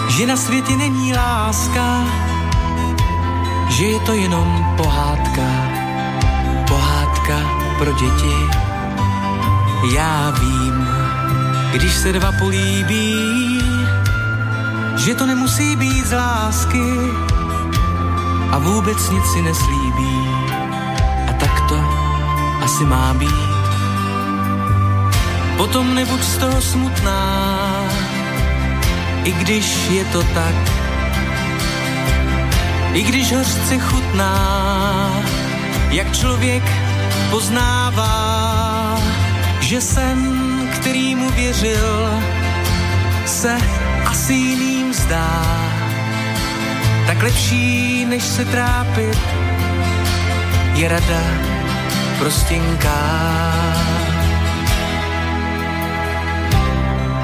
[0.09, 2.05] že na světě není láska,
[3.69, 5.49] že je to jenom pohádka,
[6.69, 7.37] pohádka
[7.79, 8.37] pro děti.
[9.95, 10.89] Já vím,
[11.73, 13.61] když se dva políbí,
[14.97, 16.99] že to nemusí být z lásky
[18.51, 20.29] a vůbec nic si neslíbí.
[21.31, 21.77] A tak to
[22.65, 23.56] asi má být.
[25.57, 27.23] Potom nebuď z toho smutná,
[29.25, 30.55] i když je to tak.
[32.93, 34.37] I když hořce chutná,
[35.91, 36.63] jak člověk
[37.31, 38.99] poznává,
[39.61, 40.21] že sen,
[40.77, 42.11] který mu věřil,
[43.27, 43.59] se
[44.07, 45.43] asi jiným zdá.
[47.07, 49.19] Tak lepší, než se trápit,
[50.75, 51.23] je rada
[52.19, 53.76] prostinká.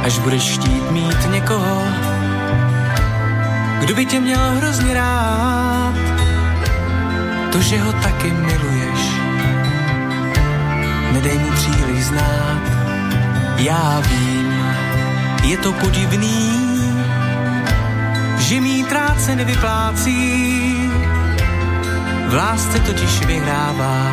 [0.04, 1.82] Až budeš štít mít někoho,
[3.80, 5.94] kdo by tě měl hrozně rád,
[7.52, 9.00] to, že ho taky miluješ,
[11.12, 12.62] nedej mu příliš znát.
[13.56, 14.54] Já vím,
[15.44, 16.68] je to podivný,
[18.38, 20.90] že mít rád se nevyplácí,
[22.28, 24.12] v lásce totiž vyhrává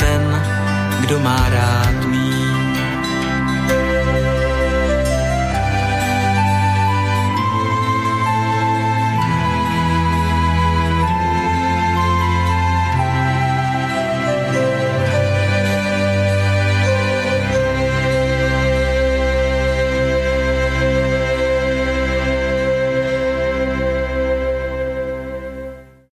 [0.00, 0.42] ten,
[1.00, 2.43] kdo má rád mít